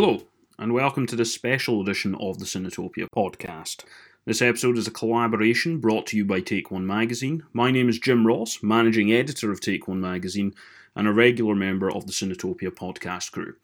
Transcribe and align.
Hello, 0.00 0.22
and 0.60 0.72
welcome 0.72 1.08
to 1.08 1.16
this 1.16 1.34
special 1.34 1.80
edition 1.80 2.14
of 2.20 2.38
the 2.38 2.44
Cinetopia 2.44 3.08
podcast. 3.12 3.82
This 4.26 4.40
episode 4.40 4.78
is 4.78 4.86
a 4.86 4.92
collaboration 4.92 5.80
brought 5.80 6.06
to 6.06 6.16
you 6.16 6.24
by 6.24 6.38
Take 6.38 6.70
One 6.70 6.86
Magazine. 6.86 7.42
My 7.52 7.72
name 7.72 7.88
is 7.88 7.98
Jim 7.98 8.24
Ross, 8.24 8.62
managing 8.62 9.12
editor 9.12 9.50
of 9.50 9.60
Take 9.60 9.88
One 9.88 10.00
Magazine 10.00 10.54
and 10.94 11.08
a 11.08 11.12
regular 11.12 11.56
member 11.56 11.90
of 11.90 12.06
the 12.06 12.12
Cinetopia 12.12 12.70
podcast 12.70 13.32
crew. 13.32 13.56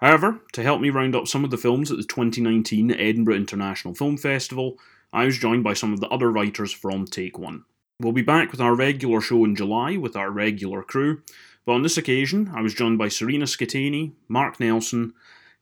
However, 0.00 0.40
to 0.54 0.64
help 0.64 0.80
me 0.80 0.90
round 0.90 1.14
up 1.14 1.28
some 1.28 1.44
of 1.44 1.52
the 1.52 1.56
films 1.56 1.92
at 1.92 1.96
the 1.96 2.02
2019 2.02 2.90
Edinburgh 2.90 3.36
International 3.36 3.94
Film 3.94 4.16
Festival, 4.16 4.80
I 5.12 5.26
was 5.26 5.38
joined 5.38 5.62
by 5.62 5.74
some 5.74 5.92
of 5.92 6.00
the 6.00 6.08
other 6.08 6.32
writers 6.32 6.72
from 6.72 7.04
Take 7.04 7.38
One. 7.38 7.66
We'll 8.00 8.10
be 8.10 8.20
back 8.20 8.50
with 8.50 8.60
our 8.60 8.74
regular 8.74 9.20
show 9.20 9.44
in 9.44 9.54
July 9.54 9.96
with 9.96 10.16
our 10.16 10.32
regular 10.32 10.82
crew, 10.82 11.22
but 11.64 11.74
on 11.74 11.82
this 11.82 11.96
occasion 11.96 12.50
I 12.52 12.62
was 12.62 12.74
joined 12.74 12.98
by 12.98 13.06
Serena 13.06 13.44
Scatani, 13.44 14.10
Mark 14.26 14.58
Nelson, 14.58 15.14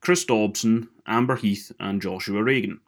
Chris 0.05 0.23
Dobson, 0.27 0.87
Amber 1.07 1.37
Heath, 1.37 1.73
and 1.81 2.03
Joshua 2.03 2.43
Reagan. 2.43 2.81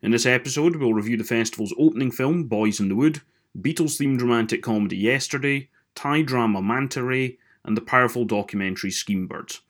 In 0.00 0.10
this 0.10 0.24
episode, 0.24 0.76
we'll 0.76 0.94
review 0.94 1.18
the 1.18 1.22
festival's 1.22 1.74
opening 1.78 2.10
film, 2.10 2.48
Boyz 2.48 2.80
in 2.80 2.88
the 2.88 2.94
Wood, 2.94 3.20
Beatles 3.60 4.00
themed 4.00 4.22
romantic 4.22 4.62
comedy 4.62 4.96
Yesterday, 4.96 5.68
Thai 5.94 6.22
drama 6.22 6.62
Manta 6.62 7.02
Ray, 7.04 7.36
and 7.62 7.76
the 7.76 7.82
powerful 7.82 8.24
documentary 8.24 8.88
Schemebirds. 8.88 9.60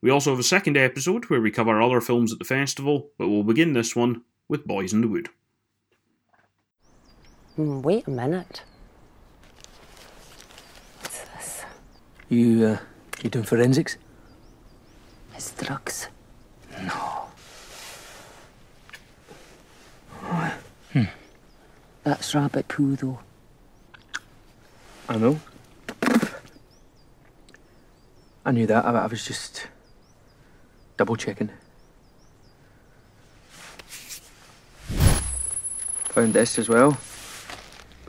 We 0.00 0.10
also 0.10 0.30
have 0.30 0.40
a 0.40 0.42
second 0.42 0.76
episode 0.76 1.26
where 1.26 1.40
we 1.40 1.52
cover 1.52 1.80
other 1.80 2.00
films 2.00 2.32
at 2.32 2.40
the 2.40 2.44
festival, 2.44 3.10
but 3.18 3.28
we'll 3.28 3.44
begin 3.44 3.72
this 3.72 3.94
one 3.94 4.22
with 4.48 4.66
Boyz 4.66 4.92
in 4.92 5.00
the 5.00 5.06
Wood. 5.06 5.28
Mm, 7.56 7.82
wait 7.82 8.08
a 8.08 8.10
minute. 8.10 8.64
What's 11.02 11.20
this? 11.20 11.64
You, 12.28 12.66
uh, 12.66 12.78
you 13.22 13.30
doing 13.30 13.44
forensics? 13.44 13.96
It's 15.36 15.52
drugs. 15.52 16.08
No. 16.82 17.28
Hmm. 20.92 21.04
That's 22.04 22.34
rabbit 22.34 22.68
poo, 22.68 22.96
though. 22.96 23.20
I 25.08 25.16
know. 25.16 25.40
I 28.44 28.50
knew 28.50 28.66
that. 28.66 28.84
I, 28.84 28.90
I 28.92 29.06
was 29.06 29.24
just 29.24 29.68
double 30.96 31.16
checking. 31.16 31.50
Found 36.10 36.34
this 36.34 36.58
as 36.58 36.68
well. 36.68 36.98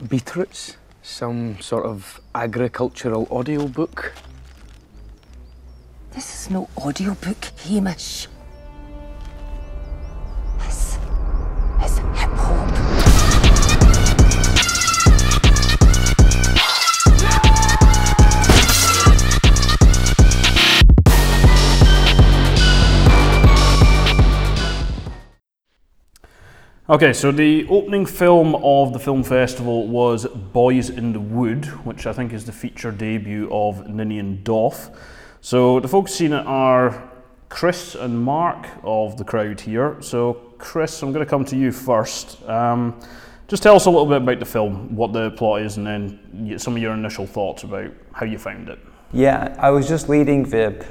Beetroots. 0.07 0.77
Some 1.01 1.59
sort 1.59 1.85
of 1.85 2.21
agricultural 2.35 3.27
audio 3.31 3.67
book. 3.67 4.13
This 6.11 6.33
is 6.33 6.49
no 6.49 6.69
audiobook, 6.77 7.45
Hamish. 7.65 8.27
Okay, 26.89 27.13
so 27.13 27.31
the 27.31 27.67
opening 27.69 28.03
film 28.03 28.55
of 28.63 28.93
the 28.93 28.99
film 28.99 29.21
festival 29.21 29.87
was 29.87 30.25
Boyz 30.25 30.97
in 30.97 31.13
the 31.13 31.19
Wood, 31.19 31.65
which 31.85 32.07
I 32.07 32.13
think 32.13 32.33
is 32.33 32.45
the 32.45 32.51
feature 32.51 32.91
debut 32.91 33.47
of 33.51 33.87
Ninian 33.87 34.41
Doff. 34.41 34.89
So 35.39 35.79
the 35.79 35.87
folks 35.87 36.11
seen 36.11 36.33
it 36.33 36.43
are 36.47 37.11
Chris 37.47 37.93
and 37.93 38.19
Mark 38.19 38.65
of 38.81 39.17
the 39.17 39.23
crowd 39.23 39.61
here. 39.61 40.01
So, 40.01 40.33
Chris, 40.57 41.03
I'm 41.03 41.13
going 41.13 41.23
to 41.23 41.29
come 41.29 41.45
to 41.45 41.55
you 41.55 41.71
first. 41.71 42.41
Um, 42.49 42.99
just 43.47 43.61
tell 43.61 43.75
us 43.75 43.85
a 43.85 43.91
little 43.91 44.07
bit 44.07 44.23
about 44.23 44.39
the 44.39 44.45
film, 44.45 44.95
what 44.95 45.13
the 45.13 45.29
plot 45.29 45.61
is, 45.61 45.77
and 45.77 45.85
then 45.85 46.57
some 46.57 46.75
of 46.75 46.81
your 46.81 46.95
initial 46.95 47.27
thoughts 47.27 47.61
about 47.61 47.91
how 48.13 48.25
you 48.25 48.39
found 48.39 48.67
it. 48.67 48.79
Yeah, 49.13 49.55
I 49.59 49.69
was 49.69 49.87
just 49.87 50.09
reading 50.09 50.41
the 50.41 50.83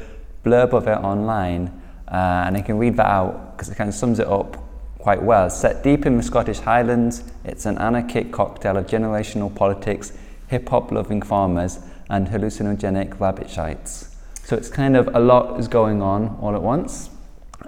blurb 0.45 0.75
of 0.75 0.87
it 0.87 0.99
online, 0.99 1.83
uh, 2.07 2.45
and 2.47 2.57
I 2.57 2.61
can 2.61 2.79
read 2.79 2.97
that 2.99 3.07
out 3.07 3.57
because 3.57 3.69
it 3.69 3.75
kind 3.75 3.89
of 3.89 3.97
sums 3.97 4.21
it 4.21 4.29
up 4.29 4.68
quite 5.09 5.23
well. 5.23 5.49
Set 5.49 5.83
deep 5.83 6.05
in 6.05 6.19
the 6.19 6.23
Scottish 6.23 6.59
Highlands, 6.59 7.23
it's 7.43 7.65
an 7.65 7.79
anarchic 7.79 8.31
cocktail 8.31 8.77
of 8.77 8.87
generational 8.87 9.49
politics, 9.55 10.13
hip 10.49 10.69
hop 10.69 10.93
loving 10.93 11.23
farmers, 11.23 11.79
and 12.11 12.29
hallucinogenic 12.29 13.17
rabbitshites. 13.17 14.15
So 14.45 14.55
it's 14.55 14.69
kind 14.69 14.99
of 14.99 15.09
a 15.15 15.19
lot 15.19 15.59
is 15.59 15.67
going 15.67 16.03
on 16.03 16.37
all 16.43 16.55
at 16.55 16.61
once. 16.61 17.09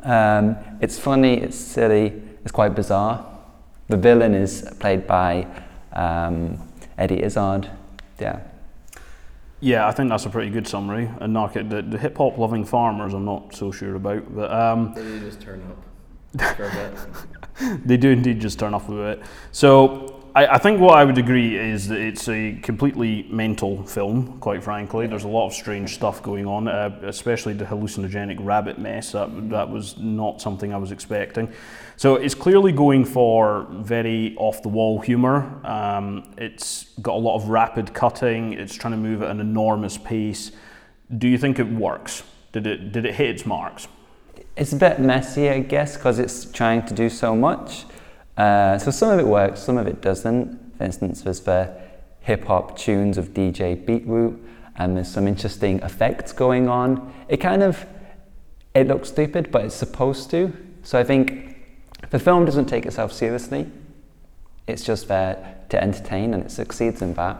Um, 0.02 0.54
it's 0.82 0.98
funny, 0.98 1.40
it's 1.40 1.56
silly, 1.56 2.20
it's 2.42 2.52
quite 2.52 2.74
bizarre. 2.74 3.24
The 3.88 3.96
villain 3.96 4.34
is 4.34 4.70
played 4.78 5.06
by 5.06 5.46
um, 5.94 6.58
Eddie 6.98 7.22
Izzard. 7.22 7.70
Yeah. 8.18 8.40
Yeah, 9.60 9.88
I 9.88 9.92
think 9.92 10.10
that's 10.10 10.26
a 10.26 10.30
pretty 10.30 10.50
good 10.50 10.68
summary. 10.68 11.10
And 11.20 11.32
knock 11.32 11.56
it, 11.56 11.70
the, 11.70 11.80
the 11.80 11.96
hip 11.96 12.18
hop 12.18 12.36
loving 12.36 12.66
farmers, 12.66 13.14
I'm 13.14 13.24
not 13.24 13.54
so 13.54 13.72
sure 13.72 13.94
about, 13.94 14.36
but 14.36 14.52
um, 14.52 14.92
They 14.94 15.20
just 15.20 15.40
turn 15.40 15.62
up 15.62 15.89
they 17.84 17.96
do 17.96 18.10
indeed 18.10 18.40
just 18.40 18.58
turn 18.58 18.74
off 18.74 18.88
a 18.88 18.92
bit. 18.92 19.22
So 19.52 20.20
I, 20.34 20.46
I 20.46 20.58
think 20.58 20.80
what 20.80 20.96
I 20.96 21.04
would 21.04 21.18
agree 21.18 21.58
is 21.58 21.88
that 21.88 21.98
it's 22.00 22.28
a 22.28 22.58
completely 22.62 23.26
mental 23.30 23.84
film. 23.84 24.38
Quite 24.38 24.62
frankly, 24.62 25.06
there's 25.06 25.24
a 25.24 25.28
lot 25.28 25.48
of 25.48 25.52
strange 25.52 25.94
stuff 25.94 26.22
going 26.22 26.46
on, 26.46 26.68
uh, 26.68 27.00
especially 27.02 27.52
the 27.54 27.64
hallucinogenic 27.64 28.36
rabbit 28.40 28.78
mess. 28.78 29.12
That 29.12 29.50
that 29.50 29.68
was 29.68 29.98
not 29.98 30.40
something 30.40 30.72
I 30.72 30.76
was 30.76 30.92
expecting. 30.92 31.52
So 31.96 32.16
it's 32.16 32.34
clearly 32.34 32.72
going 32.72 33.04
for 33.04 33.66
very 33.70 34.36
off 34.36 34.62
the 34.62 34.68
wall 34.68 35.00
humor. 35.00 35.60
Um, 35.66 36.32
it's 36.38 36.84
got 37.02 37.14
a 37.14 37.18
lot 37.18 37.36
of 37.36 37.48
rapid 37.48 37.92
cutting. 37.92 38.52
It's 38.54 38.74
trying 38.74 38.92
to 38.92 38.98
move 38.98 39.22
at 39.22 39.30
an 39.30 39.40
enormous 39.40 39.98
pace. 39.98 40.52
Do 41.18 41.28
you 41.28 41.38
think 41.38 41.58
it 41.58 41.68
works? 41.68 42.22
Did 42.52 42.66
it 42.66 42.92
did 42.92 43.04
it 43.04 43.14
hit 43.14 43.30
its 43.30 43.46
marks? 43.46 43.88
It's 44.56 44.72
a 44.72 44.76
bit 44.76 45.00
messy, 45.00 45.48
I 45.48 45.60
guess, 45.60 45.96
because 45.96 46.18
it's 46.18 46.44
trying 46.44 46.84
to 46.86 46.94
do 46.94 47.08
so 47.08 47.34
much. 47.34 47.84
Uh, 48.36 48.78
so 48.78 48.90
some 48.90 49.10
of 49.10 49.18
it 49.18 49.26
works, 49.26 49.60
some 49.60 49.78
of 49.78 49.86
it 49.86 50.00
doesn't. 50.00 50.76
For 50.76 50.84
instance, 50.84 51.22
there's 51.22 51.40
the 51.40 51.74
hip 52.20 52.44
hop 52.44 52.76
tunes 52.76 53.18
of 53.18 53.34
DJ 53.34 53.84
Beetroot, 53.84 54.38
and 54.76 54.96
there's 54.96 55.10
some 55.10 55.26
interesting 55.26 55.80
effects 55.80 56.32
going 56.32 56.68
on. 56.68 57.12
It 57.28 57.38
kind 57.38 57.62
of 57.62 57.86
it 58.74 58.86
looks 58.86 59.08
stupid, 59.08 59.50
but 59.50 59.64
it's 59.64 59.74
supposed 59.74 60.30
to. 60.30 60.52
So 60.82 60.98
I 60.98 61.04
think 61.04 61.56
the 62.10 62.18
film 62.18 62.44
doesn't 62.44 62.66
take 62.66 62.86
itself 62.86 63.12
seriously. 63.12 63.70
It's 64.66 64.84
just 64.84 65.08
there 65.08 65.56
to 65.68 65.82
entertain, 65.82 66.34
and 66.34 66.44
it 66.44 66.50
succeeds 66.50 67.02
in 67.02 67.14
that. 67.14 67.36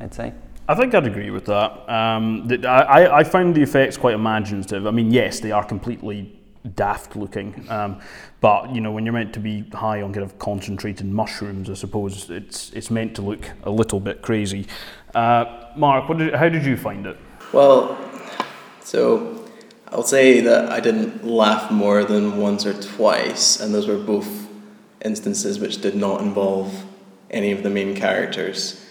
I'd 0.00 0.14
say. 0.14 0.32
I 0.68 0.74
think 0.74 0.94
I'd 0.94 1.06
agree 1.06 1.30
with 1.30 1.46
that. 1.46 1.88
Um, 1.88 2.48
I, 2.64 3.08
I 3.08 3.24
find 3.24 3.54
the 3.54 3.62
effects 3.62 3.96
quite 3.96 4.14
imaginative. 4.14 4.86
I 4.86 4.90
mean, 4.90 5.10
yes, 5.10 5.40
they 5.40 5.50
are 5.50 5.64
completely 5.64 6.37
daft 6.74 7.16
looking, 7.16 7.66
um, 7.68 8.00
but 8.40 8.74
you 8.74 8.80
know, 8.80 8.92
when 8.92 9.04
you're 9.04 9.14
meant 9.14 9.32
to 9.34 9.40
be 9.40 9.62
high 9.72 10.02
on 10.02 10.12
kind 10.12 10.24
of 10.24 10.38
concentrated 10.38 11.06
mushrooms, 11.06 11.68
I 11.70 11.74
suppose 11.74 12.30
it's 12.30 12.70
it's 12.72 12.90
meant 12.90 13.14
to 13.16 13.22
look 13.22 13.50
a 13.64 13.70
little 13.70 14.00
bit 14.00 14.22
crazy. 14.22 14.66
Uh, 15.14 15.44
Mark, 15.76 16.08
what 16.08 16.18
did, 16.18 16.34
how 16.34 16.48
did 16.48 16.64
you 16.64 16.76
find 16.76 17.06
it? 17.06 17.16
Well, 17.52 17.98
so 18.82 19.48
I'll 19.90 20.02
say 20.02 20.40
that 20.40 20.70
I 20.70 20.80
didn't 20.80 21.24
laugh 21.24 21.70
more 21.70 22.04
than 22.04 22.36
once 22.36 22.66
or 22.66 22.74
twice, 22.74 23.60
and 23.60 23.74
those 23.74 23.86
were 23.88 23.98
both 23.98 24.48
instances 25.04 25.58
which 25.58 25.80
did 25.80 25.94
not 25.94 26.20
involve 26.20 26.84
any 27.30 27.52
of 27.52 27.62
the 27.62 27.70
main 27.70 27.94
characters. 27.94 28.84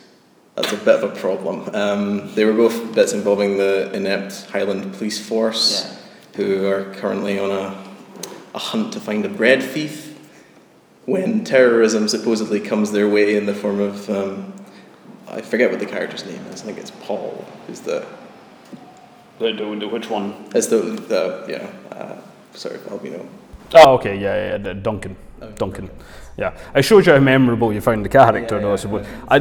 That's 0.55 0.73
a 0.73 0.77
bit 0.77 1.03
of 1.03 1.03
a 1.03 1.15
problem. 1.15 1.69
Um, 1.75 2.33
they 2.33 2.45
were 2.45 2.53
both 2.53 2.95
bits 2.95 3.13
involving 3.13 3.57
the 3.57 3.91
inept 3.93 4.45
Highland 4.45 4.91
police 4.93 5.23
force, 5.23 5.96
who 6.37 6.65
are 6.67 6.85
currently 6.93 7.37
on 7.39 7.51
a, 7.51 7.75
a 8.55 8.59
hunt 8.59 8.93
to 8.93 8.99
find 8.99 9.25
a 9.25 9.29
bread 9.29 9.61
thief. 9.61 10.17
When 11.05 11.43
terrorism 11.43 12.07
supposedly 12.07 12.59
comes 12.59 12.91
their 12.91 13.09
way 13.09 13.35
in 13.35 13.45
the 13.45 13.53
form 13.53 13.79
of, 13.79 14.09
um, 14.09 14.53
I 15.27 15.41
forget 15.41 15.71
what 15.71 15.79
the 15.79 15.85
character's 15.85 16.25
name 16.25 16.41
is. 16.53 16.61
I 16.61 16.65
think 16.65 16.77
it's 16.77 16.91
Paul, 16.91 17.45
who's 17.65 17.79
the 17.81 18.05
The, 19.39 19.51
the, 19.53 19.75
the 19.79 19.87
which 19.87 20.09
one? 20.09 20.33
it's 20.55 20.67
the 20.67 20.77
the 21.13 21.45
you 21.47 21.57
know 21.59 21.69
uh, 21.91 22.15
sorry 22.53 22.79
albino. 22.89 23.25
Oh, 23.73 23.93
okay, 23.95 24.15
yeah, 24.17 24.35
yeah, 24.35 24.51
yeah, 24.51 24.57
the 24.57 24.73
Duncan. 24.73 25.15
Duncan. 25.55 25.89
Yeah, 26.37 26.55
it 26.75 26.83
shows 26.83 27.07
you 27.07 27.13
how 27.13 27.19
memorable 27.19 27.73
you 27.73 27.81
found 27.81 28.05
the 28.05 28.09
character, 28.09 28.55
Yeah, 28.55 28.61
though. 28.61 28.67
I 28.67 28.71
yeah, 28.71 28.75
suppose. 28.75 29.05
yeah. 29.07 29.25
I, 29.27 29.37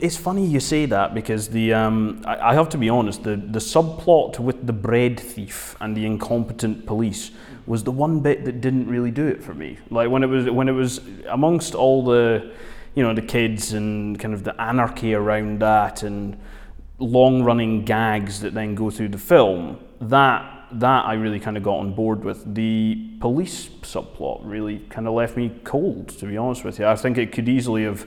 it's 0.00 0.16
funny 0.16 0.44
you 0.44 0.58
say 0.58 0.84
that 0.86 1.14
because 1.14 1.48
the 1.48 1.72
um, 1.72 2.22
I, 2.26 2.50
I 2.50 2.54
have 2.54 2.68
to 2.70 2.78
be 2.78 2.88
honest. 2.88 3.22
The 3.22 3.36
the 3.36 3.60
subplot 3.60 4.40
with 4.40 4.66
the 4.66 4.72
bread 4.72 5.20
thief 5.20 5.76
and 5.80 5.96
the 5.96 6.04
incompetent 6.04 6.86
police 6.86 7.30
was 7.66 7.84
the 7.84 7.92
one 7.92 8.20
bit 8.20 8.44
that 8.44 8.60
didn't 8.60 8.88
really 8.88 9.12
do 9.12 9.26
it 9.26 9.42
for 9.44 9.54
me. 9.54 9.78
Like 9.90 10.10
when 10.10 10.22
it 10.24 10.26
was 10.26 10.50
when 10.50 10.68
it 10.68 10.72
was 10.72 11.00
amongst 11.28 11.74
all 11.76 12.04
the, 12.04 12.52
you 12.96 13.02
know, 13.04 13.14
the 13.14 13.22
kids 13.22 13.72
and 13.72 14.18
kind 14.18 14.34
of 14.34 14.42
the 14.42 14.60
anarchy 14.60 15.14
around 15.14 15.60
that 15.60 16.02
and 16.02 16.36
long 16.98 17.42
running 17.44 17.84
gags 17.84 18.40
that 18.40 18.54
then 18.54 18.74
go 18.74 18.90
through 18.90 19.08
the 19.10 19.18
film. 19.18 19.78
That 20.00 20.63
that 20.80 21.06
I 21.06 21.14
really 21.14 21.40
kind 21.40 21.56
of 21.56 21.62
got 21.62 21.78
on 21.78 21.94
board 21.94 22.24
with. 22.24 22.54
The 22.54 23.10
police 23.20 23.68
subplot 23.82 24.40
really 24.44 24.80
kind 24.90 25.06
of 25.08 25.14
left 25.14 25.36
me 25.36 25.50
cold, 25.64 26.08
to 26.08 26.26
be 26.26 26.36
honest 26.36 26.64
with 26.64 26.78
you. 26.78 26.86
I 26.86 26.96
think 26.96 27.18
it 27.18 27.32
could 27.32 27.48
easily 27.48 27.84
have 27.84 28.06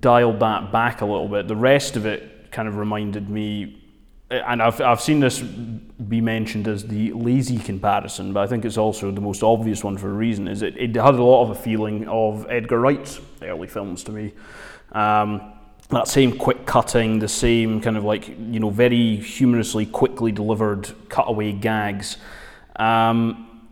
dialed 0.00 0.40
that 0.40 0.72
back 0.72 1.00
a 1.00 1.06
little 1.06 1.28
bit. 1.28 1.48
The 1.48 1.56
rest 1.56 1.96
of 1.96 2.06
it 2.06 2.50
kind 2.50 2.68
of 2.68 2.76
reminded 2.76 3.28
me, 3.28 3.82
and 4.30 4.62
I've, 4.62 4.80
I've 4.80 5.00
seen 5.00 5.20
this 5.20 5.40
be 5.40 6.20
mentioned 6.20 6.68
as 6.68 6.86
the 6.86 7.12
lazy 7.12 7.58
comparison, 7.58 8.32
but 8.32 8.40
I 8.40 8.46
think 8.46 8.64
it's 8.64 8.78
also 8.78 9.10
the 9.10 9.20
most 9.20 9.42
obvious 9.42 9.84
one 9.84 9.98
for 9.98 10.08
a 10.08 10.14
reason, 10.14 10.48
is 10.48 10.62
it, 10.62 10.76
it 10.76 10.96
had 10.96 11.14
a 11.14 11.22
lot 11.22 11.44
of 11.44 11.50
a 11.50 11.54
feeling 11.54 12.08
of 12.08 12.46
Edgar 12.50 12.80
Wright's 12.80 13.20
early 13.42 13.68
films 13.68 14.04
to 14.04 14.12
me. 14.12 14.32
Um, 14.92 15.53
that 15.90 16.08
same 16.08 16.36
quick 16.36 16.66
cutting, 16.66 17.18
the 17.18 17.28
same 17.28 17.80
kind 17.80 17.96
of 17.96 18.04
like, 18.04 18.28
you 18.28 18.58
know, 18.58 18.70
very 18.70 19.16
humorously, 19.16 19.86
quickly 19.86 20.32
delivered 20.32 20.90
cutaway 21.08 21.52
gags. 21.52 22.16
Um, 22.76 23.68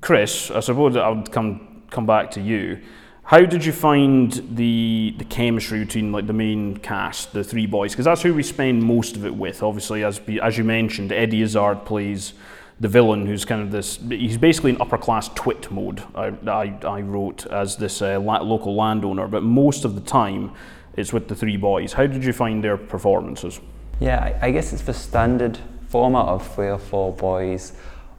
Chris, 0.00 0.50
I 0.50 0.60
suppose 0.60 0.96
I 0.96 1.08
would 1.08 1.30
come 1.30 1.82
come 1.90 2.06
back 2.06 2.30
to 2.32 2.40
you. 2.40 2.80
How 3.24 3.40
did 3.40 3.64
you 3.64 3.72
find 3.72 4.32
the 4.56 5.14
the 5.18 5.24
chemistry 5.24 5.84
between 5.84 6.12
like 6.12 6.26
the 6.26 6.32
main 6.32 6.76
cast, 6.78 7.32
the 7.32 7.44
three 7.44 7.66
boys? 7.66 7.92
Because 7.92 8.04
that's 8.04 8.22
who 8.22 8.34
we 8.34 8.42
spend 8.42 8.82
most 8.82 9.16
of 9.16 9.24
it 9.24 9.34
with. 9.34 9.62
Obviously, 9.62 10.04
as 10.04 10.20
as 10.42 10.58
you 10.58 10.64
mentioned, 10.64 11.12
Eddie 11.12 11.42
Izzard 11.42 11.84
plays 11.84 12.34
the 12.80 12.88
villain, 12.88 13.26
who's 13.26 13.44
kind 13.44 13.62
of 13.62 13.70
this. 13.70 13.98
He's 14.08 14.38
basically 14.38 14.72
an 14.72 14.80
upper 14.80 14.98
class 14.98 15.28
twit 15.28 15.70
mode. 15.70 16.02
I, 16.16 16.32
I, 16.48 16.78
I 16.84 17.00
wrote 17.00 17.46
as 17.46 17.76
this 17.76 18.02
uh, 18.02 18.18
local 18.18 18.74
landowner, 18.74 19.28
but 19.28 19.44
most 19.44 19.84
of 19.84 19.94
the 19.94 20.00
time 20.00 20.52
it's 20.96 21.12
with 21.12 21.28
the 21.28 21.34
three 21.34 21.56
boys. 21.56 21.94
How 21.94 22.06
did 22.06 22.24
you 22.24 22.32
find 22.32 22.62
their 22.62 22.76
performances? 22.76 23.60
Yeah, 24.00 24.38
I, 24.42 24.50
guess 24.50 24.72
it's 24.72 24.82
the 24.82 24.94
standard 24.94 25.58
format 25.88 26.26
of 26.26 26.54
three 26.54 26.68
or 26.68 26.78
four 26.78 27.12
boys 27.12 27.72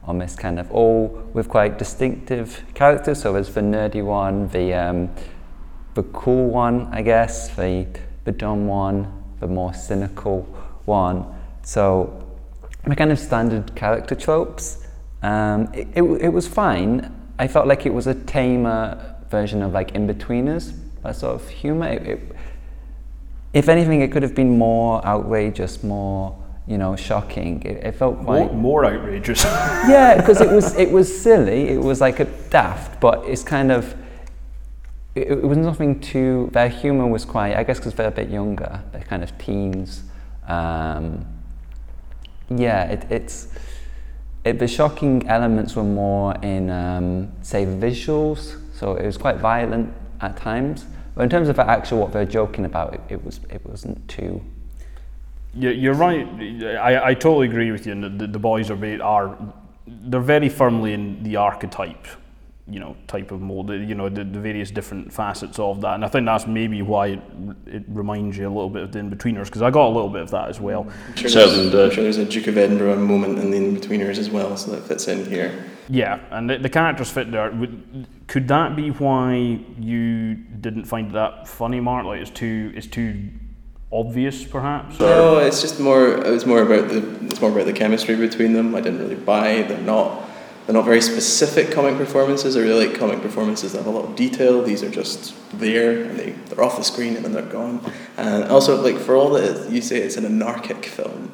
on 0.04 0.18
this 0.18 0.36
kind 0.36 0.60
of 0.60 0.72
all 0.72 1.08
with 1.34 1.50
quite 1.50 1.78
distinctive 1.78 2.64
characters. 2.74 3.22
So 3.22 3.34
there's 3.34 3.54
the 3.54 3.62
nerdy 3.62 4.04
one, 4.04 4.48
the 4.50 4.74
um, 4.74 5.10
the 5.94 6.04
cool 6.04 6.50
one, 6.50 6.88
I 6.92 7.02
guess, 7.02 7.50
the 7.56 7.86
the 8.24 8.32
dumb 8.32 8.68
one, 8.68 9.24
the 9.40 9.48
more 9.48 9.74
cynical 9.74 10.44
one. 10.86 11.26
So 11.64 12.24
the 12.86 12.96
kind 12.96 13.12
of 13.12 13.20
standard 13.20 13.76
character 13.76 14.16
tropes. 14.16 14.86
Um, 15.22 15.70
it, 15.74 15.88
it, 15.96 16.04
it 16.04 16.30
was 16.30 16.48
fine. 16.48 17.14
I 17.40 17.48
felt 17.48 17.68
like 17.68 17.86
it 17.86 17.94
was 17.94 18.08
a 18.08 18.14
tamer 18.14 19.16
version 19.30 19.62
of 19.62 19.72
like 19.72 19.92
In-Betweeners, 19.96 20.74
that 21.02 21.16
sort 21.16 21.36
of 21.36 21.48
humor. 21.50 21.88
It, 21.88 22.08
it, 22.08 22.33
if 23.54 23.70
anything, 23.70 24.02
it 24.02 24.12
could 24.12 24.24
have 24.24 24.36
been 24.36 24.58
more 24.58 25.06
outrageous, 25.06 25.84
more 25.84 26.36
you 26.68 26.78
know, 26.78 26.96
shocking. 26.96 27.62
It, 27.64 27.86
it 27.86 27.92
felt 27.96 28.24
quite 28.24 28.54
More, 28.54 28.54
more 28.54 28.86
outrageous. 28.86 29.44
yeah, 29.44 30.16
because 30.18 30.42
it 30.42 30.50
was 30.50 30.76
it 30.76 30.92
was 30.92 31.22
silly. 31.22 31.70
It 31.70 31.82
was 31.82 32.00
like 32.02 32.20
a 32.20 32.26
daft, 32.26 33.00
but 33.00 33.24
it's 33.26 33.44
kind 33.44 33.72
of 33.72 33.96
it, 35.16 35.30
it 35.30 35.44
was 35.44 35.58
nothing 35.58 36.00
too. 36.00 36.50
Their 36.54 36.70
humor 36.70 37.08
was 37.08 37.26
quite, 37.26 37.56
I 37.56 37.64
guess, 37.64 37.80
because 37.80 37.94
they're 37.94 38.08
a 38.08 38.12
bit 38.12 38.30
younger. 38.30 38.82
They're 38.92 39.02
kind 39.02 39.24
of 39.24 39.38
teens. 39.38 40.04
Um, 40.48 41.26
yeah, 42.50 42.86
it, 42.86 43.06
it's 43.10 43.48
it, 44.44 44.60
the 44.60 44.68
shocking 44.68 45.28
elements 45.28 45.76
were 45.76 45.84
more 45.84 46.36
in 46.42 46.70
um, 46.70 47.32
say 47.42 47.66
visuals. 47.66 48.60
So 48.74 48.96
it 48.96 49.06
was 49.06 49.18
quite 49.18 49.38
violent 49.38 49.94
at 50.22 50.38
times. 50.38 50.86
But 51.16 51.24
in 51.24 51.30
terms 51.30 51.50
of 51.50 51.56
the 51.56 51.70
actual 51.70 52.00
what 52.00 52.12
they're 52.12 52.26
joking 52.26 52.66
about, 52.66 52.94
it, 52.96 53.02
it 53.10 53.24
was 53.24 53.40
it 53.50 53.66
wasn't 53.66 54.08
too 54.08 54.42
You- 55.56 55.70
You're 55.70 55.94
right. 55.94 56.26
I, 56.78 57.10
I 57.10 57.14
totally 57.14 57.48
agree 57.48 57.72
with 57.72 57.86
you. 57.86 57.92
And 57.92 58.20
the, 58.20 58.28
the 58.28 58.40
boys 58.40 58.72
are, 58.72 59.02
are 59.04 59.38
they're 59.86 60.20
very 60.22 60.50
firmly 60.50 60.94
in 60.94 61.22
the 61.24 61.36
archetype, 61.36 62.08
you 62.68 62.80
know, 62.80 62.96
type 63.08 63.32
of 63.32 63.42
mold. 63.42 63.70
You 63.70 63.94
know, 63.94 64.10
the, 64.10 64.24
the 64.24 64.40
various 64.40 64.72
different 64.72 65.14
facets 65.14 65.60
of 65.60 65.82
that. 65.82 65.94
And 65.96 66.04
I 66.04 66.08
think 66.08 66.26
that's 66.26 66.48
maybe 66.48 66.82
why 66.82 67.08
it, 67.08 67.22
it 67.68 67.84
reminds 67.88 68.36
you 68.38 68.48
a 68.48 68.54
little 68.58 68.70
bit 68.70 68.82
of 68.84 68.92
the 68.92 69.00
in-betweeners 69.00 69.46
because 69.46 69.62
I 69.62 69.70
got 69.70 69.86
a 69.86 69.94
little 69.94 70.10
bit 70.10 70.22
of 70.24 70.32
that 70.32 70.50
as 70.50 70.60
well. 70.60 70.88
I'm 71.10 71.16
sure, 71.16 71.30
there's, 71.30 71.76
I'm 71.76 71.92
sure 71.92 72.04
there's 72.04 72.18
a 72.18 72.26
Duke 72.26 72.48
of 72.48 72.58
Edinburgh 72.58 72.96
moment 73.06 73.38
in 73.38 73.52
the 73.52 73.58
In-Betweeners 73.58 74.18
as 74.18 74.30
well, 74.32 74.58
so 74.58 74.72
that 74.72 74.84
fits 74.88 75.08
in 75.08 75.26
here. 75.26 75.64
Yeah, 75.90 76.20
and 76.32 76.50
the, 76.50 76.58
the 76.58 76.70
characters 76.70 77.12
fit 77.12 77.30
there. 77.32 77.52
Could 78.34 78.48
that 78.48 78.76
be 78.76 78.90
why 78.90 79.60
you 79.80 80.34
didn't 80.34 80.86
find 80.86 81.12
that 81.12 81.48
funny, 81.48 81.80
Mark? 81.80 82.08
Like 82.08 82.20
it's 82.20 82.32
too 82.32 82.74
it's 82.76 82.88
too 82.88 83.30
obvious, 83.92 84.44
perhaps. 84.44 85.00
No, 85.00 85.38
it's 85.38 85.62
just 85.62 85.80
more. 85.80 86.08
It 86.08 86.32
was 86.32 86.44
more 86.44 86.64
about 86.64 86.90
the. 86.90 87.28
It's 87.28 87.40
more 87.40 87.52
about 87.52 87.68
the 87.68 87.74
chemistry 87.74 88.16
between 88.16 88.54
them. 88.54 88.74
I 88.74 88.82
didn't 88.82 89.02
really 89.02 89.14
buy. 89.14 89.62
They're 89.62 89.78
not. 89.78 90.28
They're 90.66 90.74
not 90.74 90.84
very 90.84 91.00
specific 91.02 91.70
comic 91.70 91.96
performances. 91.96 92.58
I 92.58 92.62
really 92.62 92.88
like 92.88 92.98
comic 92.98 93.22
performances 93.22 93.74
that 93.74 93.84
have 93.84 93.86
a 93.86 93.92
lot 93.92 94.06
of 94.06 94.16
detail. 94.16 94.64
These 94.64 94.82
are 94.82 94.90
just 94.90 95.36
there 95.60 96.02
and 96.02 96.18
they, 96.18 96.32
they're 96.32 96.64
off 96.64 96.78
the 96.78 96.84
screen 96.84 97.16
and 97.16 97.24
then 97.24 97.34
they're 97.34 97.44
gone. 97.44 97.86
And 98.18 98.46
also, 98.46 98.82
like 98.82 98.98
for 98.98 99.16
all 99.16 99.30
that 99.34 99.70
you 99.70 99.80
say, 99.84 99.98
it's 99.98 100.18
an 100.18 100.26
anarchic 100.26 100.86
film. 100.86 101.32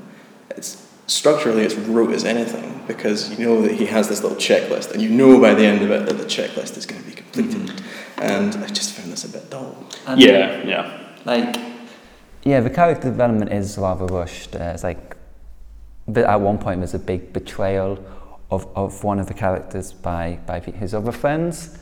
It's 0.50 0.86
structurally 1.10 1.64
it's 1.64 1.76
rote 1.76 2.12
as 2.12 2.24
anything 2.24 2.82
because 2.88 3.38
you 3.38 3.46
know 3.46 3.62
that 3.62 3.74
he 3.74 3.86
has 3.86 4.08
this 4.08 4.22
little 4.22 4.38
checklist 4.38 4.92
and 4.92 5.02
you 5.02 5.10
know 5.10 5.40
by 5.42 5.54
the 5.54 5.66
end 5.66 5.82
of 5.82 5.90
it 5.90 6.06
that 6.06 6.18
the 6.18 6.26
checklist 6.26 6.78
is 6.78 6.86
going 6.86 7.02
to 7.02 7.08
be 7.08 7.16
completed. 7.16 7.82
And 8.18 8.56
I 8.58 8.68
just 8.68 8.94
found 8.94 9.12
this 9.12 9.24
a 9.24 9.30
bit 9.30 9.50
dull. 9.50 9.76
And 10.06 10.22
yeah, 10.22 10.62
yeah. 10.64 11.14
like 11.26 11.56
yeah 12.44 12.60
the 12.60 12.70
character 12.70 13.10
development 13.10 13.52
is 13.52 13.78
rather 13.78 14.06
rushed 14.06 14.56
uh, 14.56 14.72
it's 14.74 14.84
like 14.84 15.18
but 16.08 16.26
at 16.26 16.40
one 16.40 16.58
point 16.58 16.80
there's 16.80 16.94
a 16.94 17.00
big 17.00 17.34
betrayal 17.34 18.04
of, 18.52 18.68
of 18.76 19.04
one 19.04 19.20
of 19.20 19.28
the 19.28 19.34
characters 19.34 19.94
by, 19.94 20.40
by 20.46 20.60
his 20.60 20.94
other 20.94 21.12
friends 21.12 21.78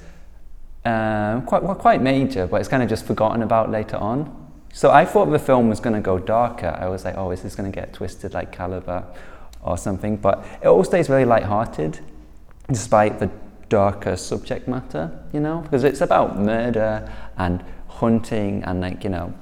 um, 0.83 1.45
quite, 1.45 1.63
well, 1.63 1.75
quite 1.75 2.01
major 2.01 2.47
but 2.47 2.59
it's 2.59 2.69
kind 2.69 2.83
of 2.83 2.89
just 2.89 3.05
forgotten 3.05 3.41
about 3.41 3.69
later 3.69 3.97
on 3.97 4.46
so 4.77 4.91
I 4.91 5.05
thought 5.05 5.25
the 5.31 5.39
film 5.39 5.69
was 5.69 5.79
going 5.79 5.95
to 5.95 6.01
go 6.01 6.19
darker 6.19 6.77
I 6.79 6.87
was 6.87 7.03
like 7.03 7.17
oh 7.17 7.31
is 7.31 7.41
this 7.41 7.55
going 7.55 7.71
to 7.71 7.75
get 7.75 7.93
twisted 7.93 8.35
like 8.35 8.51
Calibre 8.51 9.03
or 9.61 9.75
something 9.75 10.17
but 10.17 10.45
it 10.61 10.67
all 10.67 10.83
stays 10.83 11.07
very 11.07 11.25
light-hearted 11.25 11.99
despite 12.67 13.17
the 13.17 13.31
darker 13.69 14.15
subject 14.15 14.67
matter 14.67 15.19
you 15.33 15.39
know 15.39 15.61
because 15.61 15.83
it's 15.83 16.01
about 16.01 16.37
murder 16.37 17.11
and 17.37 17.65
hunting 17.87 18.63
and 18.65 18.81
like 18.81 19.03
you 19.03 19.09
know 19.09 19.33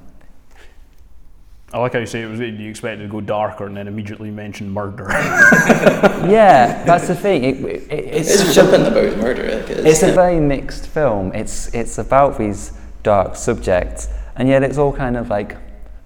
I 1.74 1.80
like 1.80 1.92
how 1.92 2.00
you 2.00 2.06
say 2.06 2.22
it 2.22 2.28
was 2.28 2.40
do 2.40 2.46
you 2.46 2.70
expected 2.70 3.04
to 3.04 3.10
go 3.10 3.20
darker 3.20 3.66
and 3.66 3.76
then 3.76 3.90
immediately 3.90 4.32
mention 4.32 4.70
murder. 4.70 5.08
yeah, 5.10 6.86
that's 6.86 7.08
the 7.08 7.16
thing. 7.16 7.44
It, 7.44 7.56
it, 7.66 7.92
it's 7.92 8.30
It's 8.30 8.56
jumping 8.56 8.86
about 8.86 9.18
murder. 9.18 9.60
Like 9.60 9.70
it 9.70 9.80
is. 9.80 9.86
it's 9.86 10.04
a 10.04 10.14
very 10.14 10.40
mixed 10.40 10.88
film. 10.88 11.34
It's 11.34 11.74
it's 11.74 11.98
about 11.98 12.38
these 12.38 12.72
dark 13.04 13.36
subjects, 13.36 14.08
and 14.36 14.48
yet 14.48 14.64
it's 14.64 14.78
all 14.78 14.94
kind 14.94 15.18
of 15.18 15.30
like, 15.30 15.58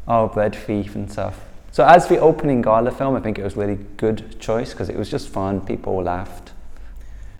oh, 0.07 0.27
bread 0.27 0.55
thief 0.55 0.95
and 0.95 1.11
stuff. 1.11 1.39
So 1.71 1.85
as 1.85 2.07
the 2.07 2.17
opening 2.19 2.61
gala 2.61 2.91
film, 2.91 3.15
I 3.15 3.19
think 3.19 3.37
it 3.37 3.43
was 3.43 3.55
really 3.55 3.75
good 3.97 4.39
choice 4.39 4.71
because 4.71 4.89
it 4.89 4.97
was 4.97 5.09
just 5.09 5.29
fun. 5.29 5.61
People 5.61 6.01
laughed. 6.03 6.51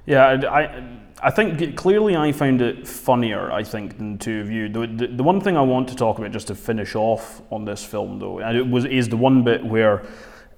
yeah, 0.06 0.26
I, 0.26 0.62
I, 0.62 0.84
I 1.22 1.32
think 1.32 1.76
clearly 1.76 2.16
I 2.16 2.32
found 2.32 2.62
it 2.62 2.88
funnier, 2.88 3.52
I 3.52 3.64
think, 3.64 3.98
than 3.98 4.18
two 4.18 4.40
of 4.40 4.50
you. 4.50 4.70
The, 4.70 4.88
the, 4.88 5.08
the 5.08 5.24
one 5.24 5.42
thing 5.42 5.58
I 5.58 5.62
want 5.62 5.90
to 5.90 5.96
talk 5.96 6.18
about 6.18 6.32
just 6.32 6.48
to 6.48 6.56
finish 6.56 6.96
off 6.96 7.42
on 7.52 7.66
this 7.66 7.84
film, 7.84 8.20
though, 8.20 8.40
and 8.40 8.58
it 8.58 8.68
was 8.68 8.86
is 8.86 9.10
the 9.10 9.18
one 9.18 9.44
bit 9.44 9.66
where, 9.66 10.06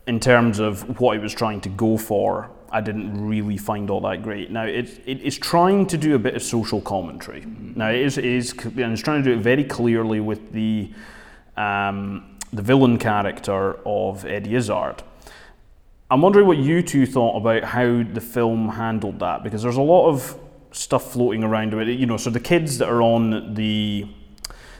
in 0.06 0.20
terms 0.20 0.60
of 0.60 1.00
what 1.00 1.16
it 1.16 1.22
was 1.22 1.34
trying 1.34 1.62
to 1.62 1.70
go 1.70 1.98
for, 1.98 2.52
I 2.72 2.82
didn't 2.82 3.28
really 3.28 3.58
find 3.58 3.90
all 3.90 4.02
that 4.02 4.24
great. 4.24 4.50
Now, 4.50 4.64
it, 4.64 5.02
it, 5.06 5.20
it's 5.24 5.38
trying 5.38 5.86
to 5.88 5.98
do 5.98 6.16
a 6.16 6.20
bit 6.20 6.36
of 6.36 6.42
social 6.42 6.82
commentary. 6.82 7.46
Now, 7.76 7.90
it 7.90 8.00
is, 8.00 8.18
it 8.18 8.26
is 8.26 8.54
and 8.54 8.94
it's 8.94 9.02
trying 9.02 9.24
to 9.24 9.30
do 9.30 9.38
it 9.38 9.44
very 9.44 9.64
clearly 9.64 10.22
with 10.22 10.52
the, 10.54 10.92
um, 11.58 12.38
the 12.54 12.62
villain 12.62 12.98
character 12.98 13.80
of 13.86 14.26
Eddie 14.26 14.56
Izzard. 14.56 15.04
I'm 16.10 16.22
wondering 16.22 16.48
what 16.48 16.58
you 16.58 16.82
two 16.82 17.06
thought 17.06 17.38
about 17.38 17.64
how 17.64 18.04
the 18.04 18.22
film 18.22 18.70
handled 18.70 19.20
that 19.20 19.44
because 19.44 19.64
there's 19.64 19.78
a 19.78 19.82
lot 19.82 20.10
of 20.10 20.38
stuff 20.72 21.14
floating 21.14 21.44
around 21.44 21.74
about 21.74 21.88
it. 21.88 22.00
You 22.00 22.06
know, 22.06 22.18
so 22.18 22.30
the 22.30 22.40
kids 22.40 22.78
that 22.80 22.90
are 22.90 23.02
on 23.02 23.54
the 23.54 24.08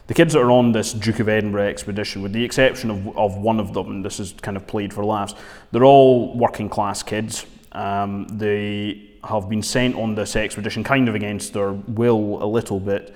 the 0.08 0.14
kids 0.14 0.34
that 0.34 0.42
are 0.42 0.52
on 0.52 0.74
this 0.74 0.92
Duke 0.92 1.22
of 1.22 1.30
Edinburgh 1.30 1.70
expedition, 1.70 2.22
with 2.22 2.34
the 2.34 2.44
exception 2.44 2.90
of, 2.90 3.18
of 3.18 3.38
one 3.38 3.62
of 3.62 3.74
them, 3.74 3.88
and 3.88 4.04
this 4.04 4.20
is 4.20 4.34
kind 4.42 4.58
of 4.58 4.68
played 4.68 4.94
for 4.94 5.06
laughs, 5.06 5.36
they're 5.72 5.86
all 5.86 6.38
working 6.38 6.68
class 6.68 7.02
kids. 7.02 7.46
Um, 7.72 8.28
they 8.28 9.12
have 9.24 9.50
been 9.50 9.62
sent 9.62 9.96
on 9.96 10.16
this 10.16 10.36
expedition 10.36 10.84
kind 10.84 11.08
of 11.08 11.16
against 11.16 11.54
their 11.54 11.72
will 11.72 12.44
a 12.44 12.46
little 12.46 12.80
bit, 12.80 13.14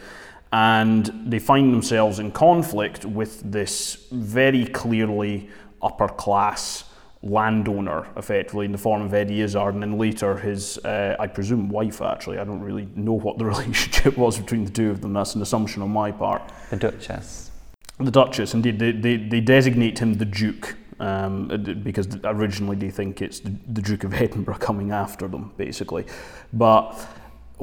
and 0.51 1.05
they 1.25 1.39
find 1.39 1.74
themselves 1.74 2.19
in 2.19 2.31
conflict 2.31 3.05
with 3.05 3.41
this 3.51 4.07
very 4.12 4.65
clearly 4.65 5.50
upper 5.81 6.07
class 6.07 6.85
landowner, 7.25 8.07
effectively, 8.15 8.65
in 8.65 8.71
the 8.71 8.77
form 8.77 9.01
of 9.01 9.13
Eddie 9.13 9.41
Izzard, 9.41 9.74
and 9.74 9.81
then 9.81 9.97
later 9.97 10.38
his, 10.38 10.77
uh, 10.79 11.15
I 11.19 11.27
presume, 11.27 11.69
wife, 11.69 12.01
actually. 12.01 12.38
I 12.38 12.43
don't 12.43 12.62
really 12.62 12.88
know 12.95 13.13
what 13.13 13.38
the 13.38 13.45
relationship 13.53 14.15
was 14.15 14.38
between 14.38 14.63
the 14.63 14.71
two 14.71 14.91
of 14.91 15.01
them. 15.01 15.13
That's 15.13 15.35
an 15.35 15.41
assumption 15.41 15.81
on 15.81 15.89
my 15.89 16.12
part. 16.12 16.43
The 16.69 16.77
Duchess. 16.77 17.51
The 17.97 18.12
Duchess, 18.12 18.53
indeed, 18.53 18.77
they, 18.77 18.91
they, 18.91 19.17
they 19.17 19.41
designate 19.41 20.00
him 20.00 20.15
the 20.15 20.25
Duke, 20.25 20.75
um, 21.00 21.82
because 21.84 22.08
originally 22.24 22.75
they 22.75 22.90
think 22.90 23.22
it's 23.22 23.40
the, 23.40 23.50
Duke 23.50 24.04
of 24.04 24.14
Edinburgh 24.14 24.58
coming 24.58 24.92
after 24.92 25.28
them, 25.28 25.54
basically. 25.58 26.06
But 26.54 26.98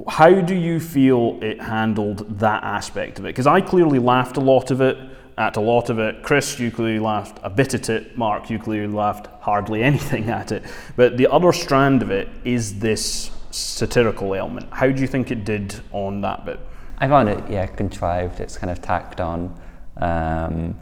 how 0.08 0.40
do 0.40 0.54
you 0.54 0.80
feel 0.80 1.38
it 1.42 1.60
handled 1.60 2.38
that 2.38 2.62
aspect 2.62 3.18
of 3.18 3.24
it? 3.24 3.28
Because 3.28 3.46
I 3.46 3.60
clearly 3.60 3.98
laughed 3.98 4.36
a 4.36 4.40
lot 4.40 4.70
of 4.70 4.80
it, 4.80 4.96
at 5.38 5.56
a 5.56 5.60
lot 5.60 5.90
of 5.90 5.98
it. 5.98 6.22
Chris, 6.22 6.58
you 6.58 6.70
clearly 6.70 6.98
laughed 6.98 7.38
a 7.42 7.50
bit 7.50 7.74
at 7.74 7.88
it. 7.88 8.16
Mark, 8.16 8.50
you 8.50 8.58
clearly 8.58 8.92
laughed 8.92 9.28
hardly 9.40 9.82
anything 9.90 10.30
at 10.30 10.52
it. 10.52 10.64
But 10.96 11.16
the 11.16 11.26
other 11.28 11.52
strand 11.52 12.02
of 12.02 12.10
it 12.10 12.28
is 12.44 12.78
this 12.78 13.30
satirical 13.50 14.34
element. 14.34 14.68
How 14.70 14.88
do 14.88 15.00
you 15.00 15.06
think 15.06 15.30
it 15.30 15.44
did 15.44 15.74
on 15.92 16.20
that 16.22 16.44
bit? 16.44 16.60
I 16.98 17.08
found 17.08 17.28
it, 17.28 17.50
yeah, 17.50 17.66
contrived. 17.66 18.40
It's 18.40 18.56
kind 18.56 18.70
of 18.70 18.80
tacked 18.80 19.20
on. 19.20 19.58
Um, 19.96 20.78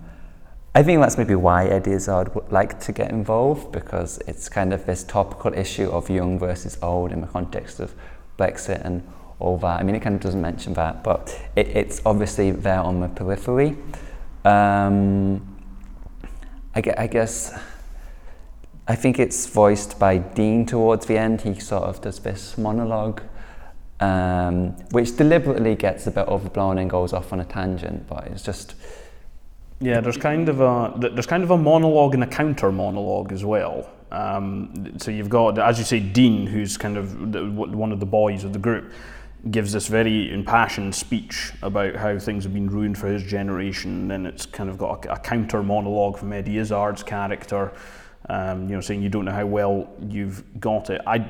I 0.72 0.84
think 0.84 1.00
that's 1.00 1.18
maybe 1.18 1.34
why 1.34 1.66
Eddie 1.66 1.92
Izzard 1.92 2.32
would 2.36 2.52
like 2.52 2.78
to 2.80 2.92
get 2.92 3.10
involved 3.10 3.72
because 3.72 4.18
it's 4.28 4.48
kind 4.48 4.72
of 4.72 4.86
this 4.86 5.02
topical 5.02 5.52
issue 5.52 5.90
of 5.90 6.08
young 6.08 6.38
versus 6.38 6.78
old 6.80 7.10
in 7.10 7.20
the 7.20 7.26
context 7.26 7.80
of 7.80 7.92
Brexit 8.38 8.84
and 8.84 9.02
all 9.40 9.58
that. 9.58 9.80
I 9.80 9.82
mean, 9.82 9.96
it 9.96 10.00
kind 10.00 10.14
of 10.14 10.20
doesn't 10.20 10.40
mention 10.40 10.74
that, 10.74 11.02
but 11.02 11.36
it, 11.56 11.68
it's 11.68 12.00
obviously 12.06 12.52
there 12.52 12.78
on 12.78 13.00
the 13.00 13.08
periphery. 13.08 13.76
Um, 14.44 15.58
I, 16.76 16.82
I 16.96 17.06
guess 17.08 17.52
I 18.86 18.94
think 18.94 19.18
it's 19.18 19.46
voiced 19.46 19.98
by 19.98 20.18
Dean 20.18 20.66
towards 20.66 21.06
the 21.06 21.18
end. 21.18 21.40
He 21.40 21.58
sort 21.58 21.82
of 21.82 22.00
does 22.00 22.20
this 22.20 22.56
monologue, 22.56 23.22
um, 23.98 24.70
which 24.92 25.16
deliberately 25.16 25.74
gets 25.74 26.06
a 26.06 26.12
bit 26.12 26.28
overblown 26.28 26.78
and 26.78 26.88
goes 26.88 27.12
off 27.12 27.32
on 27.32 27.40
a 27.40 27.44
tangent, 27.44 28.06
but 28.06 28.28
it's 28.28 28.44
just. 28.44 28.76
Yeah, 29.82 30.00
there's 30.02 30.18
kind 30.18 30.48
of 30.50 30.60
a 30.60 30.92
there's 30.98 31.26
kind 31.26 31.42
of 31.42 31.50
a 31.50 31.56
monologue 31.56 32.12
and 32.12 32.22
a 32.22 32.26
counter 32.26 32.70
monologue 32.70 33.32
as 33.32 33.44
well. 33.44 33.90
Um, 34.12 34.98
so 34.98 35.10
you've 35.10 35.30
got, 35.30 35.58
as 35.58 35.78
you 35.78 35.84
say, 35.84 36.00
Dean, 36.00 36.46
who's 36.46 36.76
kind 36.76 36.98
of 36.98 37.32
the, 37.32 37.44
one 37.46 37.92
of 37.92 38.00
the 38.00 38.06
boys 38.06 38.44
of 38.44 38.52
the 38.52 38.58
group, 38.58 38.92
gives 39.50 39.72
this 39.72 39.86
very 39.86 40.32
impassioned 40.32 40.94
speech 40.94 41.52
about 41.62 41.96
how 41.96 42.18
things 42.18 42.44
have 42.44 42.52
been 42.52 42.68
ruined 42.68 42.98
for 42.98 43.06
his 43.06 43.22
generation. 43.22 44.02
And 44.02 44.10
then 44.10 44.26
it's 44.26 44.44
kind 44.44 44.68
of 44.68 44.76
got 44.76 45.06
a, 45.06 45.14
a 45.14 45.18
counter 45.18 45.62
monologue 45.62 46.18
from 46.18 46.32
Eddie 46.32 46.58
Izzard's 46.58 47.02
character, 47.02 47.72
um, 48.28 48.68
you 48.68 48.74
know, 48.74 48.80
saying 48.82 49.02
you 49.02 49.08
don't 49.08 49.24
know 49.24 49.32
how 49.32 49.46
well 49.46 49.88
you've 50.08 50.42
got 50.60 50.90
it. 50.90 51.00
I, 51.06 51.26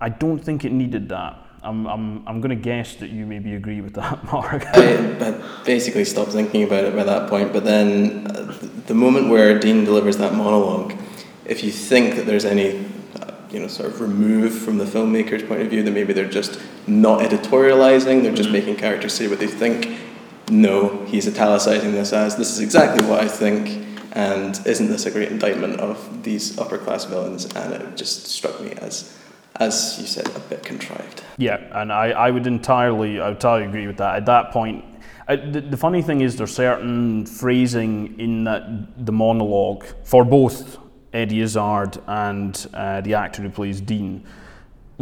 I 0.00 0.08
don't 0.08 0.40
think 0.40 0.64
it 0.64 0.72
needed 0.72 1.08
that. 1.10 1.38
I'm, 1.62 1.86
I'm, 1.86 2.28
I'm 2.28 2.40
going 2.40 2.50
to 2.50 2.62
guess 2.62 2.96
that 2.96 3.10
you 3.10 3.24
maybe 3.24 3.54
agree 3.54 3.80
with 3.80 3.94
that, 3.94 4.24
Mark. 4.32 4.64
I, 4.74 4.96
I 5.20 5.62
basically 5.64 6.04
stopped 6.04 6.32
thinking 6.32 6.64
about 6.64 6.84
it 6.84 6.96
by 6.96 7.04
that 7.04 7.28
point, 7.28 7.52
but 7.52 7.64
then 7.64 8.26
uh, 8.26 8.56
the 8.86 8.94
moment 8.94 9.28
where 9.28 9.58
Dean 9.58 9.84
delivers 9.84 10.16
that 10.16 10.34
monologue, 10.34 10.94
if 11.44 11.62
you 11.62 11.70
think 11.70 12.16
that 12.16 12.26
there's 12.26 12.44
any 12.44 12.84
you 13.52 13.60
know, 13.60 13.68
sort 13.68 13.90
of 13.90 14.00
removed 14.00 14.62
from 14.62 14.78
the 14.78 14.84
filmmaker's 14.84 15.42
point 15.42 15.60
of 15.60 15.68
view, 15.68 15.82
that 15.82 15.90
maybe 15.90 16.12
they're 16.12 16.28
just 16.28 16.58
not 16.86 17.20
editorializing, 17.20 18.22
they're 18.22 18.32
just 18.32 18.48
mm-hmm. 18.48 18.52
making 18.52 18.76
characters 18.76 19.12
say 19.12 19.28
what 19.28 19.38
they 19.38 19.46
think. 19.46 19.98
No, 20.50 21.04
he's 21.04 21.28
italicizing 21.28 21.92
this 21.92 22.12
as 22.12 22.36
this 22.36 22.50
is 22.50 22.60
exactly 22.60 23.06
what 23.06 23.20
I 23.20 23.28
think, 23.28 23.86
and 24.12 24.58
isn't 24.66 24.88
this 24.88 25.06
a 25.06 25.10
great 25.10 25.30
indictment 25.30 25.80
of 25.80 26.22
these 26.22 26.58
upper 26.58 26.78
class 26.78 27.04
villains? 27.04 27.44
And 27.54 27.74
it 27.74 27.96
just 27.96 28.26
struck 28.26 28.60
me 28.60 28.72
as, 28.72 29.16
as 29.56 29.98
you 30.00 30.06
said, 30.06 30.28
a 30.34 30.40
bit 30.40 30.62
contrived. 30.64 31.22
Yeah, 31.38 31.58
and 31.72 31.92
I, 31.92 32.10
I 32.10 32.30
would 32.30 32.46
entirely, 32.46 33.20
I 33.20 33.28
would 33.28 33.36
entirely 33.36 33.66
agree 33.66 33.86
with 33.86 33.98
that. 33.98 34.16
At 34.16 34.26
that 34.26 34.50
point, 34.50 34.84
I, 35.28 35.36
the, 35.36 35.60
the, 35.60 35.76
funny 35.76 36.02
thing 36.02 36.20
is, 36.20 36.36
there's 36.36 36.54
certain 36.54 37.26
phrasing 37.26 38.18
in 38.18 38.44
that 38.44 39.06
the 39.06 39.12
monologue 39.12 39.84
for 40.04 40.24
both 40.24 40.78
Eddie 41.12 41.40
Izzard 41.40 41.98
and 42.06 42.66
uh, 42.74 43.00
the 43.02 43.14
actor 43.14 43.42
who 43.42 43.50
plays 43.50 43.80
Dean, 43.80 44.26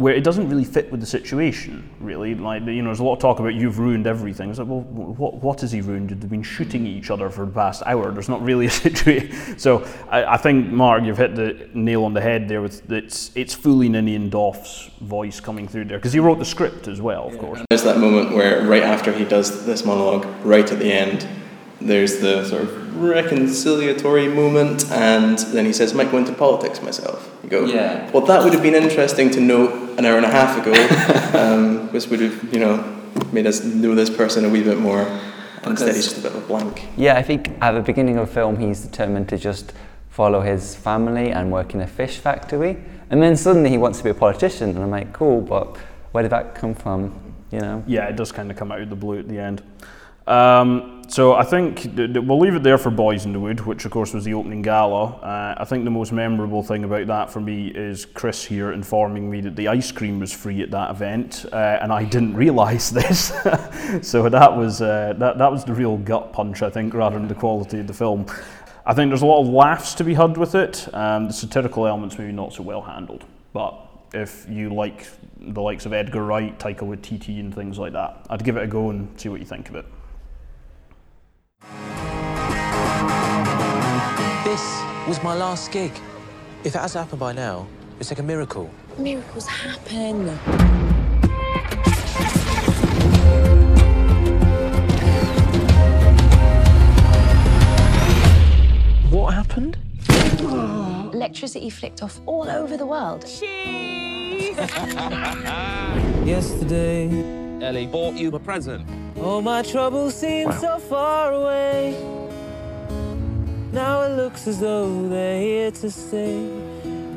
where 0.01 0.13
it 0.13 0.23
doesn't 0.23 0.49
really 0.49 0.63
fit 0.63 0.91
with 0.91 0.99
the 0.99 1.05
situation, 1.05 1.87
really. 1.99 2.33
Like, 2.33 2.65
you 2.65 2.81
know, 2.81 2.89
there's 2.89 2.99
a 2.99 3.03
lot 3.03 3.13
of 3.13 3.19
talk 3.19 3.39
about 3.39 3.53
you've 3.53 3.79
ruined 3.79 4.07
everything. 4.07 4.49
It's 4.49 4.59
like, 4.59 4.67
well, 4.67 4.81
what, 4.81 5.35
what 5.35 5.61
has 5.61 5.71
he 5.71 5.81
ruined? 5.81 6.09
They've 6.09 6.29
been 6.29 6.43
shooting 6.43 6.85
at 6.85 6.91
each 6.91 7.11
other 7.11 7.29
for 7.29 7.45
the 7.45 7.51
past 7.51 7.83
hour. 7.85 8.11
There's 8.11 8.29
not 8.29 8.41
really 8.41 8.65
a 8.65 8.69
situation. 8.85 9.59
So 9.59 9.87
I, 10.09 10.25
I 10.33 10.37
think, 10.37 10.67
Mark, 10.71 11.03
you've 11.03 11.17
hit 11.17 11.35
the 11.35 11.69
nail 11.73 12.03
on 12.03 12.13
the 12.13 12.21
head 12.21 12.49
there 12.49 12.61
with 12.61 12.91
it's, 12.91 13.31
it's 13.35 13.53
fully 13.53 13.89
Ninian 13.89 14.29
Doff's 14.29 14.89
voice 15.01 15.39
coming 15.39 15.67
through 15.67 15.85
there, 15.85 15.97
because 15.97 16.13
he 16.13 16.19
wrote 16.19 16.39
the 16.39 16.45
script 16.45 16.87
as 16.87 16.99
well, 16.99 17.27
of 17.27 17.33
yeah. 17.33 17.39
course. 17.39 17.61
There's 17.69 17.83
that 17.83 17.99
moment 17.99 18.33
where, 18.33 18.65
right 18.65 18.83
after 18.83 19.11
he 19.11 19.25
does 19.25 19.65
this 19.65 19.85
monologue, 19.85 20.25
right 20.43 20.69
at 20.69 20.79
the 20.79 20.91
end, 20.91 21.27
there's 21.81 22.19
the 22.19 22.45
sort 22.45 22.63
of 22.63 22.69
reconciliatory 22.95 24.33
moment, 24.33 24.89
and 24.91 25.37
then 25.37 25.65
he 25.65 25.73
says, 25.73 25.93
"Might 25.93 26.11
go 26.11 26.17
into 26.17 26.33
politics 26.33 26.81
myself." 26.81 27.29
You 27.43 27.49
go, 27.49 27.65
"Yeah." 27.65 28.09
Well, 28.11 28.25
that 28.25 28.43
would 28.43 28.53
have 28.53 28.63
been 28.63 28.75
interesting 28.75 29.29
to 29.31 29.39
know 29.39 29.95
an 29.97 30.05
hour 30.05 30.17
and 30.17 30.25
a 30.25 30.29
half 30.29 30.57
ago, 30.57 30.73
um, 31.37 31.91
which 31.91 32.07
would 32.07 32.21
have, 32.21 32.53
you 32.53 32.59
know, 32.59 32.83
made 33.31 33.47
us 33.47 33.63
know 33.63 33.95
this 33.95 34.09
person 34.09 34.45
a 34.45 34.49
wee 34.49 34.63
bit 34.63 34.79
more. 34.79 35.07
Instead, 35.65 35.95
he's 35.95 36.05
just 36.05 36.17
a 36.17 36.21
bit 36.21 36.31
of 36.31 36.43
a 36.43 36.47
blank. 36.47 36.87
Yeah, 36.97 37.17
I 37.17 37.21
think 37.21 37.49
at 37.61 37.71
the 37.73 37.81
beginning 37.81 38.17
of 38.17 38.27
the 38.27 38.33
film, 38.33 38.57
he's 38.57 38.81
determined 38.81 39.29
to 39.29 39.37
just 39.37 39.73
follow 40.09 40.41
his 40.41 40.75
family 40.75 41.31
and 41.31 41.51
work 41.51 41.73
in 41.73 41.81
a 41.81 41.87
fish 41.87 42.17
factory, 42.17 42.77
and 43.09 43.21
then 43.21 43.35
suddenly 43.35 43.69
he 43.69 43.77
wants 43.77 43.99
to 43.99 44.03
be 44.03 44.09
a 44.09 44.13
politician, 44.13 44.69
and 44.71 44.79
I'm 44.79 44.89
like, 44.89 45.13
cool, 45.13 45.41
but 45.41 45.77
where 46.11 46.23
did 46.23 46.31
that 46.31 46.55
come 46.55 46.73
from? 46.73 47.33
You 47.51 47.59
know? 47.59 47.83
Yeah, 47.85 48.07
it 48.07 48.15
does 48.15 48.31
kind 48.31 48.49
of 48.49 48.57
come 48.57 48.71
out 48.71 48.81
of 48.81 48.89
the 48.89 48.95
blue 48.95 49.19
at 49.19 49.27
the 49.27 49.37
end. 49.37 49.61
Um, 50.31 51.01
so 51.09 51.33
I 51.33 51.43
think 51.43 51.89
we'll 51.93 52.39
leave 52.39 52.55
it 52.55 52.63
there 52.63 52.77
for 52.77 52.89
Boyz 52.89 53.25
in 53.25 53.33
the 53.33 53.39
Wood, 53.39 53.59
which 53.65 53.83
of 53.83 53.91
course 53.91 54.13
was 54.13 54.23
the 54.23 54.33
opening 54.33 54.61
gala. 54.61 55.07
Uh, 55.17 55.55
I 55.57 55.65
think 55.65 55.83
the 55.83 55.91
most 55.91 56.13
memorable 56.13 56.63
thing 56.63 56.85
about 56.85 57.07
that 57.07 57.29
for 57.29 57.41
me 57.41 57.67
is 57.67 58.05
Chris 58.05 58.45
here 58.45 58.71
informing 58.71 59.29
me 59.29 59.41
that 59.41 59.57
the 59.57 59.67
ice 59.67 59.91
cream 59.91 60.21
was 60.21 60.31
free 60.31 60.61
at 60.61 60.71
that 60.71 60.89
event, 60.91 61.45
uh, 61.51 61.79
and 61.81 61.91
I 61.91 62.05
didn't 62.05 62.35
realise 62.35 62.89
this. 63.01 63.33
so 64.01 64.29
that 64.29 64.55
was 64.55 64.81
uh, 64.81 65.13
that 65.17 65.37
that 65.37 65.51
was 65.51 65.65
the 65.65 65.73
real 65.73 65.97
gut 65.97 66.31
punch, 66.31 66.61
I 66.61 66.69
think, 66.69 66.93
rather 66.93 67.19
than 67.19 67.27
the 67.27 67.35
quality 67.35 67.79
of 67.79 67.87
the 67.87 67.93
film. 67.93 68.25
I 68.85 68.93
think 68.93 69.09
there's 69.09 69.23
a 69.23 69.25
lot 69.25 69.41
of 69.41 69.49
laughs 69.49 69.93
to 69.95 70.05
be 70.05 70.13
had 70.13 70.37
with 70.37 70.55
it. 70.55 70.87
Um, 70.93 71.27
the 71.27 71.33
satirical 71.33 71.85
elements 71.87 72.17
maybe 72.17 72.31
not 72.31 72.53
so 72.53 72.63
well 72.63 72.81
handled, 72.81 73.25
but 73.51 73.77
if 74.13 74.45
you 74.47 74.73
like 74.73 75.07
the 75.41 75.61
likes 75.61 75.85
of 75.85 75.91
Edgar 75.91 76.23
Wright, 76.23 76.57
Taika 76.57 76.83
Waititi, 76.83 77.41
and 77.41 77.53
things 77.53 77.77
like 77.77 77.91
that, 77.91 78.27
I'd 78.29 78.45
give 78.45 78.55
it 78.55 78.63
a 78.63 78.67
go 78.67 78.91
and 78.91 79.19
see 79.19 79.27
what 79.27 79.41
you 79.41 79.45
think 79.45 79.67
of 79.67 79.75
it. 79.75 79.85
This 84.43 84.81
was 85.07 85.21
my 85.21 85.35
last 85.35 85.71
gig. 85.71 85.91
If 86.63 86.73
it 86.73 86.79
has 86.79 86.95
happened 86.95 87.19
by 87.19 87.31
now, 87.31 87.67
it's 87.99 88.09
like 88.09 88.17
a 88.17 88.23
miracle. 88.23 88.71
Miracles 88.97 89.45
happen. 89.45 90.29
What 99.11 99.35
happened? 99.35 99.77
Electricity 101.13 101.69
flicked 101.69 102.01
off 102.01 102.19
all 102.25 102.49
over 102.49 102.77
the 102.77 102.85
world. 102.87 103.27
Cheese! 103.27 104.57
Yesterday, 106.25 107.09
Ellie 107.63 107.85
bought 107.85 108.15
you 108.15 108.31
a 108.31 108.39
present. 108.39 108.87
All 109.19 109.43
my 109.43 109.61
troubles 109.61 110.15
seem 110.15 110.49
wow. 110.49 110.59
so 110.59 110.79
far 110.79 111.31
away. 111.31 112.20
Now 113.71 114.01
it 114.01 114.17
looks 114.17 114.47
as 114.47 114.59
though 114.59 115.07
they're 115.07 115.39
here 115.39 115.71
to 115.71 115.89
stay. 115.89 116.45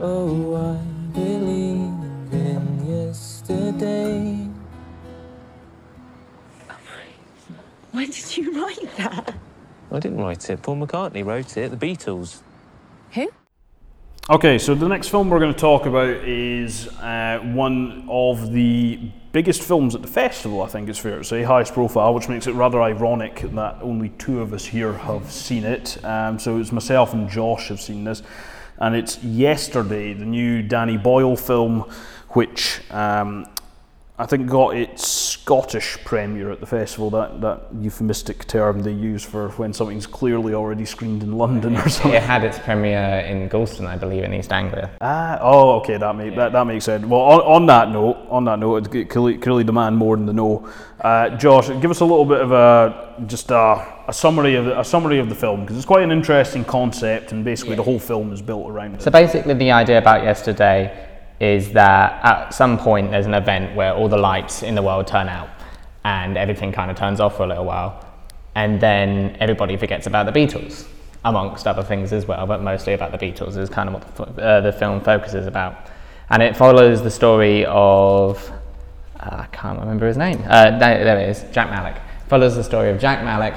Oh, 0.01 0.55
I 0.55 0.77
believe 1.13 2.33
in 2.33 2.87
yesterday. 2.87 4.49
When 7.91 8.11
did 8.11 8.37
you 8.37 8.61
write 8.61 8.97
that? 8.97 9.35
I 9.91 9.99
didn't 9.99 10.19
write 10.19 10.49
it. 10.49 10.63
Paul 10.63 10.77
McCartney 10.77 11.25
wrote 11.25 11.57
it. 11.57 11.71
The 11.71 11.87
Beatles. 11.87 12.41
Who? 13.13 13.31
Okay, 14.31 14.57
so 14.57 14.75
the 14.75 14.89
next 14.89 15.09
film 15.09 15.29
we're 15.29 15.39
going 15.39 15.53
to 15.53 15.61
talk 15.61 15.85
about 15.85 16.09
is 16.09 16.89
uh, 16.97 17.41
one 17.53 18.07
of 18.09 18.53
the 18.53 18.99
biggest 19.33 19.63
films 19.63 19.95
at 19.95 20.01
the 20.01 20.09
festival, 20.09 20.63
I 20.63 20.67
think 20.67 20.89
it's 20.89 20.99
fair 20.99 21.19
to 21.19 21.25
say, 21.25 21.43
highest 21.43 21.75
profile, 21.75 22.15
which 22.15 22.27
makes 22.31 22.47
it 22.47 22.53
rather 22.53 22.81
ironic 22.81 23.43
that 23.53 23.77
only 23.83 24.09
two 24.17 24.41
of 24.41 24.55
us 24.55 24.65
here 24.65 24.95
have 24.95 25.31
seen 25.31 25.65
it. 25.65 26.03
Um, 26.03 26.39
so 26.39 26.57
it's 26.57 26.73
myself 26.73 27.13
and 27.13 27.29
Josh 27.29 27.69
have 27.69 27.83
seen 27.83 28.05
this, 28.05 28.23
and 28.79 28.97
it's 28.97 29.23
Yesterday, 29.23 30.15
the 30.15 30.25
new 30.25 30.63
Danny 30.63 30.97
Boyle 30.97 31.37
film, 31.37 31.81
which 32.31 32.81
um, 32.93 33.45
I 34.25 34.27
think 34.27 34.49
got 34.49 34.75
its 34.75 35.07
Scottish 35.07 35.99
premiere 36.03 36.51
at 36.51 36.59
the 36.59 36.67
festival. 36.67 37.11
That 37.11 37.43
that 37.43 37.67
euphemistic 37.79 38.47
term 38.47 38.81
they 38.81 38.91
use 38.91 39.23
for 39.23 39.51
when 39.51 39.75
something's 39.75 40.07
clearly 40.07 40.55
already 40.55 40.87
screened 40.87 41.23
in 41.23 41.37
London 41.37 41.77
or 41.77 41.91
something. 41.91 42.15
It 42.15 42.23
had 42.23 42.43
its 42.43 42.59
premiere 42.59 43.19
in 43.19 43.51
Gorleston, 43.51 43.87
I 43.87 43.97
believe, 43.99 44.25
in 44.25 44.33
East 44.33 44.51
Anglia. 44.51 44.91
Ah, 45.03 45.39
oh, 45.43 45.73
okay, 45.81 45.99
that 45.99 46.17
make, 46.17 46.35
that, 46.37 46.53
that 46.53 46.67
makes 46.67 46.87
sense. 46.87 47.05
Well, 47.05 47.21
on, 47.21 47.41
on 47.41 47.67
that 47.67 47.91
note, 47.91 48.17
on 48.31 48.47
that 48.47 48.59
note, 48.59 48.77
it's 48.97 49.13
clearly, 49.13 49.37
clearly 49.37 49.65
demand 49.65 49.99
more 49.99 50.17
than 50.17 50.25
the 50.25 50.33
no. 50.33 50.67
Uh, 50.99 51.37
Josh, 51.37 51.69
give 51.83 51.91
us 51.91 52.01
a 52.01 52.05
little 52.07 52.25
bit 52.25 52.41
of 52.41 52.51
a 52.53 53.23
just 53.27 53.51
a, 53.51 54.05
a 54.09 54.13
summary 54.13 54.55
of 54.55 54.65
the, 54.65 54.81
a 54.81 54.85
summary 54.85 55.19
of 55.19 55.29
the 55.29 55.35
film 55.35 55.61
because 55.61 55.77
it's 55.77 55.85
quite 55.85 56.03
an 56.03 56.11
interesting 56.11 56.65
concept, 56.65 57.33
and 57.33 57.45
basically 57.45 57.77
the 57.77 57.83
whole 57.83 57.99
film 57.99 58.33
is 58.33 58.41
built 58.41 58.71
around 58.71 59.03
So 59.03 59.09
it. 59.09 59.13
basically, 59.13 59.53
the 59.53 59.71
idea 59.71 59.99
about 59.99 60.25
yesterday 60.25 61.04
is 61.41 61.73
that 61.73 62.25
at 62.25 62.51
some 62.51 62.79
point 62.79 63.11
there's 63.11 63.27
an 63.27 63.35
event 63.35 63.75
where 63.75 63.93
all 63.95 64.09
the 64.09 64.17
lights 64.17 64.63
in 64.63 64.75
the 64.75 64.83
world 64.83 65.07
turn 65.07 65.29
out 65.29 65.49
and 66.05 66.37
everything 66.37 66.73
kind 66.73 66.91
of 66.91 66.97
turns 66.97 67.19
off 67.21 67.37
for 67.37 67.45
a 67.45 67.47
little 67.47 67.65
while, 67.65 68.05
and 68.55 68.81
then 68.81 69.37
everybody 69.41 69.77
forgets 69.77 70.07
about 70.07 70.27
the 70.27 70.33
Beatles, 70.33 70.87
amongst 71.25 71.67
other 71.67 71.83
things 71.83 72.13
as 72.13 72.27
well, 72.27 72.47
but 72.47 72.63
mostly 72.63 72.93
about 72.93 73.11
the 73.11 73.19
Beatles 73.19 73.57
is 73.57 73.71
kind 73.71 73.89
of 73.89 73.95
what 73.95 74.37
the, 74.37 74.43
uh, 74.43 74.61
the 74.61 74.73
film 74.73 75.01
focuses 75.01 75.47
about. 75.47 75.89
And 76.29 76.43
it 76.43 76.57
follows 76.57 77.03
the 77.03 77.11
story 77.11 77.65
of 77.67 78.53
uh, 79.21 79.37
I 79.41 79.47
can't 79.47 79.79
remember 79.79 80.07
his 80.07 80.17
name. 80.17 80.43
Uh, 80.47 80.79
there, 80.79 81.05
there 81.05 81.19
it 81.19 81.31
is, 81.31 81.45
Jack 81.53 81.71
Malik. 81.71 81.97
Follows 82.29 82.55
the 82.55 82.65
story 82.65 82.91
of 82.91 82.99
Jack 82.99 83.25
Malik 83.25 83.55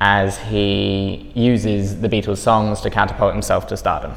as 0.00 0.38
he 0.38 1.30
uses 1.34 2.00
the 2.00 2.08
Beatles 2.08 2.38
songs 2.38 2.80
to 2.80 2.90
catapult 2.90 3.32
himself 3.32 3.66
to 3.68 3.76
stardom. 3.76 4.12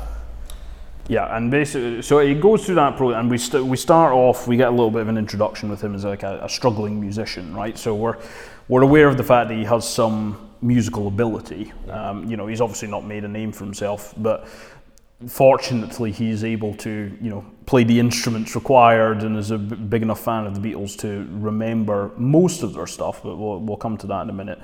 Yeah, 1.07 1.35
and 1.38 1.51
basically, 1.51 2.01
so 2.01 2.19
he 2.19 2.33
goes 2.33 2.65
through 2.65 2.75
that 2.75 2.97
process, 2.97 3.19
and 3.19 3.29
we 3.29 3.38
st- 3.38 3.65
we 3.65 3.77
start 3.77 4.12
off. 4.12 4.47
We 4.47 4.57
get 4.57 4.69
a 4.69 4.71
little 4.71 4.89
bit 4.89 5.01
of 5.01 5.07
an 5.07 5.17
introduction 5.17 5.69
with 5.69 5.81
him 5.81 5.93
as 5.93 6.03
like 6.03 6.24
a, 6.24 6.39
a 6.43 6.50
struggling 6.50 7.00
musician, 7.00 7.53
right? 7.55 7.77
So 7.77 7.93
we're 7.93 8.17
we're 8.67 8.81
aware 8.81 9.07
of 9.07 9.15
the 9.17 9.24
fact 9.24 9.50
that 9.50 9.55
he 9.55 9.63
has 9.65 9.88
some 9.88 10.50
musical 10.62 11.07
ability. 11.07 11.71
Um, 11.89 12.27
you 12.27 12.38
know, 12.38 12.47
he's 12.47 12.59
obviously 12.59 12.88
not 12.88 13.05
made 13.05 13.24
a 13.24 13.27
name 13.27 13.51
for 13.51 13.65
himself, 13.65 14.15
but 14.17 14.47
fortunately, 15.27 16.12
he's 16.12 16.43
able 16.43 16.74
to 16.77 17.15
you 17.21 17.29
know 17.29 17.45
play 17.67 17.83
the 17.83 18.00
instruments 18.00 18.55
required, 18.55 19.21
and 19.21 19.38
is 19.38 19.51
a 19.51 19.59
b- 19.59 19.75
big 19.75 20.01
enough 20.01 20.21
fan 20.21 20.47
of 20.47 20.59
the 20.59 20.74
Beatles 20.74 20.97
to 21.01 21.27
remember 21.33 22.13
most 22.17 22.63
of 22.63 22.74
their 22.74 22.88
stuff. 22.88 23.21
But 23.21 23.35
we'll 23.35 23.59
we'll 23.59 23.77
come 23.77 23.95
to 23.97 24.07
that 24.07 24.24
in 24.24 24.31
a 24.31 24.33
minute. 24.33 24.59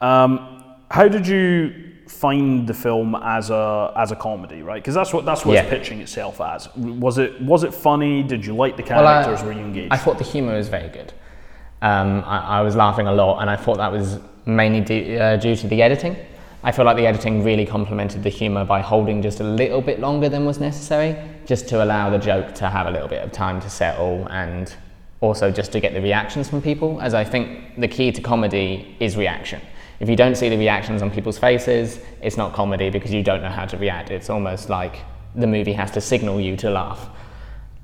Um, 0.00 0.64
how 0.90 1.06
did 1.06 1.28
you 1.28 1.95
find 2.06 2.66
the 2.66 2.74
film 2.74 3.14
as 3.16 3.50
a 3.50 3.92
as 3.96 4.12
a 4.12 4.16
comedy, 4.16 4.62
right? 4.62 4.82
Because 4.82 4.94
that's 4.94 5.12
what 5.12 5.24
that's 5.24 5.44
what 5.44 5.56
it's 5.56 5.68
pitching 5.68 6.00
itself 6.00 6.40
as. 6.40 6.68
Was 6.76 7.18
it 7.18 7.40
was 7.42 7.64
it 7.64 7.74
funny? 7.74 8.22
Did 8.22 8.44
you 8.46 8.54
like 8.54 8.76
the 8.76 8.82
Well, 8.88 9.06
I- 9.06 9.22
characters? 9.24 9.44
Were 9.44 9.52
you 9.52 9.60
engaged? 9.60 9.92
I 9.92 9.96
thought 9.96 10.18
the 10.18 10.24
humour 10.24 10.54
was 10.56 10.68
very 10.68 10.88
good. 10.88 11.12
Um, 11.82 12.22
I, 12.26 12.58
I 12.58 12.60
was 12.62 12.74
laughing 12.74 13.06
a 13.06 13.12
lot, 13.12 13.40
and 13.40 13.50
I 13.50 13.56
thought 13.56 13.76
that 13.78 13.92
was 13.92 14.18
mainly 14.46 14.80
due, 14.80 15.18
uh, 15.18 15.36
due 15.36 15.54
to 15.56 15.66
the 15.68 15.82
editing. 15.82 16.16
I 16.64 16.72
feel 16.72 16.84
like 16.84 16.96
the 16.96 17.06
editing 17.06 17.44
really 17.44 17.66
complemented 17.66 18.22
the 18.22 18.28
humour 18.30 18.64
by 18.64 18.80
holding 18.80 19.20
just 19.22 19.40
a 19.40 19.44
little 19.44 19.80
bit 19.82 20.00
longer 20.00 20.28
than 20.28 20.46
was 20.46 20.58
necessary, 20.58 21.16
just 21.44 21.68
to 21.68 21.84
allow 21.84 22.08
the 22.10 22.18
joke 22.18 22.54
to 22.56 22.68
have 22.68 22.86
a 22.86 22.90
little 22.90 23.08
bit 23.08 23.22
of 23.22 23.30
time 23.30 23.60
to 23.60 23.68
settle 23.70 24.26
and 24.30 24.74
also 25.20 25.50
just 25.50 25.70
to 25.72 25.80
get 25.80 25.92
the 25.92 26.00
reactions 26.00 26.48
from 26.48 26.62
people, 26.62 27.00
as 27.02 27.12
I 27.14 27.24
think 27.24 27.78
the 27.78 27.88
key 27.88 28.10
to 28.10 28.20
comedy 28.22 28.96
is 29.00 29.16
reaction. 29.16 29.60
If 30.00 30.08
you 30.08 30.16
don't 30.16 30.34
see 30.34 30.48
the 30.48 30.58
reactions 30.58 31.02
on 31.02 31.10
people's 31.10 31.38
faces, 31.38 32.00
it's 32.20 32.36
not 32.36 32.52
comedy 32.52 32.90
because 32.90 33.12
you 33.12 33.22
don't 33.22 33.42
know 33.42 33.50
how 33.50 33.64
to 33.64 33.76
react. 33.76 34.10
It's 34.10 34.28
almost 34.28 34.68
like 34.68 34.98
the 35.34 35.46
movie 35.46 35.72
has 35.72 35.90
to 35.92 36.00
signal 36.00 36.40
you 36.40 36.56
to 36.58 36.70
laugh. 36.70 37.08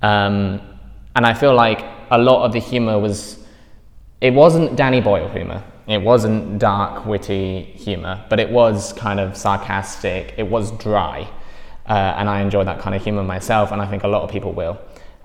Um, 0.02 0.60
and 1.16 1.26
I 1.26 1.34
feel 1.34 1.54
like 1.54 1.84
a 2.10 2.18
lot 2.18 2.44
of 2.44 2.52
the 2.52 2.58
humour 2.58 2.98
was, 2.98 3.38
it 4.20 4.32
wasn't 4.34 4.76
Danny 4.76 5.00
Boyle 5.00 5.28
humour. 5.28 5.62
It 5.86 5.98
wasn't 5.98 6.58
dark, 6.58 7.06
witty 7.06 7.62
humour, 7.62 8.24
but 8.28 8.38
it 8.38 8.50
was 8.50 8.92
kind 8.92 9.18
of 9.18 9.36
sarcastic. 9.36 10.34
It 10.36 10.44
was 10.44 10.70
dry. 10.72 11.28
Uh, 11.86 12.14
and 12.16 12.28
I 12.28 12.40
enjoy 12.40 12.64
that 12.64 12.78
kind 12.78 12.94
of 12.94 13.02
humour 13.02 13.24
myself, 13.24 13.72
and 13.72 13.82
I 13.82 13.86
think 13.86 14.04
a 14.04 14.08
lot 14.08 14.22
of 14.22 14.30
people 14.30 14.52
will. 14.52 14.78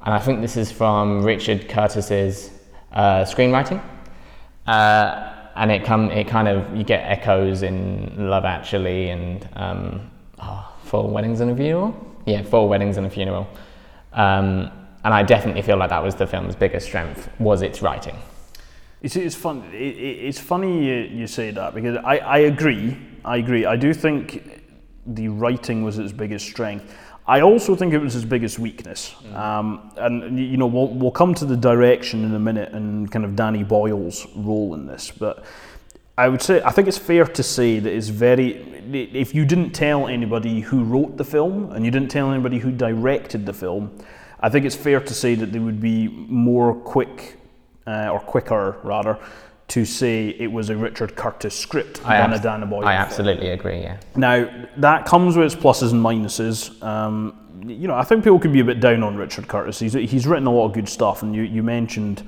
And 0.03 0.13
I 0.13 0.19
think 0.19 0.41
this 0.41 0.57
is 0.57 0.71
from 0.71 1.23
Richard 1.23 1.69
Curtis's 1.69 2.49
uh, 2.91 3.23
screenwriting. 3.23 3.81
Uh, 4.65 5.33
and 5.57 5.71
it 5.71 5.83
come 5.83 6.11
it 6.11 6.27
kind 6.27 6.47
of 6.47 6.75
you 6.75 6.83
get 6.83 7.01
echoes 7.01 7.63
in 7.63 8.29
Love 8.29 8.45
Actually 8.45 9.09
and 9.09 9.47
um, 9.53 10.11
oh, 10.39 10.73
Four 10.83 11.09
Weddings 11.09 11.41
and 11.41 11.51
a 11.51 11.55
Funeral. 11.55 11.95
Yeah, 12.25 12.43
Four 12.43 12.69
Weddings 12.69 12.97
and 12.97 13.05
a 13.05 13.09
Funeral. 13.09 13.47
Um, 14.13 14.71
and 15.03 15.13
I 15.13 15.23
definitely 15.23 15.61
feel 15.61 15.77
like 15.77 15.89
that 15.89 16.03
was 16.03 16.15
the 16.15 16.27
film's 16.27 16.55
biggest 16.55 16.87
strength 16.87 17.29
was 17.39 17.61
its 17.61 17.81
writing. 17.81 18.17
See, 19.05 19.21
it's 19.21 19.35
fun. 19.35 19.63
It, 19.73 19.77
it's 19.77 20.39
funny 20.39 20.85
you, 20.85 21.19
you 21.19 21.27
say 21.27 21.51
that 21.51 21.73
because 21.73 21.97
I, 21.97 22.17
I 22.17 22.37
agree. 22.39 22.97
I 23.23 23.37
agree. 23.37 23.65
I 23.65 23.75
do 23.75 23.93
think 23.93 24.63
the 25.05 25.29
writing 25.29 25.83
was 25.83 25.97
its 25.97 26.11
biggest 26.11 26.45
strength. 26.45 26.93
I 27.27 27.41
also 27.41 27.75
think 27.75 27.93
it 27.93 27.99
was 27.99 28.13
his 28.13 28.23
biggest 28.23 28.57
weakness. 28.57 29.13
Um, 29.33 29.91
and 29.97 30.39
you 30.39 30.55
know, 30.55 30.67
we'll, 30.67 30.87
we'll 30.87 31.11
come 31.11 31.33
to 31.35 31.45
the 31.45 31.57
direction 31.57 32.23
in 32.23 32.33
a 32.33 32.39
minute 32.39 32.71
and 32.73 33.11
kind 33.11 33.25
of 33.25 33.35
Danny 33.35 33.63
Boyle's 33.63 34.25
role 34.35 34.73
in 34.73 34.87
this, 34.87 35.11
but. 35.11 35.45
I 36.19 36.29
would 36.29 36.41
say 36.41 36.63
I 36.63 36.71
think 36.71 36.87
it's 36.87 36.97
fair 36.97 37.25
to 37.25 37.43
say 37.43 37.77
that 37.77 37.93
it's 37.93 38.07
very. 38.07 38.53
If 38.91 39.35
you 39.35 39.45
didn't 39.45 39.69
tell 39.69 40.07
anybody 40.07 40.61
who 40.61 40.83
wrote 40.83 41.15
the 41.15 41.23
film 41.23 41.71
and 41.73 41.85
you 41.85 41.91
didn't 41.91 42.09
tell 42.09 42.31
anybody 42.31 42.57
who 42.57 42.71
directed 42.71 43.45
the 43.45 43.53
film, 43.53 43.95
I 44.39 44.49
think 44.49 44.65
it's 44.65 44.75
fair 44.75 44.99
to 44.99 45.13
say 45.13 45.35
that 45.35 45.51
they 45.51 45.59
would 45.59 45.79
be 45.79 46.07
more 46.07 46.73
quick 46.73 47.37
uh, 47.85 48.09
or 48.09 48.19
quicker 48.19 48.77
rather 48.81 49.19
to 49.69 49.83
say 49.83 50.29
it 50.29 50.51
was 50.51 50.69
a 50.69 50.77
Richard 50.77 51.15
Curtis 51.15 51.53
script 51.57 51.99
I, 52.05 52.17
than 52.17 52.31
abs- 52.31 52.39
a 52.39 52.43
Danny 52.43 52.65
Boyle. 52.65 52.85
I 52.85 52.93
film. 52.95 53.05
absolutely 53.05 53.49
agree. 53.49 53.81
Yeah. 53.81 53.97
Now 54.15 54.67
that 54.77 55.05
comes 55.05 55.35
with 55.35 55.53
its 55.53 55.55
pluses 55.55 55.91
and 55.91 56.03
minuses. 56.03 56.81
Um, 56.81 57.43
you 57.65 57.87
know, 57.87 57.95
I 57.95 58.03
think 58.03 58.23
people 58.23 58.39
can 58.39 58.53
be 58.53 58.61
a 58.61 58.63
bit 58.63 58.79
down 58.79 59.03
on 59.03 59.17
Richard 59.17 59.47
Curtis. 59.47 59.79
He's 59.79 59.93
he's 59.93 60.25
written 60.27 60.47
a 60.47 60.51
lot 60.51 60.65
of 60.67 60.73
good 60.73 60.87
stuff, 60.87 61.23
and 61.23 61.35
you, 61.35 61.41
you 61.41 61.63
mentioned 61.63 62.23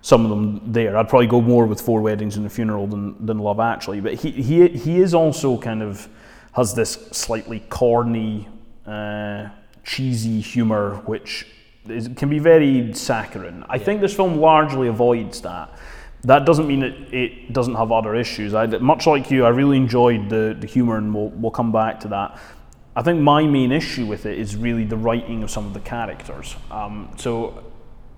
some 0.00 0.24
of 0.24 0.30
them 0.30 0.72
there. 0.72 0.96
I'd 0.96 1.08
probably 1.08 1.26
go 1.26 1.40
more 1.40 1.66
with 1.66 1.80
Four 1.80 2.00
Weddings 2.00 2.36
and 2.36 2.46
a 2.46 2.50
Funeral 2.50 2.86
than, 2.86 3.26
than 3.26 3.38
Love 3.38 3.60
Actually, 3.60 4.00
but 4.00 4.14
he, 4.14 4.30
he 4.30 4.68
he 4.68 5.00
is 5.00 5.12
also 5.12 5.58
kind 5.58 5.82
of 5.82 6.08
has 6.52 6.74
this 6.74 6.92
slightly 7.12 7.60
corny, 7.68 8.48
uh, 8.86 9.48
cheesy 9.84 10.40
humour, 10.40 10.96
which 11.06 11.46
is, 11.88 12.08
can 12.16 12.30
be 12.30 12.38
very 12.38 12.94
saccharine. 12.94 13.64
I 13.68 13.78
think 13.78 14.00
this 14.00 14.14
film 14.14 14.38
largely 14.38 14.88
avoids 14.88 15.40
that. 15.42 15.70
That 16.22 16.44
doesn't 16.44 16.66
mean 16.66 16.82
it, 16.82 17.14
it 17.14 17.52
doesn't 17.52 17.74
have 17.74 17.92
other 17.92 18.14
issues. 18.14 18.54
I, 18.54 18.66
much 18.66 19.06
like 19.06 19.30
you, 19.30 19.44
I 19.44 19.50
really 19.50 19.76
enjoyed 19.76 20.28
the, 20.28 20.56
the 20.58 20.66
humour, 20.66 20.96
and 20.96 21.14
we'll, 21.14 21.28
we'll 21.28 21.52
come 21.52 21.70
back 21.70 22.00
to 22.00 22.08
that. 22.08 22.38
I 22.96 23.02
think 23.02 23.20
my 23.20 23.46
main 23.46 23.70
issue 23.70 24.06
with 24.06 24.26
it 24.26 24.38
is 24.38 24.56
really 24.56 24.84
the 24.84 24.96
writing 24.96 25.44
of 25.44 25.50
some 25.50 25.66
of 25.66 25.74
the 25.74 25.80
characters. 25.80 26.56
Um, 26.70 27.10
so, 27.16 27.62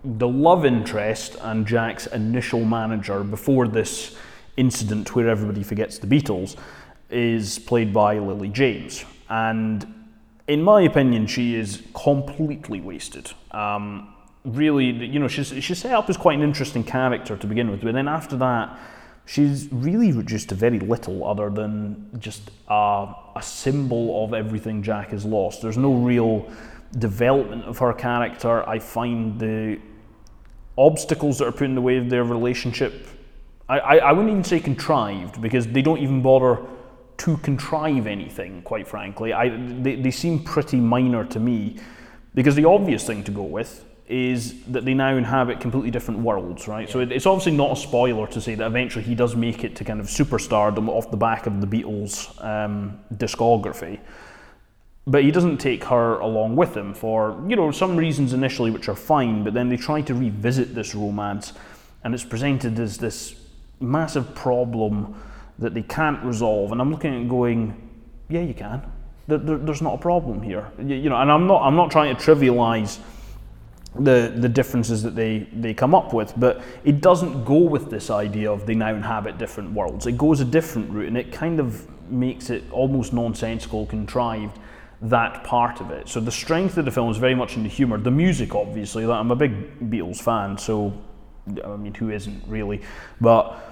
the 0.02 0.28
love 0.28 0.64
interest 0.64 1.36
and 1.42 1.66
Jack's 1.66 2.06
initial 2.06 2.64
manager 2.64 3.22
before 3.22 3.68
this 3.68 4.16
incident 4.56 5.14
where 5.14 5.28
everybody 5.28 5.62
forgets 5.62 5.98
the 5.98 6.06
Beatles 6.06 6.56
is 7.10 7.58
played 7.58 7.92
by 7.92 8.18
Lily 8.18 8.48
James. 8.48 9.04
And 9.28 10.08
in 10.48 10.62
my 10.62 10.82
opinion, 10.82 11.26
she 11.26 11.54
is 11.54 11.82
completely 11.94 12.80
wasted. 12.80 13.32
Um, 13.50 14.14
really, 14.44 14.86
you 14.86 15.18
know, 15.18 15.28
she's, 15.28 15.48
she's 15.62 15.78
set 15.78 15.92
up 15.92 16.08
as 16.08 16.16
quite 16.16 16.36
an 16.36 16.42
interesting 16.42 16.84
character 16.84 17.36
to 17.36 17.46
begin 17.46 17.70
with, 17.70 17.82
but 17.82 17.94
then 17.94 18.08
after 18.08 18.36
that, 18.36 18.78
she's 19.26 19.68
really 19.70 20.12
reduced 20.12 20.48
to 20.48 20.54
very 20.54 20.80
little 20.80 21.24
other 21.24 21.50
than 21.50 22.10
just 22.18 22.50
a, 22.68 23.14
a 23.36 23.42
symbol 23.42 24.24
of 24.24 24.34
everything 24.34 24.82
Jack 24.82 25.10
has 25.10 25.24
lost. 25.24 25.62
There's 25.62 25.78
no 25.78 25.94
real 25.94 26.50
development 26.98 27.64
of 27.64 27.78
her 27.78 27.92
character. 27.92 28.68
I 28.68 28.78
find 28.78 29.38
the 29.38 29.78
obstacles 30.76 31.38
that 31.38 31.46
are 31.46 31.52
put 31.52 31.64
in 31.64 31.74
the 31.74 31.80
way 31.80 31.98
of 31.98 32.08
their 32.08 32.24
relationship, 32.24 33.06
I, 33.68 33.78
I, 33.78 33.96
I 33.96 34.12
wouldn't 34.12 34.30
even 34.30 34.44
say 34.44 34.60
contrived 34.60 35.40
because 35.40 35.66
they 35.66 35.82
don't 35.82 35.98
even 35.98 36.22
bother 36.22 36.60
to 37.18 37.36
contrive 37.38 38.06
anything, 38.06 38.62
quite 38.62 38.88
frankly. 38.88 39.32
I, 39.32 39.50
they, 39.50 39.96
they 39.96 40.10
seem 40.10 40.42
pretty 40.42 40.78
minor 40.78 41.24
to 41.26 41.38
me 41.38 41.76
because 42.34 42.54
the 42.54 42.64
obvious 42.64 43.06
thing 43.06 43.22
to 43.24 43.30
go 43.30 43.42
with 43.42 43.84
is 44.10 44.62
that 44.64 44.84
they 44.84 44.92
now 44.94 45.16
inhabit 45.16 45.60
completely 45.60 45.90
different 45.90 46.20
worlds, 46.20 46.66
right? 46.66 46.90
So 46.90 47.00
it, 47.00 47.12
it's 47.12 47.26
obviously 47.26 47.52
not 47.52 47.72
a 47.72 47.76
spoiler 47.76 48.26
to 48.28 48.40
say 48.40 48.56
that 48.56 48.66
eventually 48.66 49.04
he 49.04 49.14
does 49.14 49.36
make 49.36 49.62
it 49.62 49.76
to 49.76 49.84
kind 49.84 50.00
of 50.00 50.06
superstardom 50.06 50.88
off 50.88 51.10
the 51.10 51.16
back 51.16 51.46
of 51.46 51.60
the 51.60 51.66
Beatles' 51.66 52.42
um, 52.44 52.98
discography. 53.14 54.00
But 55.06 55.22
he 55.22 55.30
doesn't 55.30 55.58
take 55.58 55.84
her 55.84 56.18
along 56.18 56.56
with 56.56 56.76
him 56.76 56.92
for 56.92 57.40
you 57.48 57.56
know 57.56 57.70
some 57.70 57.96
reasons 57.96 58.32
initially 58.32 58.70
which 58.70 58.88
are 58.88 58.94
fine 58.94 59.42
but 59.44 59.54
then 59.54 59.68
they 59.68 59.76
try 59.76 60.02
to 60.02 60.14
revisit 60.14 60.74
this 60.74 60.94
romance 60.94 61.52
and 62.04 62.12
it's 62.14 62.24
presented 62.24 62.78
as 62.78 62.98
this 62.98 63.34
massive 63.80 64.34
problem 64.34 65.14
that 65.58 65.72
they 65.74 65.82
can't 65.82 66.22
resolve. 66.24 66.70
And 66.72 66.80
i'm 66.80 66.90
looking 66.90 67.14
at 67.14 67.20
it 67.22 67.28
going 67.28 67.74
yeah 68.28 68.42
you 68.42 68.54
can. 68.54 68.82
There, 69.26 69.38
there- 69.38 69.58
there's 69.58 69.82
not 69.82 69.94
a 69.94 69.98
problem 69.98 70.42
here. 70.42 70.70
You, 70.78 70.96
you 70.96 71.08
know 71.10 71.16
and 71.16 71.30
i'm 71.32 71.46
not 71.46 71.62
i'm 71.62 71.76
not 71.76 71.90
trying 71.90 72.14
to 72.14 72.22
trivialize 72.22 72.98
the 73.98 74.32
the 74.36 74.48
differences 74.48 75.02
that 75.02 75.14
they 75.14 75.48
they 75.52 75.74
come 75.74 75.94
up 75.94 76.12
with. 76.12 76.32
But 76.36 76.62
it 76.84 77.00
doesn't 77.00 77.44
go 77.44 77.58
with 77.58 77.90
this 77.90 78.10
idea 78.10 78.50
of 78.50 78.66
they 78.66 78.74
now 78.74 78.94
inhabit 78.94 79.38
different 79.38 79.72
worlds. 79.72 80.06
It 80.06 80.16
goes 80.18 80.40
a 80.40 80.44
different 80.44 80.90
route, 80.90 81.08
and 81.08 81.16
it 81.16 81.32
kind 81.32 81.60
of 81.60 81.86
makes 82.10 82.50
it 82.50 82.64
almost 82.72 83.12
nonsensical, 83.12 83.86
contrived 83.86 84.58
that 85.02 85.44
part 85.44 85.80
of 85.80 85.90
it. 85.90 86.08
So 86.08 86.20
the 86.20 86.32
strength 86.32 86.76
of 86.76 86.84
the 86.84 86.90
film 86.90 87.10
is 87.10 87.16
very 87.16 87.34
much 87.34 87.56
in 87.56 87.62
the 87.62 87.68
humor. 87.68 87.96
The 87.96 88.10
music, 88.10 88.54
obviously, 88.54 89.06
like, 89.06 89.18
I'm 89.18 89.30
a 89.30 89.36
big 89.36 89.90
Beatles 89.90 90.20
fan, 90.20 90.58
so 90.58 90.92
I 91.64 91.76
mean, 91.76 91.94
who 91.94 92.10
isn't 92.10 92.44
really? 92.46 92.82
But 93.20 93.70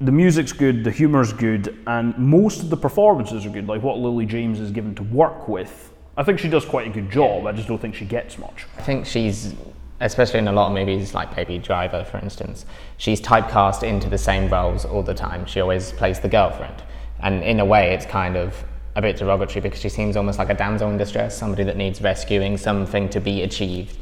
the 0.00 0.12
music's 0.12 0.52
good, 0.52 0.84
the 0.84 0.90
humor's 0.90 1.32
good, 1.32 1.78
and 1.86 2.16
most 2.18 2.62
of 2.62 2.70
the 2.70 2.76
performances 2.76 3.46
are 3.46 3.50
good. 3.50 3.68
Like 3.68 3.82
what 3.82 3.98
Lily 3.98 4.26
James 4.26 4.60
is 4.60 4.70
given 4.70 4.94
to 4.96 5.02
work 5.02 5.48
with, 5.48 5.91
I 6.16 6.22
think 6.22 6.38
she 6.38 6.48
does 6.48 6.64
quite 6.64 6.86
a 6.86 6.90
good 6.90 7.10
job. 7.10 7.46
I 7.46 7.52
just 7.52 7.68
don't 7.68 7.80
think 7.80 7.94
she 7.94 8.04
gets 8.04 8.38
much. 8.38 8.66
I 8.76 8.82
think 8.82 9.06
she's, 9.06 9.54
especially 10.00 10.40
in 10.40 10.48
a 10.48 10.52
lot 10.52 10.66
of 10.66 10.74
movies 10.74 11.14
like 11.14 11.34
Baby 11.34 11.58
Driver, 11.58 12.04
for 12.04 12.18
instance, 12.18 12.66
she's 12.98 13.20
typecast 13.20 13.82
into 13.82 14.10
the 14.10 14.18
same 14.18 14.50
roles 14.50 14.84
all 14.84 15.02
the 15.02 15.14
time. 15.14 15.46
She 15.46 15.60
always 15.60 15.92
plays 15.92 16.20
the 16.20 16.28
girlfriend. 16.28 16.82
And 17.20 17.42
in 17.42 17.60
a 17.60 17.64
way, 17.64 17.94
it's 17.94 18.04
kind 18.04 18.36
of 18.36 18.62
a 18.94 19.00
bit 19.00 19.16
derogatory 19.16 19.62
because 19.62 19.80
she 19.80 19.88
seems 19.88 20.16
almost 20.16 20.38
like 20.38 20.50
a 20.50 20.54
damsel 20.54 20.90
in 20.90 20.98
distress, 20.98 21.38
somebody 21.38 21.64
that 21.64 21.76
needs 21.78 22.02
rescuing, 22.02 22.58
something 22.58 23.08
to 23.08 23.20
be 23.20 23.42
achieved. 23.42 23.96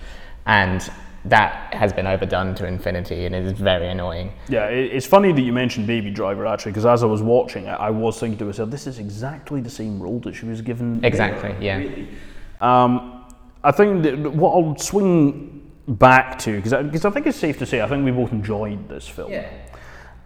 And 0.46 0.90
that 1.26 1.74
has 1.74 1.92
been 1.92 2.06
overdone 2.06 2.54
to 2.54 2.66
infinity 2.66 3.26
and 3.26 3.34
is 3.34 3.52
very 3.52 3.88
annoying. 3.88 4.32
Yeah, 4.48 4.66
it's 4.66 5.06
funny 5.06 5.32
that 5.32 5.40
you 5.42 5.52
mentioned 5.52 5.86
Baby 5.86 6.10
Driver 6.10 6.46
actually, 6.46 6.72
because 6.72 6.86
as 6.86 7.02
I 7.02 7.06
was 7.06 7.22
watching 7.22 7.66
it, 7.66 7.72
I 7.78 7.90
was 7.90 8.18
thinking 8.18 8.38
to 8.38 8.46
myself, 8.46 8.70
this 8.70 8.86
is 8.86 8.98
exactly 8.98 9.60
the 9.60 9.70
same 9.70 10.02
role 10.02 10.18
that 10.20 10.34
she 10.34 10.46
was 10.46 10.62
given. 10.62 11.04
Exactly, 11.04 11.52
there, 11.52 11.62
yeah. 11.62 11.76
Really. 11.76 12.08
Um, 12.60 13.24
I 13.62 13.70
think 13.72 14.02
that 14.04 14.18
what 14.18 14.52
I'll 14.52 14.76
swing 14.78 15.70
back 15.86 16.38
to, 16.40 16.56
because 16.56 16.72
I, 16.72 16.82
'cause 16.88 17.04
I 17.04 17.10
think 17.10 17.26
it's 17.26 17.36
safe 17.38 17.58
to 17.58 17.66
say, 17.66 17.82
I 17.82 17.86
think 17.86 18.04
we 18.04 18.10
both 18.12 18.32
enjoyed 18.32 18.88
this 18.88 19.06
film. 19.06 19.30
Yeah. 19.30 19.48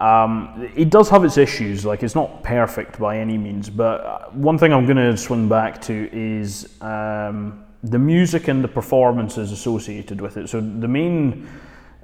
Um, 0.01 0.71
it 0.77 0.91
does 0.91 1.09
have 1.11 1.25
its 1.25 1.39
issues, 1.39 1.85
like 1.85 2.03
it's 2.03 2.15
not 2.15 2.43
perfect 2.43 2.99
by 2.99 3.19
any 3.19 3.39
means, 3.39 3.71
but 3.71 4.01
uh, 4.05 4.19
one 4.33 4.59
thing 4.59 4.73
I'm 4.73 4.85
going 4.87 4.97
to 4.97 5.17
swing 5.17 5.49
back 5.49 5.81
to 5.83 6.09
is 6.13 6.69
um, 6.83 7.65
the 7.85 7.99
music 7.99 8.49
and 8.49 8.65
the 8.65 8.69
performances 8.69 9.53
associated 9.53 10.21
with 10.21 10.37
it. 10.37 10.49
So 10.49 10.61
the 10.61 10.89
main, 10.89 11.47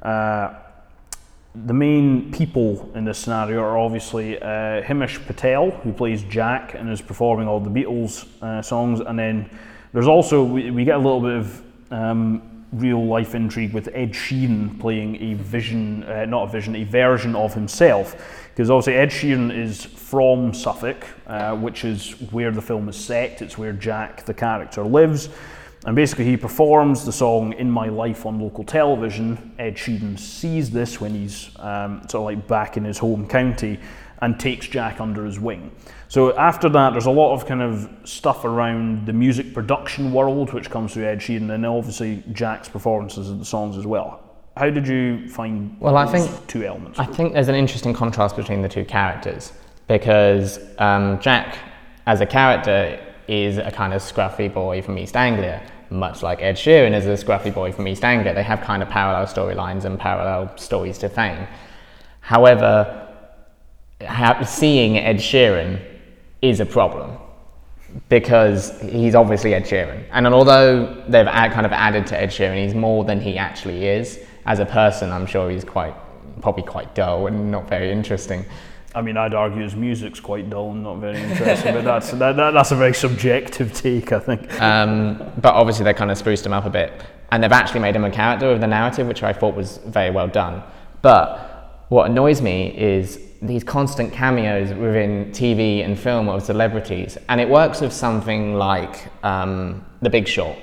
uh, 0.02 0.54
the 1.54 1.72
main 1.72 2.30
people 2.32 2.90
in 2.94 3.04
this 3.04 3.18
scenario 3.18 3.60
are 3.60 3.78
obviously 3.78 4.38
uh, 4.38 4.82
Himesh 4.82 5.24
Patel, 5.26 5.70
who 5.70 5.92
plays 5.92 6.22
Jack 6.24 6.74
and 6.74 6.90
is 6.90 7.00
performing 7.00 7.48
all 7.48 7.60
the 7.60 7.70
Beatles 7.70 8.26
uh, 8.42 8.60
songs, 8.60 9.00
and 9.00 9.18
then 9.18 9.48
there's 9.92 10.06
also 10.06 10.44
we, 10.44 10.70
we 10.70 10.84
get 10.84 10.96
a 10.96 10.98
little 10.98 11.20
bit 11.20 11.36
of 11.36 11.62
um, 11.90 12.42
real 12.72 13.04
life 13.04 13.34
intrigue 13.34 13.72
with 13.72 13.88
Ed 13.94 14.12
Sheeran 14.12 14.78
playing 14.78 15.16
a 15.16 15.34
vision, 15.34 16.04
uh, 16.04 16.26
not 16.26 16.48
a 16.48 16.52
vision, 16.52 16.76
a 16.76 16.84
version 16.84 17.34
of 17.34 17.54
himself. 17.54 18.14
Because 18.50 18.70
obviously 18.70 18.94
Ed 18.94 19.10
Sheeran 19.10 19.56
is 19.56 19.84
from 19.84 20.52
Suffolk, 20.52 21.06
uh, 21.26 21.56
which 21.56 21.84
is 21.84 22.12
where 22.30 22.50
the 22.50 22.62
film 22.62 22.88
is 22.88 22.96
set. 22.96 23.42
It's 23.42 23.58
where 23.58 23.72
Jack, 23.72 24.24
the 24.24 24.34
character, 24.34 24.84
lives. 24.84 25.30
And 25.86 25.96
basically, 25.96 26.26
he 26.26 26.36
performs 26.36 27.06
the 27.06 27.12
song 27.12 27.54
In 27.54 27.70
My 27.70 27.88
Life 27.88 28.26
on 28.26 28.38
local 28.38 28.64
television. 28.64 29.54
Ed 29.58 29.76
Sheeran 29.76 30.18
sees 30.18 30.70
this 30.70 31.00
when 31.00 31.14
he's 31.14 31.50
um, 31.58 32.02
sort 32.08 32.14
of 32.32 32.38
like 32.38 32.46
back 32.46 32.76
in 32.76 32.84
his 32.84 32.98
home 32.98 33.26
county 33.26 33.78
and 34.20 34.38
takes 34.38 34.68
Jack 34.68 35.00
under 35.00 35.24
his 35.24 35.40
wing. 35.40 35.70
So 36.08 36.36
after 36.36 36.68
that, 36.68 36.90
there's 36.90 37.06
a 37.06 37.10
lot 37.10 37.32
of 37.32 37.46
kind 37.46 37.62
of 37.62 37.88
stuff 38.04 38.44
around 38.44 39.06
the 39.06 39.14
music 39.14 39.54
production 39.54 40.12
world, 40.12 40.52
which 40.52 40.68
comes 40.68 40.92
through 40.92 41.06
Ed 41.06 41.20
Sheeran, 41.20 41.50
and 41.54 41.64
obviously 41.64 42.22
Jack's 42.32 42.68
performances 42.68 43.30
of 43.30 43.38
the 43.38 43.44
songs 43.46 43.78
as 43.78 43.86
well. 43.86 44.22
How 44.58 44.68
did 44.68 44.86
you 44.86 45.26
find 45.28 45.74
Well, 45.80 45.96
I 45.96 46.04
think- 46.04 46.46
two 46.46 46.62
elements? 46.64 46.98
I 46.98 47.06
think 47.06 47.32
there's 47.32 47.48
an 47.48 47.54
interesting 47.54 47.94
contrast 47.94 48.36
between 48.36 48.60
the 48.60 48.68
two 48.68 48.84
characters 48.84 49.54
because 49.88 50.58
um, 50.78 51.18
Jack, 51.20 51.56
as 52.06 52.20
a 52.20 52.26
character, 52.26 53.00
is 53.30 53.58
a 53.58 53.70
kind 53.70 53.94
of 53.94 54.02
scruffy 54.02 54.52
boy 54.52 54.82
from 54.82 54.98
East 54.98 55.16
Anglia, 55.16 55.62
much 55.88 56.20
like 56.22 56.42
Ed 56.42 56.56
Sheeran 56.56 56.92
is 56.92 57.06
a 57.06 57.24
scruffy 57.24 57.54
boy 57.54 57.70
from 57.70 57.86
East 57.86 58.04
Anglia. 58.04 58.34
They 58.34 58.42
have 58.42 58.60
kind 58.60 58.82
of 58.82 58.88
parallel 58.88 59.26
storylines 59.26 59.84
and 59.84 59.98
parallel 59.98 60.56
stories 60.58 60.98
to 60.98 61.08
fame. 61.08 61.46
However, 62.20 63.08
seeing 64.44 64.98
Ed 64.98 65.16
Sheeran 65.16 65.80
is 66.42 66.58
a 66.58 66.66
problem 66.66 67.16
because 68.08 68.80
he's 68.80 69.14
obviously 69.14 69.54
Ed 69.54 69.64
Sheeran. 69.64 70.04
And 70.10 70.26
although 70.26 71.04
they've 71.08 71.26
add, 71.26 71.52
kind 71.52 71.66
of 71.66 71.72
added 71.72 72.08
to 72.08 72.20
Ed 72.20 72.30
Sheeran, 72.30 72.60
he's 72.62 72.74
more 72.74 73.04
than 73.04 73.20
he 73.20 73.38
actually 73.38 73.86
is. 73.86 74.18
As 74.46 74.58
a 74.58 74.66
person, 74.66 75.12
I'm 75.12 75.26
sure 75.26 75.50
he's 75.50 75.64
quite, 75.64 75.94
probably 76.42 76.64
quite 76.64 76.94
dull 76.96 77.28
and 77.28 77.50
not 77.50 77.68
very 77.68 77.92
interesting. 77.92 78.44
I 78.94 79.02
mean, 79.02 79.16
I'd 79.16 79.34
argue 79.34 79.62
his 79.62 79.76
music's 79.76 80.18
quite 80.18 80.50
dull 80.50 80.72
and 80.72 80.82
not 80.82 80.96
very 80.96 81.20
interesting, 81.20 81.74
but 81.74 81.84
that's 81.84 82.10
that, 82.10 82.36
that, 82.36 82.50
that's 82.50 82.72
a 82.72 82.76
very 82.76 82.94
subjective 82.94 83.72
take, 83.72 84.12
I 84.12 84.18
think. 84.18 84.60
Um, 84.60 85.32
but 85.40 85.54
obviously, 85.54 85.84
they 85.84 85.94
kind 85.94 86.10
of 86.10 86.18
spruced 86.18 86.44
him 86.44 86.52
up 86.52 86.64
a 86.64 86.70
bit. 86.70 86.92
And 87.30 87.42
they've 87.42 87.52
actually 87.52 87.80
made 87.80 87.94
him 87.94 88.04
a 88.04 88.10
character 88.10 88.50
of 88.50 88.60
the 88.60 88.66
narrative, 88.66 89.06
which 89.06 89.22
I 89.22 89.32
thought 89.32 89.54
was 89.54 89.78
very 89.86 90.10
well 90.10 90.26
done. 90.26 90.64
But 91.02 91.84
what 91.88 92.10
annoys 92.10 92.42
me 92.42 92.76
is 92.76 93.20
these 93.42 93.64
constant 93.64 94.12
cameos 94.12 94.70
within 94.74 95.30
TV 95.32 95.84
and 95.84 95.98
film 95.98 96.28
of 96.28 96.42
celebrities. 96.42 97.16
And 97.28 97.40
it 97.40 97.48
works 97.48 97.80
with 97.80 97.92
something 97.92 98.54
like 98.54 99.06
um, 99.24 99.84
The 100.02 100.10
Big 100.10 100.26
Short, 100.26 100.58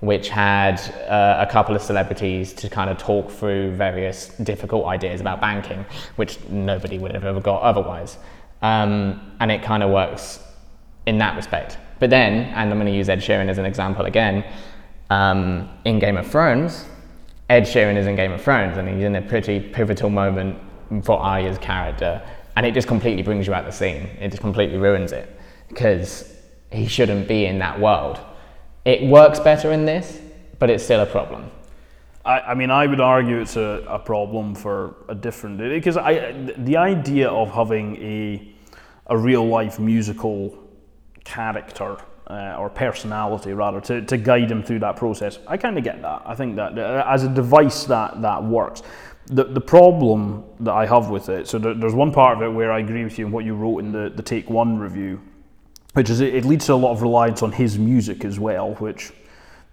which 0.00 0.28
had 0.28 0.80
uh, 1.08 1.44
a 1.46 1.50
couple 1.50 1.74
of 1.74 1.82
celebrities 1.82 2.52
to 2.52 2.68
kind 2.68 2.88
of 2.88 2.98
talk 2.98 3.30
through 3.30 3.72
various 3.72 4.28
difficult 4.38 4.86
ideas 4.86 5.20
about 5.20 5.40
banking, 5.40 5.84
which 6.16 6.38
nobody 6.48 6.98
would 6.98 7.12
have 7.12 7.24
ever 7.24 7.40
got 7.40 7.62
otherwise. 7.62 8.16
Um, 8.62 9.34
and 9.40 9.50
it 9.50 9.62
kind 9.62 9.82
of 9.82 9.90
works 9.90 10.40
in 11.06 11.18
that 11.18 11.36
respect. 11.36 11.78
But 11.98 12.10
then, 12.10 12.44
and 12.54 12.70
I'm 12.70 12.78
going 12.78 12.86
to 12.86 12.96
use 12.96 13.08
Ed 13.08 13.18
Sheeran 13.18 13.48
as 13.48 13.58
an 13.58 13.64
example 13.66 14.04
again, 14.04 14.44
um, 15.10 15.68
in 15.84 15.98
Game 15.98 16.16
of 16.16 16.30
Thrones, 16.30 16.84
Ed 17.48 17.62
Sheeran 17.62 17.96
is 17.96 18.06
in 18.06 18.14
Game 18.14 18.32
of 18.32 18.42
Thrones 18.42 18.76
and 18.76 18.88
he's 18.88 19.04
in 19.04 19.16
a 19.16 19.22
pretty 19.22 19.58
pivotal 19.58 20.10
moment 20.10 20.58
for 21.02 21.18
Arya's 21.18 21.58
character. 21.58 22.22
And 22.56 22.66
it 22.66 22.74
just 22.74 22.86
completely 22.86 23.22
brings 23.22 23.46
you 23.46 23.54
out 23.54 23.64
the 23.64 23.72
scene. 23.72 24.08
It 24.20 24.28
just 24.28 24.42
completely 24.42 24.78
ruins 24.78 25.12
it 25.12 25.28
because 25.68 26.34
he 26.70 26.86
shouldn't 26.86 27.26
be 27.26 27.46
in 27.46 27.58
that 27.60 27.80
world. 27.80 28.20
It 28.88 29.02
works 29.02 29.38
better 29.38 29.72
in 29.72 29.84
this, 29.84 30.18
but 30.58 30.70
it's 30.70 30.82
still 30.82 31.02
a 31.02 31.06
problem. 31.06 31.50
I, 32.24 32.40
I 32.40 32.54
mean, 32.54 32.70
I 32.70 32.86
would 32.86 33.02
argue 33.02 33.38
it's 33.38 33.56
a, 33.56 33.84
a 33.86 33.98
problem 33.98 34.54
for 34.54 34.94
a 35.10 35.14
different 35.14 35.58
because 35.58 35.98
I 35.98 36.32
the 36.56 36.78
idea 36.78 37.28
of 37.28 37.50
having 37.50 37.96
a 38.02 38.50
a 39.08 39.16
real 39.16 39.46
life 39.46 39.78
musical 39.78 40.56
character 41.22 41.98
uh, 42.28 42.56
or 42.58 42.70
personality 42.70 43.52
rather 43.52 43.82
to, 43.82 44.00
to 44.06 44.16
guide 44.16 44.50
him 44.50 44.62
through 44.62 44.78
that 44.78 44.96
process. 44.96 45.38
I 45.46 45.58
kind 45.58 45.76
of 45.76 45.84
get 45.84 46.00
that. 46.00 46.22
I 46.24 46.34
think 46.34 46.56
that 46.56 46.78
uh, 46.78 47.04
as 47.06 47.24
a 47.24 47.28
device 47.28 47.84
that 47.84 48.22
that 48.22 48.42
works. 48.42 48.82
The, 49.26 49.44
the 49.44 49.60
problem 49.60 50.44
that 50.60 50.72
I 50.72 50.86
have 50.86 51.10
with 51.10 51.28
it, 51.28 51.46
so 51.46 51.58
there, 51.58 51.74
there's 51.74 51.94
one 51.94 52.10
part 52.10 52.38
of 52.38 52.42
it 52.42 52.48
where 52.48 52.72
I 52.72 52.78
agree 52.78 53.04
with 53.04 53.18
you 53.18 53.26
and 53.26 53.34
what 53.34 53.44
you 53.44 53.54
wrote 53.54 53.80
in 53.80 53.92
the, 53.92 54.08
the 54.08 54.22
Take 54.22 54.48
One 54.48 54.78
review, 54.78 55.20
which 55.94 56.10
is 56.10 56.20
it, 56.20 56.44
leads 56.44 56.66
to 56.66 56.74
a 56.74 56.76
lot 56.76 56.92
of 56.92 57.02
reliance 57.02 57.42
on 57.42 57.52
his 57.52 57.78
music 57.78 58.24
as 58.24 58.38
well, 58.38 58.74
which 58.74 59.12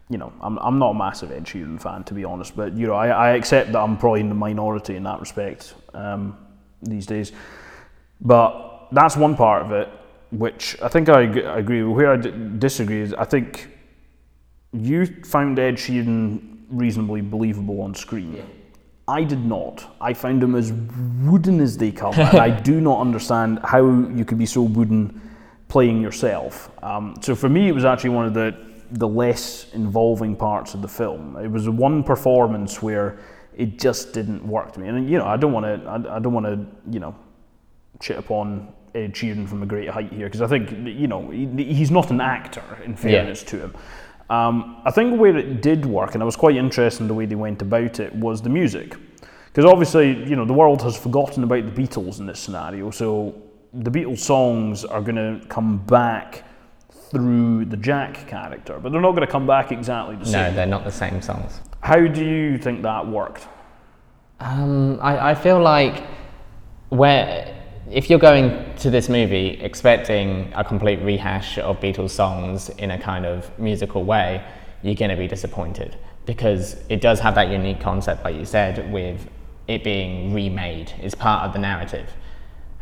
you 0.10 0.18
know, 0.18 0.32
I'm, 0.42 0.58
I'm 0.60 0.78
not 0.78 0.92
a 0.92 0.94
massive 0.94 1.32
Ed 1.32 1.46
Sheeran 1.46 1.82
fan 1.82 2.04
to 2.06 2.14
be 2.14 2.24
honest, 2.24 2.56
but 2.56 2.74
you 2.74 2.88
know, 2.88 2.94
I, 2.94 3.08
I 3.08 3.30
accept 3.32 3.72
that 3.72 3.80
I'm 3.80 3.98
probably 3.98 4.20
in 4.22 4.30
the 4.30 4.36
minority 4.36 4.96
in 4.96 5.04
that 5.04 5.20
respect 5.20 5.74
um, 5.94 6.38
these 6.82 7.06
days. 7.06 7.32
But 8.22 8.88
that's 8.92 9.18
one 9.18 9.36
part 9.36 9.64
of 9.64 9.72
it, 9.72 9.90
which 10.32 10.80
I 10.82 10.88
think 10.88 11.10
I, 11.10 11.22
I 11.22 11.58
agree 11.58 11.84
with. 11.84 11.98
Where 11.98 12.14
I 12.14 12.18
d- 12.18 12.34
disagree 12.60 13.02
is 13.02 13.14
I 13.14 13.26
think 13.26 13.68
you 14.74 15.06
found 15.24 15.58
Ed 15.58 15.76
Sheeran 15.76 16.56
reasonably 16.70 17.22
believable 17.22 17.82
on 17.82 17.96
screen. 17.96 18.46
I 19.08 19.24
did 19.24 19.44
not. 19.46 19.96
I 20.02 20.14
found 20.14 20.44
him 20.44 20.56
as 20.56 20.72
wooden 21.24 21.62
as 21.62 21.78
they 21.78 21.92
come, 21.92 22.14
and 22.14 22.40
I 22.40 22.50
do 22.50 22.80
not 22.80 23.02
understand 23.02 23.60
how 23.64 23.88
you 23.88 24.26
could 24.26 24.38
be 24.38 24.46
so 24.46 24.62
wooden 24.62 25.22
playing 25.68 26.02
yourself. 26.02 26.72
Um, 26.84 27.16
so 27.22 27.36
for 27.36 27.50
me, 27.50 27.68
it 27.68 27.74
was 27.74 27.86
actually 27.86 28.12
one 28.12 28.26
of 28.26 28.34
the 28.34 28.56
the 28.92 29.08
less 29.08 29.68
involving 29.74 30.36
parts 30.36 30.74
of 30.74 30.82
the 30.82 30.88
film. 30.88 31.36
It 31.38 31.50
was 31.50 31.68
one 31.68 32.04
performance 32.04 32.82
where 32.82 33.18
it 33.58 33.80
just 33.80 34.14
didn't 34.14 34.46
work 34.46 34.74
to 34.74 34.80
me, 34.80 34.88
and 34.88 35.10
you 35.10 35.18
know, 35.18 35.26
I 35.26 35.38
don't 35.38 35.54
want 35.54 35.66
to. 35.66 35.90
I, 35.90 36.18
I 36.18 36.20
don't 36.20 36.34
want 36.34 36.46
to. 36.46 36.66
You 36.92 37.00
know, 37.00 37.16
shit 38.02 38.18
upon 38.18 38.74
Ed 38.94 39.14
Sheeran 39.14 39.48
from 39.48 39.64
a 39.64 39.66
great 39.66 39.90
height 39.90 40.12
here 40.12 40.28
because 40.28 40.42
I 40.42 40.48
think 40.48 40.72
you 40.72 41.08
know 41.08 41.30
he, 41.30 41.48
he's 41.74 41.92
not 41.92 42.12
an 42.12 42.22
actor. 42.22 42.64
In 42.84 42.96
fairness 42.96 43.44
to 43.44 43.60
him, 43.60 43.76
um, 44.30 44.82
I 44.86 44.92
think 44.92 45.20
where 45.20 45.36
it 45.36 45.62
did 45.62 45.86
work, 45.86 46.14
and 46.14 46.22
I 46.22 46.26
was 46.26 46.36
quite 46.36 46.56
interested 46.56 47.02
in 47.02 47.08
the 47.08 47.14
way 47.14 47.26
they 47.26 47.36
went 47.36 47.62
about 47.62 48.00
it, 48.00 48.14
was 48.14 48.42
the 48.42 48.50
music. 48.50 48.96
Because 49.48 49.72
obviously, 49.72 50.12
you 50.26 50.36
know, 50.36 50.44
the 50.44 50.54
world 50.54 50.82
has 50.82 50.98
forgotten 50.98 51.44
about 51.44 51.66
the 51.66 51.82
Beatles 51.82 52.20
in 52.20 52.26
this 52.26 52.40
scenario, 52.40 52.92
so 52.92 53.42
the 53.76 53.92
Beatles 53.92 54.20
songs 54.20 54.86
are 54.86 55.02
going 55.02 55.16
to 55.16 55.46
come 55.48 55.78
back 55.86 56.44
through 57.10 57.66
the 57.66 57.78
Jack 57.78 58.28
character, 58.28 58.80
but 58.80 58.92
they're 58.92 59.02
not 59.02 59.12
going 59.12 59.26
to 59.26 59.32
come 59.32 59.46
back 59.46 59.72
exactly 59.72 60.16
the 60.16 60.26
same. 60.26 60.34
No, 60.34 60.54
they're 60.54 60.66
not 60.66 60.84
the 60.84 60.92
same 60.92 61.22
songs. 61.22 61.62
How 61.82 62.08
do 62.08 62.26
you 62.26 62.58
think 62.58 62.82
that 62.84 63.06
worked? 63.06 63.48
Um, 64.40 65.00
I, 65.02 65.32
I 65.32 65.36
feel 65.36 65.62
like 65.62 66.04
where 66.90 67.54
if 67.92 68.10
you're 68.10 68.20
going 68.20 68.76
to 68.78 68.90
this 68.90 69.10
movie 69.10 69.60
expecting 69.62 70.52
a 70.56 70.64
complete 70.64 71.00
rehash 71.02 71.58
of 71.60 71.80
Beatles 71.80 72.10
songs 72.12 72.70
in 72.70 72.92
a 72.92 73.00
kind 73.00 73.26
of 73.26 73.58
musical 73.60 74.04
way, 74.04 74.44
you're 74.82 74.96
going 74.96 75.12
to 75.12 75.18
be 75.18 75.28
disappointed 75.28 75.96
because 76.26 76.78
it 76.90 77.02
does 77.02 77.20
have 77.20 77.36
that 77.36 77.50
unique 77.50 77.80
concept, 77.80 78.24
like 78.24 78.36
you 78.36 78.46
said, 78.46 78.92
with 78.92 79.30
it 79.68 79.84
being 79.84 80.34
remade. 80.34 80.92
It's 81.00 81.16
part 81.16 81.46
of 81.46 81.54
the 81.54 81.60
narrative. 81.60 82.10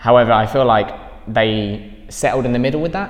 However, 0.03 0.33
I 0.33 0.45
feel 0.45 0.65
like 0.65 0.93
they 1.33 1.93
settled 2.09 2.45
in 2.45 2.51
the 2.51 2.59
middle 2.59 2.81
with 2.81 2.91
that. 2.91 3.09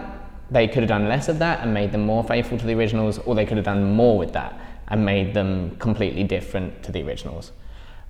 They 0.52 0.68
could 0.68 0.84
have 0.84 0.90
done 0.90 1.10
less 1.10 1.28
of 1.28 1.40
that 1.40 1.62
and 1.62 1.74
made 1.74 1.92
them 1.92 2.06
more 2.06 2.24
faithful 2.24 2.56
to 2.60 2.66
the 2.68 2.76
originals, 2.76 3.18
or 3.18 3.34
they 3.34 3.48
could 3.48 3.58
have 3.58 3.66
done 3.66 3.96
more 3.96 4.16
with 4.16 4.32
that 4.34 4.54
and 4.90 5.04
made 5.04 5.34
them 5.34 5.76
completely 5.78 6.24
different 6.24 6.84
to 6.84 6.92
the 6.92 7.02
originals. 7.02 7.52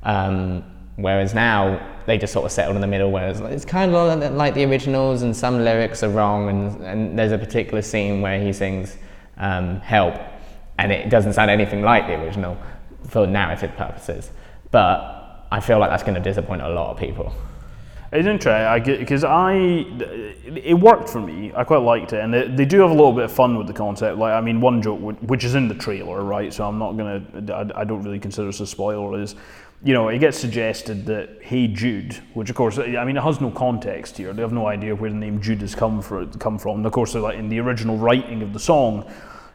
Um, 0.03 0.65
whereas 0.97 1.33
now 1.33 1.79
they 2.07 2.17
just 2.17 2.33
sort 2.33 2.45
of 2.45 2.51
settled 2.51 2.75
in 2.75 2.81
the 2.81 2.87
middle, 2.87 3.09
whereas 3.09 3.39
it's 3.39 3.63
kind 3.63 3.95
of 3.95 4.33
like 4.33 4.53
the 4.53 4.65
originals, 4.65 5.21
and 5.21 5.33
some 5.33 5.63
lyrics 5.63 6.03
are 6.03 6.09
wrong, 6.09 6.49
and, 6.49 6.83
and 6.83 7.17
there's 7.17 7.31
a 7.31 7.37
particular 7.37 7.81
scene 7.81 8.19
where 8.19 8.37
he 8.37 8.51
sings 8.51 8.97
um, 9.37 9.79
"Help," 9.79 10.15
and 10.77 10.91
it 10.91 11.09
doesn't 11.09 11.31
sound 11.31 11.49
anything 11.49 11.83
like 11.83 12.05
the 12.07 12.21
original 12.21 12.57
for 13.07 13.25
narrative 13.27 13.71
purposes. 13.77 14.29
But 14.71 15.47
I 15.53 15.61
feel 15.61 15.79
like 15.79 15.89
that's 15.89 16.03
going 16.03 16.15
to 16.15 16.29
disappoint 16.31 16.61
a 16.61 16.67
lot 16.67 16.91
of 16.91 16.97
people. 16.97 17.33
It's 18.13 18.27
interesting. 18.27 18.51
I 18.51 18.79
because 18.79 19.23
I 19.23 19.53
it 20.45 20.79
worked 20.79 21.09
for 21.09 21.19
me. 21.19 21.51
I 21.55 21.63
quite 21.63 21.81
liked 21.81 22.13
it, 22.13 22.19
and 22.23 22.31
they, 22.31 22.47
they 22.47 22.65
do 22.65 22.79
have 22.81 22.91
a 22.91 22.93
little 22.93 23.11
bit 23.11 23.25
of 23.25 23.31
fun 23.31 23.57
with 23.57 23.65
the 23.65 23.73
concept. 23.73 24.19
Like 24.19 24.33
I 24.33 24.41
mean, 24.41 24.61
one 24.61 24.83
joke 24.83 24.99
which 25.21 25.43
is 25.43 25.55
in 25.55 25.67
the 25.67 25.73
trailer, 25.73 26.23
right? 26.23 26.53
So 26.53 26.63
I'm 26.67 26.77
not 26.77 26.93
gonna. 26.93 27.23
I, 27.51 27.81
I 27.81 27.83
don't 27.83 28.03
really 28.03 28.19
consider 28.19 28.47
this 28.47 28.59
a 28.59 28.67
spoiler. 28.67 29.19
Is 29.19 29.33
you 29.83 29.95
know 29.95 30.09
it 30.09 30.19
gets 30.19 30.37
suggested 30.37 31.07
that 31.07 31.39
Hey 31.41 31.67
Jude, 31.67 32.13
which 32.35 32.51
of 32.51 32.55
course 32.55 32.77
I 32.77 33.03
mean 33.03 33.17
it 33.17 33.23
has 33.23 33.41
no 33.41 33.49
context 33.49 34.15
here. 34.15 34.31
They 34.31 34.43
have 34.43 34.53
no 34.53 34.67
idea 34.67 34.95
where 34.95 35.09
the 35.09 35.15
name 35.15 35.41
Jude 35.41 35.61
has 35.61 35.73
come 35.73 35.99
from. 35.99 36.31
Come 36.33 36.59
from. 36.59 36.77
And 36.77 36.85
of 36.85 36.91
course, 36.91 37.15
like 37.15 37.39
in 37.39 37.49
the 37.49 37.59
original 37.59 37.97
writing 37.97 38.43
of 38.43 38.53
the 38.53 38.59
song, 38.59 39.11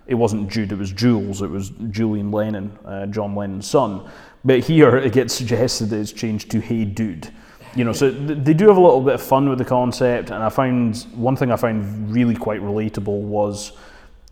it 0.08 0.16
wasn't 0.16 0.50
Jude, 0.50 0.72
it 0.72 0.78
was 0.78 0.90
Jules, 0.90 1.42
it 1.42 1.50
was 1.50 1.70
Julian 1.90 2.32
Lennon, 2.32 2.76
uh, 2.84 3.06
John 3.06 3.36
Lennon's 3.36 3.68
son. 3.68 4.10
But 4.44 4.60
here 4.64 4.96
it 4.96 5.12
gets 5.12 5.32
suggested 5.32 5.90
that 5.90 6.00
it's 6.00 6.12
changed 6.12 6.50
to 6.50 6.60
Hey 6.60 6.84
Dude. 6.84 7.30
You 7.78 7.84
know, 7.84 7.92
so 7.92 8.10
th- 8.10 8.38
they 8.42 8.54
do 8.54 8.66
have 8.66 8.76
a 8.76 8.80
little 8.80 9.00
bit 9.00 9.14
of 9.14 9.22
fun 9.22 9.48
with 9.48 9.58
the 9.58 9.64
concept, 9.64 10.30
and 10.30 10.42
I 10.42 10.48
found 10.48 11.06
one 11.14 11.36
thing 11.36 11.52
I 11.52 11.56
found 11.56 12.12
really 12.12 12.34
quite 12.34 12.60
relatable 12.60 13.20
was 13.20 13.70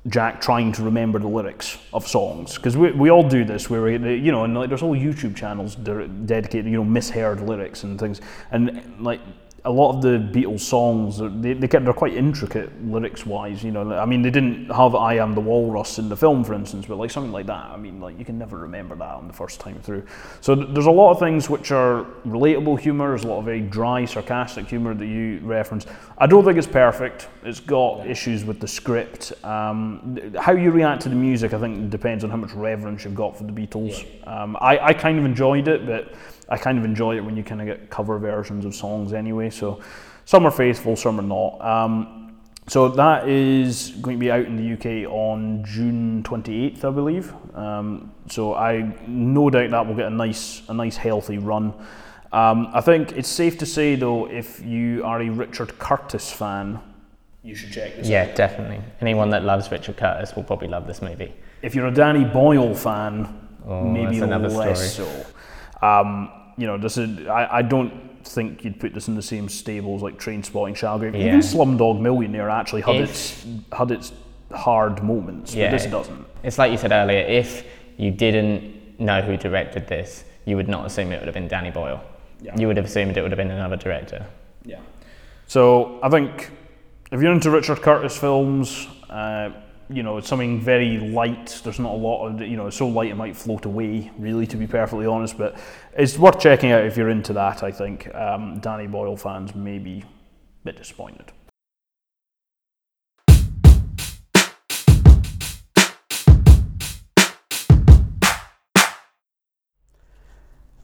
Jack 0.09 0.41
trying 0.41 0.73
to 0.73 0.83
remember 0.83 1.21
the 1.21 1.29
lyrics 1.29 1.79
of 1.93 2.09
songs 2.09 2.57
because 2.57 2.77
we, 2.77 2.91
we 2.91 3.09
all 3.09 3.23
do 3.23 3.45
this 3.45 3.71
where 3.71 3.83
we, 3.83 3.93
you 3.93 4.33
know 4.33 4.45
and 4.45 4.55
like 4.55 4.69
there's 4.69 4.81
whole 4.81 4.97
YouTube 4.97 5.35
channels 5.35 5.75
de- 5.75 6.07
dedicated 6.07 6.67
you 6.67 6.77
know 6.77 6.85
misheard 6.85 7.41
lyrics 7.41 7.83
and 7.83 7.99
things 7.99 8.21
and 8.53 8.95
like 9.01 9.21
a 9.67 9.71
lot 9.71 9.97
of 9.97 10.03
the 10.03 10.39
Beatles 10.39 10.61
songs 10.61 11.19
they, 11.43 11.53
they 11.53 11.67
get, 11.67 11.85
they're 11.85 11.93
quite 11.93 12.15
intricate 12.15 12.71
lyrics 12.85 13.27
wise 13.27 13.65
you 13.65 13.73
know 13.73 13.93
I 13.93 14.07
mean 14.07 14.23
they 14.23 14.31
didn't 14.31 14.71
have 14.71 14.95
I 14.95 15.15
am 15.15 15.35
the 15.35 15.41
walrus 15.41 15.99
in 15.99 16.09
the 16.09 16.17
film 16.17 16.45
for 16.45 16.55
instance 16.55 16.87
but 16.87 16.97
like 16.97 17.11
something 17.11 17.33
like 17.33 17.47
that 17.47 17.67
I 17.67 17.77
mean 17.77 18.01
like 18.01 18.17
you 18.17 18.25
can 18.25 18.39
never 18.39 18.59
remember 18.59 18.95
that 18.95 19.15
on 19.15 19.27
the 19.27 19.33
first 19.35 19.59
time 19.61 19.81
through. 19.83 20.07
So 20.41 20.55
th- 20.55 20.69
there's 20.71 20.87
a 20.87 20.91
lot 20.91 21.11
of 21.11 21.19
things 21.19 21.51
which 21.51 21.73
are 21.73 22.05
relatable 22.25 22.79
humor 22.79 23.09
there's 23.09 23.25
a 23.25 23.27
lot 23.27 23.39
of 23.39 23.45
very 23.45 23.61
dry 23.61 24.05
sarcastic 24.05 24.69
humor 24.69 24.95
that 24.95 25.07
you 25.07 25.41
reference. 25.43 25.87
I 26.19 26.27
don't 26.27 26.45
think 26.45 26.59
it's 26.59 26.67
perfect 26.67 27.29
it's 27.45 27.61
got 27.61 28.07
issues 28.07 28.45
with 28.45 28.61
the 28.61 28.69
script 28.69 29.33
um, 29.45 30.17
th- 30.17 30.37
how 30.37 30.53
you 30.53 30.71
react 30.71 31.03
to 31.03 31.09
the 31.09 31.17
music 31.17 31.53
I 31.53 31.59
think 31.59 31.91
depends 31.91 32.23
on 32.23 32.31
how 32.31 32.37
much 32.37 32.53
reverence 32.53 33.05
you've 33.05 33.17
got 33.17 33.37
for 33.37 33.43
the 33.43 33.53
Beatles. 33.53 34.07
Um, 34.29 34.57
I, 34.61 34.79
I 34.79 34.93
kind 34.93 35.19
of 35.19 35.25
enjoyed 35.25 35.67
it 35.67 35.87
but 35.87 36.15
I 36.49 36.57
kind 36.57 36.79
of 36.79 36.85
enjoy 36.85 37.17
it 37.17 37.25
when 37.25 37.37
you 37.37 37.43
kind 37.43 37.61
of 37.61 37.67
get 37.67 37.91
cover 37.91 38.19
versions 38.19 38.65
of 38.65 38.75
songs 38.75 39.13
anyway. 39.13 39.51
So 39.51 39.81
some 40.25 40.47
are 40.47 40.51
faithful, 40.51 40.97
some 40.97 41.19
are 41.19 41.23
not. 41.23 41.61
Um, 41.61 42.39
so 42.69 42.89
that 42.89 43.29
is 43.29 43.91
going 44.03 44.17
to 44.17 44.21
be 44.21 44.31
out 44.31 44.45
in 44.45 44.57
the 44.57 44.73
UK 44.73 45.09
on 45.11 45.65
June 45.65 46.23
28th, 46.25 46.85
I 46.85 46.91
believe. 46.91 47.33
Um, 47.55 48.13
so 48.29 48.55
I 48.55 48.95
no 49.07 49.51
doubt 49.51 49.71
that 49.71 49.87
will 49.87 49.95
get 49.95 50.07
a 50.07 50.11
nice, 50.11 50.63
a 50.69 50.75
nice 50.75 50.97
healthy 50.97 51.39
run. 51.39 51.73
Um, 52.33 52.69
I 52.73 52.81
think 52.81 53.13
it's 53.13 53.29
safe 53.29 53.57
to 53.59 53.67
say 53.67 53.95
though, 53.95 54.29
if 54.29 54.65
you 54.65 55.05
are 55.05 55.21
a 55.23 55.31
Richard 55.31 55.79
Curtis 55.79 56.33
fan, 56.33 56.81
you 57.43 57.55
should 57.55 57.71
check 57.73 57.95
this 57.97 58.07
out. 58.07 58.11
Yeah, 58.11 58.35
definitely. 58.35 58.81
Anyone 59.01 59.31
that 59.31 59.45
loves 59.45 59.71
Richard 59.71 59.97
Curtis 59.97 60.35
will 60.35 60.43
probably 60.43 60.67
love 60.67 60.89
this 60.89 61.01
movie. 61.01 61.33
If 61.63 61.77
you're 61.77 61.87
a 61.87 61.95
Danny 61.95 62.25
Boyle 62.25 62.75
fan, 62.75 63.47
Oh, 63.69 63.83
maybe 63.83 64.21
less 64.21 64.93
story. 64.95 65.09
so. 65.09 65.27
Um, 65.83 66.31
you 66.57 66.67
know, 66.67 66.79
this 66.79 66.97
is 66.97 67.27
I, 67.29 67.59
I 67.59 67.63
don't 67.63 67.93
think 68.27 68.65
you'd 68.65 68.81
put 68.81 68.93
this 68.95 69.09
in 69.09 69.15
the 69.15 69.23
same 69.23 69.49
stables 69.49 70.03
like 70.03 70.19
Trainspotting, 70.19 70.77
Shalgrave. 70.77 71.13
Yeah. 71.13 71.27
Even 71.29 71.41
Slumdog 71.41 72.01
Millionaire 72.01 72.51
actually 72.51 72.83
had 72.83 72.97
If- 72.97 73.11
its 73.11 73.47
had 73.73 73.91
its 73.91 74.13
hard 74.55 75.03
moments, 75.03 75.55
Yeah. 75.55 75.71
but 75.71 75.79
this 75.79 75.87
doesn't. 75.91 76.25
It's 76.43 76.59
like 76.59 76.73
you 76.73 76.79
said 76.79 76.93
earlier, 76.93 77.21
if 77.21 77.65
you 77.97 78.11
didn't 78.11 78.99
know 79.01 79.21
who 79.21 79.37
directed 79.37 79.87
this, 79.87 80.25
you 80.45 80.57
would 80.57 80.69
not 80.69 80.87
assume 80.87 81.13
it 81.13 81.19
would 81.19 81.27
have 81.27 81.35
been 81.35 81.49
Danny 81.49 81.71
Boyle. 81.71 82.03
Yeah. 82.41 82.57
You 82.57 82.67
would 82.69 82.77
have 82.77 82.87
assumed 82.87 83.17
it 83.17 83.23
would 83.23 83.31
have 83.33 83.39
been 83.39 83.51
another 83.51 83.77
director. 83.77 84.27
Yeah. 84.65 84.79
So 85.47 85.99
I 86.03 86.09
think 86.09 86.51
if 87.13 87.21
you're 87.21 87.33
into 87.33 87.51
Richard 87.51 87.83
Curtis 87.83 88.17
films, 88.17 88.87
uh, 89.11 89.51
you 89.89 90.03
know, 90.03 90.19
it's 90.19 90.29
something 90.29 90.61
very 90.61 90.99
light. 90.99 91.61
There's 91.63 91.79
not 91.79 91.93
a 91.93 91.97
lot 91.97 92.27
of, 92.27 92.41
you 92.41 92.57
know, 92.57 92.67
it's 92.67 92.77
so 92.77 92.89
light 92.89 93.11
it 93.11 93.15
might 93.15 93.37
float 93.37 93.65
away, 93.65 94.11
really, 94.19 94.47
to 94.47 94.57
be 94.57 94.67
perfectly 94.67 95.07
honest. 95.07 95.39
But 95.39 95.57
it's 95.97 96.19
worth 96.19 96.39
checking 96.41 96.73
out 96.73 96.85
if 96.85 96.97
you're 96.97 97.11
into 97.11 97.33
that, 97.35 97.63
I 97.63 97.71
think. 97.71 98.13
Um, 98.15 98.59
Danny 98.61 98.87
Boyle 98.87 99.17
fans 99.17 99.55
may 99.55 99.79
be 99.79 100.01
a 100.01 100.65
bit 100.65 100.77
disappointed. 100.77 101.33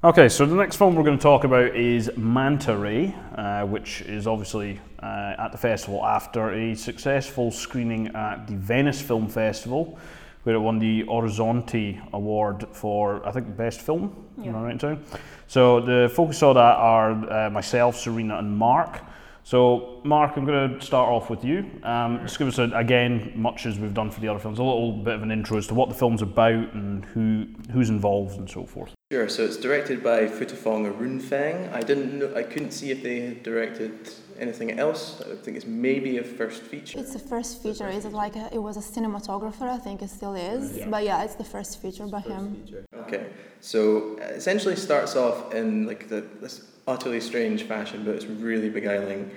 Okay, 0.04 0.28
so 0.28 0.44
the 0.44 0.56
next 0.56 0.74
film 0.74 0.96
we're 0.96 1.04
going 1.04 1.16
to 1.16 1.22
talk 1.22 1.44
about 1.44 1.76
is 1.76 2.10
Manta 2.16 2.76
Ray, 2.76 3.14
uh, 3.36 3.64
which 3.64 4.00
is 4.00 4.26
obviously 4.26 4.80
uh, 5.00 5.36
at 5.38 5.52
the 5.52 5.58
festival 5.58 6.04
after 6.04 6.52
a 6.52 6.74
successful 6.74 7.52
screening 7.52 8.08
at 8.08 8.48
the 8.48 8.54
Venice 8.54 9.00
Film 9.00 9.28
Festival, 9.28 9.96
where 10.42 10.56
it 10.56 10.58
won 10.58 10.80
the 10.80 11.04
Orizzonti 11.04 12.02
Award 12.14 12.66
for, 12.72 13.24
I 13.24 13.30
think, 13.30 13.56
Best 13.56 13.80
Film. 13.80 14.26
Am 14.42 14.56
I 14.56 14.74
right? 14.74 14.98
So 15.46 15.78
the 15.78 16.12
focus 16.12 16.42
of 16.42 16.56
that 16.56 16.78
are 16.78 17.12
uh, 17.46 17.50
myself, 17.50 17.96
Serena, 17.96 18.38
and 18.38 18.58
Mark. 18.58 19.02
So, 19.44 20.00
Mark, 20.02 20.36
I'm 20.36 20.44
going 20.44 20.80
to 20.80 20.84
start 20.84 21.10
off 21.10 21.30
with 21.30 21.44
you. 21.44 21.70
Um, 21.84 22.18
just 22.22 22.40
give 22.40 22.48
us, 22.48 22.58
a, 22.58 22.64
again, 22.74 23.34
much 23.36 23.66
as 23.66 23.78
we've 23.78 23.94
done 23.94 24.10
for 24.10 24.18
the 24.18 24.26
other 24.26 24.40
films, 24.40 24.58
a 24.58 24.64
little 24.64 24.90
bit 24.90 25.14
of 25.14 25.22
an 25.22 25.30
intro 25.30 25.58
as 25.58 25.68
to 25.68 25.74
what 25.74 25.88
the 25.88 25.94
film's 25.94 26.22
about 26.22 26.74
and 26.74 27.04
who 27.04 27.46
who's 27.72 27.88
involved 27.88 28.36
and 28.36 28.50
so 28.50 28.66
forth. 28.66 28.92
Sure. 29.12 29.28
So 29.28 29.44
it's 29.44 29.58
directed 29.58 30.02
by 30.02 30.20
Phuttiphong 30.24 30.90
Aroonpheng. 30.90 31.70
I 31.70 31.82
didn't 31.82 32.18
know. 32.18 32.34
I 32.34 32.42
couldn't 32.42 32.70
see 32.70 32.90
if 32.90 33.02
they 33.02 33.20
had 33.20 33.42
directed 33.42 33.92
anything 34.38 34.78
else. 34.78 35.20
I 35.20 35.34
think 35.34 35.58
it's 35.58 35.66
maybe 35.66 36.16
a 36.16 36.24
first 36.24 36.62
feature. 36.62 36.98
It's 36.98 37.12
the 37.12 37.18
first 37.18 37.62
feature. 37.62 37.90
Is 37.90 38.06
it 38.06 38.14
like 38.14 38.36
a, 38.36 38.48
it 38.54 38.62
was 38.62 38.78
a 38.78 38.80
cinematographer? 38.80 39.68
I 39.68 39.76
think 39.76 40.00
it 40.00 40.08
still 40.08 40.34
is. 40.34 40.78
Yeah. 40.78 40.88
But 40.88 41.04
yeah, 41.04 41.24
it's 41.24 41.34
the 41.34 41.44
first 41.44 41.82
feature 41.82 42.06
by 42.06 42.20
him. 42.20 42.64
Okay, 43.02 43.26
so 43.60 44.16
uh, 44.18 44.28
essentially 44.32 44.76
starts 44.76 45.14
off 45.14 45.52
in 45.52 45.86
like 45.86 46.08
the, 46.08 46.22
this 46.40 46.64
utterly 46.88 47.20
strange 47.20 47.64
fashion, 47.64 48.06
but 48.06 48.14
it's 48.14 48.24
really 48.24 48.70
beguiling, 48.70 49.30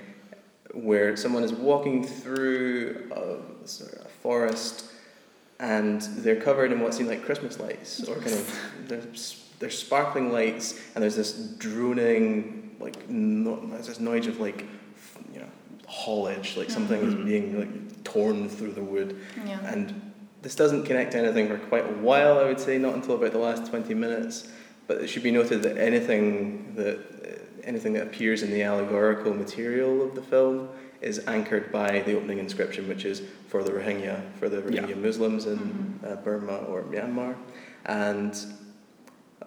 where 0.72 1.18
someone 1.18 1.44
is 1.44 1.52
walking 1.52 2.02
through 2.02 3.12
a, 3.14 3.68
sort 3.68 3.92
of 3.92 4.06
a 4.06 4.08
forest, 4.22 4.86
and 5.60 6.00
they're 6.22 6.40
covered 6.40 6.72
in 6.72 6.80
what 6.80 6.94
seem 6.94 7.08
like 7.08 7.22
Christmas 7.26 7.60
lights, 7.60 8.08
or 8.08 8.14
kind 8.14 8.32
of 8.32 8.88
there's 9.58 9.78
sparkling 9.78 10.32
lights, 10.32 10.78
and 10.94 11.02
there's 11.02 11.16
this 11.16 11.32
droning 11.58 12.76
like 12.80 13.08
no, 13.08 13.56
there's 13.70 13.86
this 13.86 14.00
noise 14.00 14.26
of 14.26 14.38
like 14.40 14.64
you 15.32 15.40
know 15.40 15.46
haulage, 15.86 16.56
like 16.56 16.70
something 16.70 17.00
is 17.00 17.14
being 17.14 17.58
like 17.58 18.04
torn 18.04 18.48
through 18.48 18.72
the 18.72 18.82
wood, 18.82 19.18
Yeah. 19.46 19.58
and 19.66 20.12
this 20.42 20.54
doesn't 20.54 20.84
connect 20.84 21.12
to 21.12 21.18
anything 21.18 21.48
for 21.48 21.58
quite 21.58 21.84
a 21.84 21.92
while, 21.94 22.38
I 22.38 22.44
would 22.44 22.60
say, 22.60 22.78
not 22.78 22.94
until 22.94 23.14
about 23.16 23.32
the 23.32 23.38
last 23.38 23.66
20 23.66 23.94
minutes. 23.94 24.48
But 24.86 24.98
it 25.00 25.08
should 25.08 25.24
be 25.24 25.32
noted 25.32 25.62
that 25.64 25.76
anything 25.78 26.74
that, 26.76 26.98
uh, 26.98 27.64
anything 27.64 27.94
that 27.94 28.04
appears 28.04 28.44
in 28.44 28.52
the 28.52 28.62
allegorical 28.62 29.34
material 29.34 30.00
of 30.04 30.14
the 30.14 30.22
film 30.22 30.68
is 31.00 31.18
anchored 31.26 31.72
by 31.72 32.00
the 32.00 32.16
opening 32.16 32.38
inscription, 32.38 32.86
which 32.86 33.04
is 33.04 33.22
for 33.48 33.64
the 33.64 33.72
Rohingya, 33.72 34.22
for 34.38 34.48
the 34.48 34.62
Rohingya 34.62 34.96
Muslims 34.96 35.46
in 35.46 35.98
uh, 36.06 36.14
Burma 36.16 36.58
or 36.68 36.82
Myanmar. 36.84 37.34
And 37.86 38.36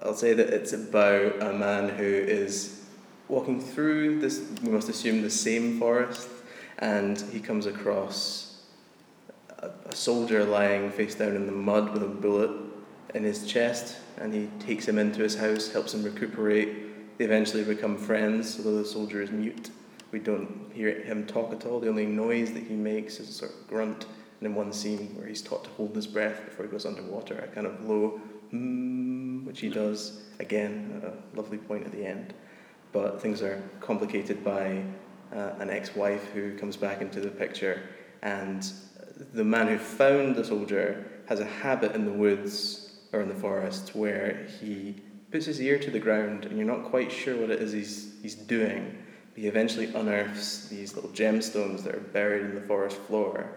I'll 0.02 0.16
say 0.16 0.34
that 0.34 0.50
it's 0.50 0.72
about 0.72 1.44
a 1.44 1.54
man 1.54 1.90
who 1.90 2.06
is 2.06 2.86
walking 3.28 3.60
through 3.60 4.20
this, 4.20 4.42
we 4.64 4.72
must 4.72 4.88
assume, 4.88 5.22
the 5.22 5.30
same 5.30 5.78
forest, 5.78 6.30
and 6.80 7.20
he 7.34 7.40
comes 7.40 7.66
across 7.66 8.64
a, 9.60 9.70
a 9.86 9.96
soldier 9.96 10.46
lying 10.46 10.90
face 10.90 11.16
down 11.16 11.36
in 11.36 11.46
the 11.46 11.52
mud 11.52 11.92
with 11.92 12.02
a 12.02 12.08
bullet 12.08 12.52
in 13.14 13.24
his 13.24 13.46
chest, 13.46 13.98
and 14.18 14.34
he 14.34 14.50
takes 14.60 14.88
him 14.88 14.98
into 14.98 15.22
his 15.22 15.36
house, 15.36 15.70
helps 15.72 15.94
him 15.94 16.04
recuperate. 16.04 17.18
They 17.18 17.26
eventually 17.26 17.64
become 17.64 17.98
friends, 17.98 18.58
although 18.58 18.78
the 18.78 18.86
soldier 18.86 19.22
is 19.22 19.32
mute. 19.32 19.70
We 20.12 20.20
don't 20.20 20.72
hear 20.74 21.02
him 21.02 21.28
talk 21.28 21.52
at 21.52 21.66
all. 21.66 21.82
The 21.82 21.90
only 21.90 22.06
noise 22.06 22.54
that 22.54 22.64
he 22.64 22.74
makes 22.74 23.20
is 23.20 23.30
a 23.30 23.34
sort 23.34 23.52
of 23.52 23.68
grunt. 23.68 24.06
And 24.40 24.48
in 24.48 24.56
one 24.56 24.72
scene 24.72 25.14
where 25.16 25.28
he's 25.28 25.42
taught 25.42 25.66
to 25.66 25.70
hold 25.72 25.94
his 25.96 26.08
breath 26.08 26.46
before 26.46 26.66
he 26.66 26.72
goes 26.72 26.86
underwater, 26.86 27.38
a 27.38 27.48
kind 27.48 27.68
of 27.68 27.84
low 27.84 28.22
hmm, 28.52 29.46
which 29.46 29.60
he 29.60 29.70
does 29.70 30.24
again 30.40 31.02
a 31.06 31.38
lovely 31.38 31.58
point 31.58 31.86
at 31.86 31.92
the 31.92 32.06
end. 32.06 32.34
But 32.92 33.22
things 33.22 33.42
are 33.42 33.62
complicated 33.82 34.44
by 34.44 34.84
uh, 35.34 35.54
an 35.60 35.70
ex-wife 35.70 36.32
who 36.34 36.58
comes 36.58 36.76
back 36.76 37.02
into 37.02 37.20
the 37.20 37.30
picture, 37.30 37.82
and 38.22 38.72
the 39.34 39.44
man 39.44 39.68
who 39.68 39.78
found 39.78 40.36
the 40.36 40.44
soldier 40.44 41.06
has 41.28 41.40
a 41.40 41.46
habit 41.46 41.94
in 41.94 42.06
the 42.06 42.12
woods 42.12 43.00
or 43.14 43.22
in 43.22 43.30
the 43.30 43.36
forest 43.36 43.96
where 43.96 44.48
he 44.60 44.96
puts 45.32 45.46
his 45.46 45.62
ear 45.62 45.78
to 45.78 45.92
the 45.92 46.00
ground, 46.00 46.46
and 46.46 46.58
you're 46.58 46.66
not 46.66 46.86
quite 46.86 47.12
sure 47.12 47.38
what 47.38 47.52
it 47.52 47.62
is 47.62 47.72
he's 47.72 48.16
he's 48.22 48.36
doing. 48.36 48.98
He 49.36 49.48
eventually 49.48 49.86
unearths 49.94 50.68
these 50.68 50.96
little 50.96 51.12
gemstones 51.12 51.84
that 51.84 51.96
are 51.96 52.00
buried 52.00 52.42
in 52.42 52.56
the 52.56 52.62
forest 52.62 52.98
floor, 52.98 53.50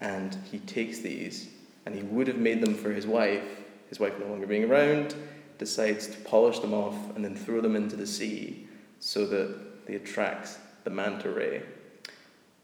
and 0.00 0.36
he 0.50 0.58
takes 0.60 0.98
these, 1.00 1.50
and 1.86 1.94
he 1.94 2.02
would 2.02 2.26
have 2.26 2.38
made 2.38 2.60
them 2.60 2.74
for 2.74 2.90
his 2.90 3.06
wife. 3.06 3.44
His 3.88 4.00
wife 4.00 4.18
no 4.18 4.26
longer 4.26 4.46
being 4.46 4.64
around, 4.64 5.14
decides 5.58 6.06
to 6.08 6.18
polish 6.18 6.58
them 6.58 6.74
off 6.74 6.96
and 7.14 7.24
then 7.24 7.34
throw 7.34 7.60
them 7.60 7.76
into 7.76 7.96
the 7.96 8.06
sea 8.06 8.66
so 8.98 9.26
that 9.26 9.86
they 9.86 9.94
attract 9.94 10.58
the 10.84 10.90
manta 10.90 11.30
ray. 11.30 11.62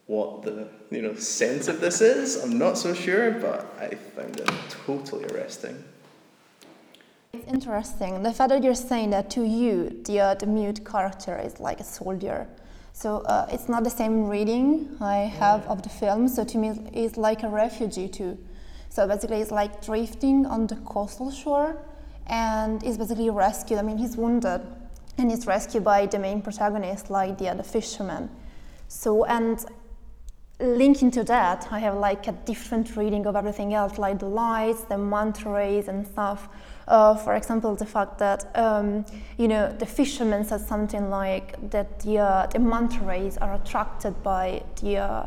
What 0.07 0.43
the 0.43 0.69
you 0.91 1.03
know 1.03 1.15
sense 1.15 1.69
of 1.69 1.81
this 1.81 2.01
is, 2.01 2.43
I'm 2.43 2.59
not 2.59 2.77
so 2.77 2.95
sure, 2.95 3.31
but 3.31 3.75
I 3.79 3.95
found 3.95 4.41
it 4.41 4.51
totally 4.87 5.25
arresting. 5.27 5.85
It's 7.33 7.47
interesting 7.47 8.25
the 8.25 8.33
fact 8.33 8.51
that 8.51 8.65
you're 8.65 8.75
saying 8.75 9.11
that 9.11 9.31
to 9.31 9.45
you, 9.45 10.03
the, 10.05 10.21
uh, 10.21 10.35
the 10.35 10.47
mute 10.47 10.85
character 10.85 11.39
is 11.39 11.61
like 11.61 11.79
a 11.79 11.85
soldier. 11.85 12.49
So 12.93 13.19
uh, 13.19 13.47
it's 13.53 13.69
not 13.69 13.85
the 13.85 13.91
same 13.91 14.27
reading 14.27 14.97
I 15.01 15.19
have 15.19 15.65
of 15.69 15.83
the 15.83 15.89
film. 15.89 16.27
So 16.27 16.45
to 16.45 16.59
me, 16.59 16.71
it's 16.93 17.17
like 17.17 17.45
a 17.45 17.49
refugee 17.49 18.09
too. 18.09 18.37
So 18.91 19.07
basically, 19.07 19.41
it's 19.41 19.51
like 19.51 19.85
drifting 19.85 20.45
on 20.47 20.67
the 20.67 20.77
coastal 20.77 21.31
shore, 21.31 21.77
and 22.27 22.83
is 22.83 22.99
basically 22.99 23.31
rescued. 23.31 23.79
I 23.79 23.83
mean, 23.83 23.99
he's 23.99 24.17
wounded, 24.17 24.61
and 25.17 25.31
he's 25.31 25.47
rescued 25.47 25.85
by 25.85 26.07
the 26.07 26.19
main 26.19 26.43
protagonist, 26.43 27.09
like 27.09 27.39
the 27.39 27.49
other 27.49 27.63
fisherman. 27.63 28.29
So 28.89 29.25
and 29.25 29.65
linking 30.61 31.11
to 31.13 31.25
that, 31.25 31.69
I 31.71 31.79
have 31.79 31.97
like 31.97 32.27
a 32.27 32.33
different 32.33 32.97
reading 32.97 33.27
of 33.27 33.37
everything 33.37 33.75
else, 33.75 33.99
like 33.99 34.19
the 34.19 34.27
lights, 34.27 34.83
the 34.83 34.99
manta 34.99 35.49
rays, 35.49 35.89
and 35.89 36.07
stuff. 36.07 36.49
Uh, 36.87 37.15
for 37.15 37.35
example, 37.37 37.75
the 37.77 37.87
fact 37.87 38.19
that 38.19 38.51
um, 38.57 39.05
you 39.39 39.49
know 39.49 39.73
the 39.73 39.87
fisherman 39.87 40.45
said 40.45 40.61
something 40.61 41.09
like 41.09 41.71
that 41.71 42.01
the 42.01 42.19
uh, 42.19 42.47
the 42.47 42.59
rays 43.03 43.39
are 43.39 43.55
attracted 43.55 44.21
by 44.23 44.63
the 44.83 44.99
uh, 44.99 45.27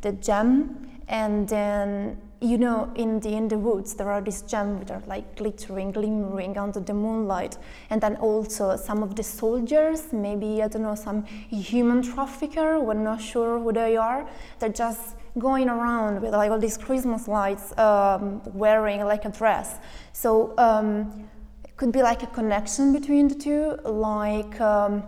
the 0.00 0.12
gem, 0.12 0.88
and 1.08 1.48
then 1.48 2.18
you 2.44 2.58
know 2.58 2.92
in 2.94 3.20
the 3.20 3.30
in 3.30 3.48
the 3.48 3.56
woods 3.56 3.94
there 3.94 4.10
are 4.10 4.20
these 4.20 4.42
gems 4.42 4.80
that 4.80 4.90
are 4.90 5.02
like 5.06 5.36
glittering, 5.36 5.92
glimmering 5.92 6.58
under 6.58 6.80
the 6.80 6.92
moonlight, 6.92 7.56
and 7.90 8.00
then 8.00 8.16
also 8.16 8.76
some 8.76 9.02
of 9.02 9.16
the 9.16 9.22
soldiers, 9.22 10.12
maybe 10.12 10.62
I 10.62 10.68
don't 10.68 10.82
know 10.82 10.94
some 10.94 11.24
human 11.24 12.02
trafficker, 12.02 12.80
we're 12.80 12.94
not 12.94 13.20
sure 13.20 13.58
who 13.58 13.72
they 13.72 13.96
are. 13.96 14.28
They're 14.58 14.68
just 14.68 15.16
going 15.38 15.68
around 15.68 16.20
with 16.20 16.32
like 16.32 16.50
all 16.50 16.58
these 16.58 16.76
Christmas 16.76 17.26
lights, 17.26 17.76
um, 17.78 18.42
wearing 18.52 19.02
like 19.04 19.24
a 19.24 19.30
dress. 19.30 19.76
So 20.12 20.54
um, 20.58 21.28
it 21.64 21.76
could 21.76 21.92
be 21.92 22.02
like 22.02 22.22
a 22.22 22.28
connection 22.28 22.92
between 22.92 23.28
the 23.28 23.34
two, 23.34 23.78
like 23.84 24.60
um, 24.60 25.02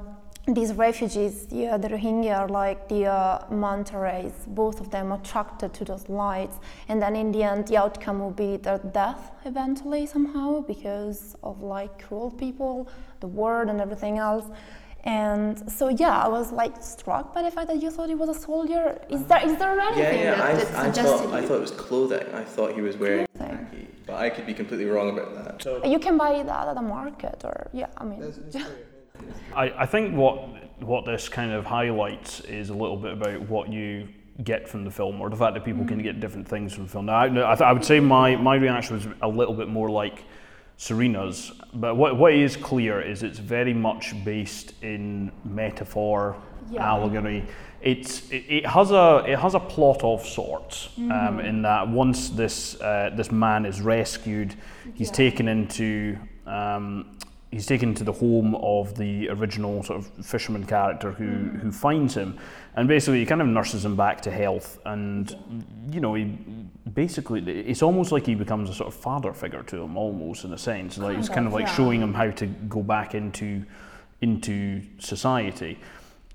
these 0.46 0.72
refugees, 0.74 1.48
yeah, 1.50 1.76
the 1.76 1.88
Rohingya 1.88 2.38
are 2.38 2.48
like 2.48 2.88
the 2.88 3.06
uh, 3.06 3.44
manta 3.50 3.98
rays, 3.98 4.32
both 4.46 4.80
of 4.80 4.90
them 4.90 5.10
attracted 5.10 5.74
to 5.74 5.84
those 5.84 6.08
lights, 6.08 6.58
and 6.88 7.02
then 7.02 7.16
in 7.16 7.32
the 7.32 7.42
end, 7.42 7.66
the 7.66 7.76
outcome 7.76 8.20
will 8.20 8.30
be 8.30 8.56
their 8.56 8.78
death 8.78 9.32
eventually 9.44 10.06
somehow 10.06 10.60
because 10.60 11.36
of 11.42 11.62
like 11.62 12.06
cruel 12.06 12.30
people, 12.30 12.88
the 13.20 13.26
war, 13.26 13.62
and 13.62 13.80
everything 13.80 14.18
else. 14.18 14.46
And 15.02 15.70
so 15.70 15.88
yeah, 15.88 16.16
I 16.18 16.28
was 16.28 16.52
like 16.52 16.82
struck 16.82 17.34
by 17.34 17.42
the 17.42 17.50
fact 17.50 17.68
that 17.68 17.80
you 17.82 17.90
thought 17.90 18.08
he 18.08 18.14
was 18.14 18.28
a 18.28 18.40
soldier. 18.40 19.00
Is 19.08 19.24
there 19.26 19.44
is 19.44 19.56
there 19.58 19.78
anything 19.78 20.20
Yeah, 20.20 20.30
yeah. 20.30 20.36
that, 20.36 20.40
I, 20.40 20.52
that 20.54 20.74
I 20.74 20.84
suggested 20.86 21.28
thought 21.28 21.34
I 21.34 21.42
thought 21.46 21.56
it 21.56 21.60
was 21.60 21.70
clothing. 21.72 22.26
I 22.34 22.44
thought 22.44 22.72
he 22.74 22.82
was 22.82 22.96
wearing 22.96 23.26
Clothing. 23.36 23.66
khaki, 23.70 23.88
but 24.06 24.16
I 24.16 24.30
could 24.30 24.46
be 24.46 24.54
completely 24.54 24.86
wrong 24.86 25.10
about 25.10 25.62
that. 25.62 25.88
You 25.88 25.98
can 26.00 26.16
buy 26.16 26.42
that 26.42 26.68
at 26.68 26.74
the 26.74 26.82
market, 26.82 27.42
or 27.44 27.70
yeah, 27.72 27.86
I 27.96 28.04
mean, 28.04 28.20
I, 29.54 29.70
I 29.82 29.86
think 29.86 30.14
what 30.14 30.48
what 30.80 31.04
this 31.06 31.28
kind 31.28 31.52
of 31.52 31.64
highlights 31.64 32.40
is 32.40 32.68
a 32.70 32.74
little 32.74 32.96
bit 32.98 33.12
about 33.14 33.40
what 33.48 33.72
you 33.72 34.08
get 34.44 34.68
from 34.68 34.84
the 34.84 34.90
film, 34.90 35.20
or 35.22 35.30
the 35.30 35.36
fact 35.36 35.54
that 35.54 35.64
people 35.64 35.84
can 35.86 36.02
get 36.02 36.20
different 36.20 36.46
things 36.46 36.74
from 36.74 36.84
the 36.84 36.90
film. 36.90 37.06
Now, 37.06 37.14
I, 37.14 37.24
I, 37.24 37.28
th- 37.54 37.62
I 37.62 37.72
would 37.72 37.84
say 37.84 37.98
my, 38.00 38.36
my 38.36 38.56
reaction 38.56 38.96
was 38.96 39.06
a 39.22 39.28
little 39.28 39.54
bit 39.54 39.68
more 39.68 39.88
like 39.88 40.24
Serena's, 40.76 41.52
but 41.72 41.96
what, 41.96 42.18
what 42.18 42.34
is 42.34 42.54
clear 42.56 43.00
is 43.00 43.22
it's 43.22 43.38
very 43.38 43.72
much 43.72 44.14
based 44.26 44.74
in 44.82 45.32
metaphor, 45.44 46.36
Yeah. 46.70 46.84
allegory. 46.92 47.44
It's 47.80 48.28
it, 48.30 48.44
it 48.48 48.66
has 48.66 48.90
a 48.90 49.24
it 49.26 49.38
has 49.38 49.54
a 49.54 49.60
plot 49.60 50.02
of 50.04 50.26
sorts 50.26 50.90
um, 50.98 51.40
in 51.40 51.62
that 51.62 51.88
once 51.88 52.28
this 52.30 52.78
uh, 52.80 53.10
this 53.16 53.30
man 53.30 53.64
is 53.64 53.80
rescued, 53.80 54.54
he's 54.94 55.10
taken 55.10 55.46
into 55.48 56.18
um, 56.46 57.15
he's 57.56 57.66
taken 57.66 57.94
to 57.94 58.04
the 58.04 58.12
home 58.12 58.54
of 58.56 58.94
the 58.96 59.30
original 59.30 59.82
sort 59.82 59.98
of 59.98 60.26
fisherman 60.26 60.64
character 60.66 61.10
who 61.10 61.26
who 61.60 61.72
finds 61.72 62.14
him, 62.14 62.38
and 62.76 62.86
basically 62.86 63.20
he 63.20 63.26
kind 63.26 63.40
of 63.40 63.48
nurses 63.48 63.82
him 63.84 63.96
back 63.96 64.20
to 64.20 64.30
health, 64.30 64.78
and 64.84 65.34
you 65.90 66.00
know 66.00 66.12
he 66.14 66.24
basically 66.92 67.40
it's 67.72 67.82
almost 67.82 68.12
like 68.12 68.26
he 68.26 68.34
becomes 68.34 68.68
a 68.68 68.74
sort 68.74 68.88
of 68.88 68.94
father 68.94 69.32
figure 69.32 69.62
to 69.62 69.80
him 69.82 69.96
almost 69.96 70.44
in 70.44 70.52
a 70.52 70.58
sense, 70.58 70.98
like 70.98 71.16
it's 71.16 71.28
Kind 71.28 71.36
kind 71.36 71.46
of 71.46 71.54
of, 71.54 71.60
like 71.60 71.66
yeah. 71.66 71.74
showing 71.74 72.00
him 72.02 72.12
how 72.12 72.30
to 72.30 72.46
go 72.46 72.82
back 72.82 73.14
into 73.14 73.64
into 74.20 74.82
society. 74.98 75.78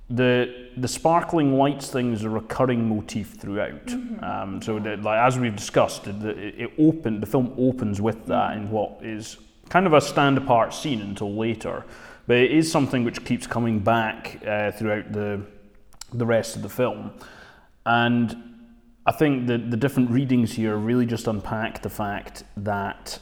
The 0.10 0.72
the 0.76 0.88
sparkling 0.88 1.58
lights 1.58 1.92
thing 1.92 2.14
is 2.14 2.24
a 2.24 2.30
recurring 2.30 2.90
motif 2.90 3.36
throughout. 3.36 3.86
Mm-hmm. 3.86 4.24
Um, 4.24 4.62
so 4.62 4.80
that, 4.80 5.04
like, 5.04 5.20
as 5.20 5.38
we've 5.38 5.56
discussed, 5.56 6.04
the, 6.06 6.30
it, 6.32 6.56
it 6.64 6.72
open 6.80 7.20
the 7.20 7.28
film 7.28 7.54
opens 7.58 8.02
with 8.02 8.26
that 8.26 8.58
in 8.58 8.72
what 8.72 9.00
is 9.04 9.38
kind 9.72 9.88
of 9.88 9.94
a 9.94 10.02
stand 10.02 10.38
apart 10.38 10.74
scene 10.74 11.00
until 11.00 11.34
later, 11.34 11.86
but 12.28 12.36
it 12.36 12.52
is 12.52 12.70
something 12.70 13.06
which 13.06 13.24
keeps 13.24 13.48
coming 13.48 13.80
back 13.80 14.38
uh, 14.46 14.70
throughout 14.72 15.12
the 15.14 15.42
the 16.14 16.26
rest 16.26 16.58
of 16.58 16.62
the 16.62 16.70
film, 16.70 17.10
and 17.86 18.36
I 19.06 19.14
think 19.14 19.48
that 19.48 19.72
the 19.72 19.78
different 19.78 20.12
readings 20.12 20.52
here 20.52 20.76
really 20.76 21.06
just 21.06 21.26
unpack 21.26 21.82
the 21.82 21.90
fact 21.90 22.44
that 22.58 23.18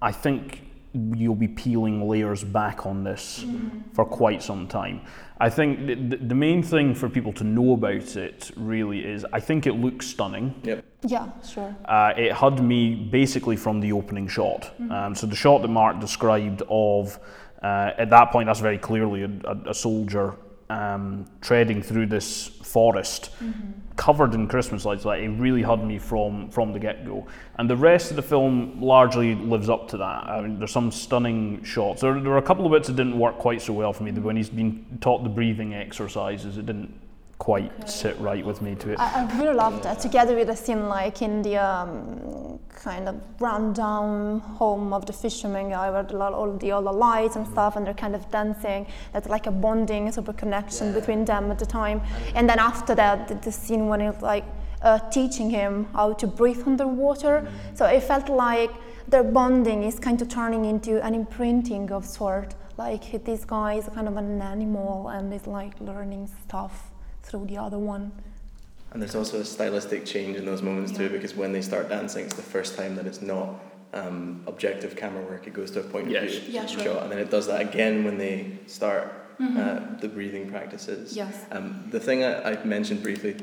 I 0.00 0.12
think 0.12 0.62
you'll 0.94 1.34
be 1.34 1.48
peeling 1.48 2.08
layers 2.08 2.42
back 2.42 2.86
on 2.86 3.04
this 3.04 3.44
for 3.92 4.06
quite 4.06 4.42
some 4.42 4.66
time. 4.66 5.02
I 5.38 5.50
think 5.50 5.86
the, 5.86 5.94
the 5.94 6.16
the 6.16 6.34
main 6.34 6.62
thing 6.62 6.94
for 6.94 7.10
people 7.10 7.34
to 7.34 7.44
know 7.44 7.74
about 7.74 8.16
it 8.16 8.50
really 8.56 9.04
is 9.04 9.26
I 9.30 9.40
think 9.40 9.66
it 9.66 9.74
looks 9.74 10.06
stunning. 10.06 10.54
Yep. 10.64 10.85
Yeah, 11.02 11.30
sure. 11.42 11.74
Uh, 11.84 12.12
it 12.16 12.32
had 12.32 12.62
me 12.62 12.94
basically 12.94 13.56
from 13.56 13.80
the 13.80 13.92
opening 13.92 14.28
shot. 14.28 14.72
Um, 14.90 15.14
so 15.14 15.26
the 15.26 15.36
shot 15.36 15.62
that 15.62 15.68
Mark 15.68 16.00
described 16.00 16.62
of, 16.68 17.18
uh, 17.62 17.92
at 17.98 18.10
that 18.10 18.32
point, 18.32 18.46
that's 18.46 18.60
very 18.60 18.78
clearly 18.78 19.22
a, 19.22 19.30
a, 19.44 19.70
a 19.70 19.74
soldier 19.74 20.34
um, 20.68 21.26
treading 21.40 21.82
through 21.82 22.06
this 22.06 22.46
forest, 22.46 23.30
covered 23.96 24.34
in 24.34 24.48
Christmas 24.48 24.84
lights. 24.84 25.04
Like 25.04 25.22
it 25.22 25.28
really 25.28 25.62
had 25.62 25.84
me 25.84 25.98
from 25.98 26.50
from 26.50 26.72
the 26.72 26.78
get 26.78 27.06
go. 27.06 27.26
And 27.58 27.70
the 27.70 27.76
rest 27.76 28.10
of 28.10 28.16
the 28.16 28.22
film 28.22 28.80
largely 28.80 29.34
lives 29.34 29.68
up 29.68 29.88
to 29.88 29.96
that. 29.98 30.24
I 30.26 30.40
mean, 30.40 30.58
there's 30.58 30.72
some 30.72 30.90
stunning 30.90 31.62
shots. 31.62 32.00
There, 32.00 32.14
there 32.14 32.30
were 32.30 32.38
a 32.38 32.42
couple 32.42 32.66
of 32.66 32.72
bits 32.72 32.88
that 32.88 32.96
didn't 32.96 33.18
work 33.18 33.38
quite 33.38 33.62
so 33.62 33.72
well 33.72 33.92
for 33.92 34.02
me. 34.02 34.10
When 34.12 34.36
he's 34.36 34.50
been 34.50 34.98
taught 35.00 35.22
the 35.22 35.30
breathing 35.30 35.74
exercises, 35.74 36.58
it 36.58 36.66
didn't 36.66 36.92
quite 37.38 37.88
sit 37.88 38.18
right 38.18 38.44
with 38.44 38.62
me 38.62 38.74
to 38.76 38.92
it. 38.92 38.98
I, 38.98 39.22
I 39.22 39.38
really 39.38 39.54
loved 39.54 39.82
that. 39.84 40.00
Together 40.00 40.34
with 40.34 40.48
the 40.48 40.56
scene 40.56 40.88
like 40.88 41.22
in 41.22 41.42
the 41.42 41.56
um, 41.56 42.58
kind 42.74 43.08
of 43.08 43.20
rundown 43.40 44.40
home 44.40 44.92
of 44.92 45.06
the 45.06 45.12
fisherman 45.12 45.70
guy 45.70 45.90
where 45.90 46.02
the, 46.02 46.18
all 46.18 46.56
the 46.56 46.70
all 46.72 46.82
the 46.82 46.92
lights 46.92 47.36
and 47.36 47.46
stuff 47.46 47.76
and 47.76 47.86
they're 47.86 47.94
kind 47.94 48.14
of 48.14 48.30
dancing. 48.30 48.86
That's 49.12 49.28
like 49.28 49.46
a 49.46 49.50
bonding 49.50 50.10
sort 50.12 50.28
of 50.28 50.36
connection 50.36 50.92
between 50.92 51.24
them 51.24 51.50
at 51.50 51.58
the 51.58 51.66
time. 51.66 52.00
And 52.34 52.48
then 52.48 52.58
after 52.58 52.94
that, 52.94 53.28
the, 53.28 53.34
the 53.34 53.52
scene 53.52 53.88
when 53.88 54.00
it's 54.00 54.22
like 54.22 54.44
uh, 54.82 54.98
teaching 55.10 55.50
him 55.50 55.86
how 55.92 56.14
to 56.14 56.26
breathe 56.26 56.62
underwater. 56.66 57.48
So 57.74 57.84
it 57.86 58.02
felt 58.02 58.28
like 58.28 58.70
their 59.08 59.24
bonding 59.24 59.82
is 59.82 59.98
kind 59.98 60.20
of 60.22 60.28
turning 60.28 60.64
into 60.64 61.04
an 61.04 61.14
imprinting 61.14 61.92
of 61.92 62.04
sort. 62.06 62.54
Like 62.78 63.24
this 63.24 63.44
guy 63.44 63.74
is 63.74 63.88
kind 63.94 64.08
of 64.08 64.16
an 64.16 64.40
animal 64.40 65.08
and 65.08 65.32
is 65.32 65.46
like 65.46 65.80
learning 65.80 66.28
stuff 66.44 66.92
through 67.26 67.46
the 67.46 67.58
other 67.58 67.78
one. 67.78 68.12
And 68.92 69.02
there's 69.02 69.14
also 69.14 69.40
a 69.40 69.44
stylistic 69.44 70.06
change 70.06 70.36
in 70.36 70.46
those 70.46 70.62
moments 70.62 70.92
too, 70.96 71.08
because 71.10 71.34
when 71.34 71.52
they 71.52 71.60
start 71.60 71.88
dancing, 71.88 72.24
it's 72.24 72.34
the 72.34 72.42
first 72.42 72.76
time 72.76 72.94
that 72.96 73.06
it's 73.06 73.20
not 73.20 73.60
um, 73.92 74.42
objective 74.46 74.96
camera 74.96 75.22
work. 75.24 75.46
It 75.46 75.52
goes 75.54 75.70
to 75.72 75.80
a 75.80 75.82
point 75.82 76.10
Yes. 76.10 76.36
of 76.36 76.42
view 76.44 76.52
Yeah, 76.54 76.66
sure. 76.66 76.82
shot, 76.84 77.02
and 77.02 77.12
then 77.12 77.18
it 77.18 77.30
does 77.30 77.46
that 77.48 77.60
again 77.60 78.04
when 78.04 78.16
they 78.18 78.58
start 78.66 79.12
Mhm. 79.40 79.56
uh, 79.58 80.00
the 80.00 80.08
breathing 80.08 80.50
practices. 80.50 81.14
Yes. 81.14 81.44
Um, 81.50 81.88
the 81.90 82.00
thing 82.00 82.24
I, 82.24 82.52
I 82.52 82.64
mentioned 82.64 83.02
briefly 83.02 83.36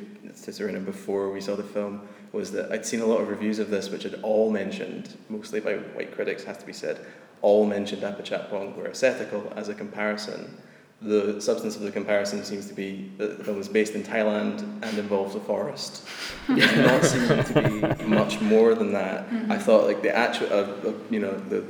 to 0.43 0.51
Serena 0.51 0.79
before 0.79 1.29
we 1.31 1.39
saw 1.39 1.55
the 1.55 1.63
film 1.63 2.01
was 2.31 2.51
that 2.53 2.71
I'd 2.71 2.83
seen 2.85 3.01
a 3.01 3.05
lot 3.05 3.21
of 3.21 3.27
reviews 3.29 3.59
of 3.59 3.69
this 3.69 3.89
which 3.91 4.01
had 4.03 4.15
all 4.23 4.49
mentioned, 4.49 5.15
mostly 5.29 5.59
by 5.59 5.75
white 5.95 6.11
critics, 6.15 6.43
has 6.45 6.57
to 6.57 6.65
be 6.65 6.73
said, 6.73 6.97
all 7.43 7.65
mentioned 7.67 8.01
Apichatpong 8.01 8.75
Weerasethakul 8.75 9.55
as 9.55 9.69
a 9.69 9.75
comparison. 9.75 10.57
The 11.03 11.41
substance 11.41 11.75
of 11.75 11.81
the 11.81 11.91
comparison 11.91 12.43
seems 12.43 12.67
to 12.67 12.73
be 12.73 13.11
that 13.17 13.37
the 13.37 13.43
film 13.43 13.57
was 13.57 13.67
based 13.67 13.93
in 13.93 14.03
Thailand 14.03 14.61
and 14.81 14.97
involves 14.97 15.35
a 15.35 15.39
forest. 15.41 16.07
It 16.47 16.59
does 16.59 16.75
not 16.85 17.05
seem 17.05 17.27
to 17.27 17.95
be 17.99 18.05
much 18.05 18.39
more 18.39 18.73
than 18.73 18.93
that. 18.93 19.27
I 19.49 19.57
thought 19.57 19.85
like 19.85 20.01
the 20.01 20.15
actual, 20.15 20.47
uh, 20.47 20.89
uh, 20.89 20.93
you 21.09 21.19
know, 21.19 21.33
the 21.33 21.65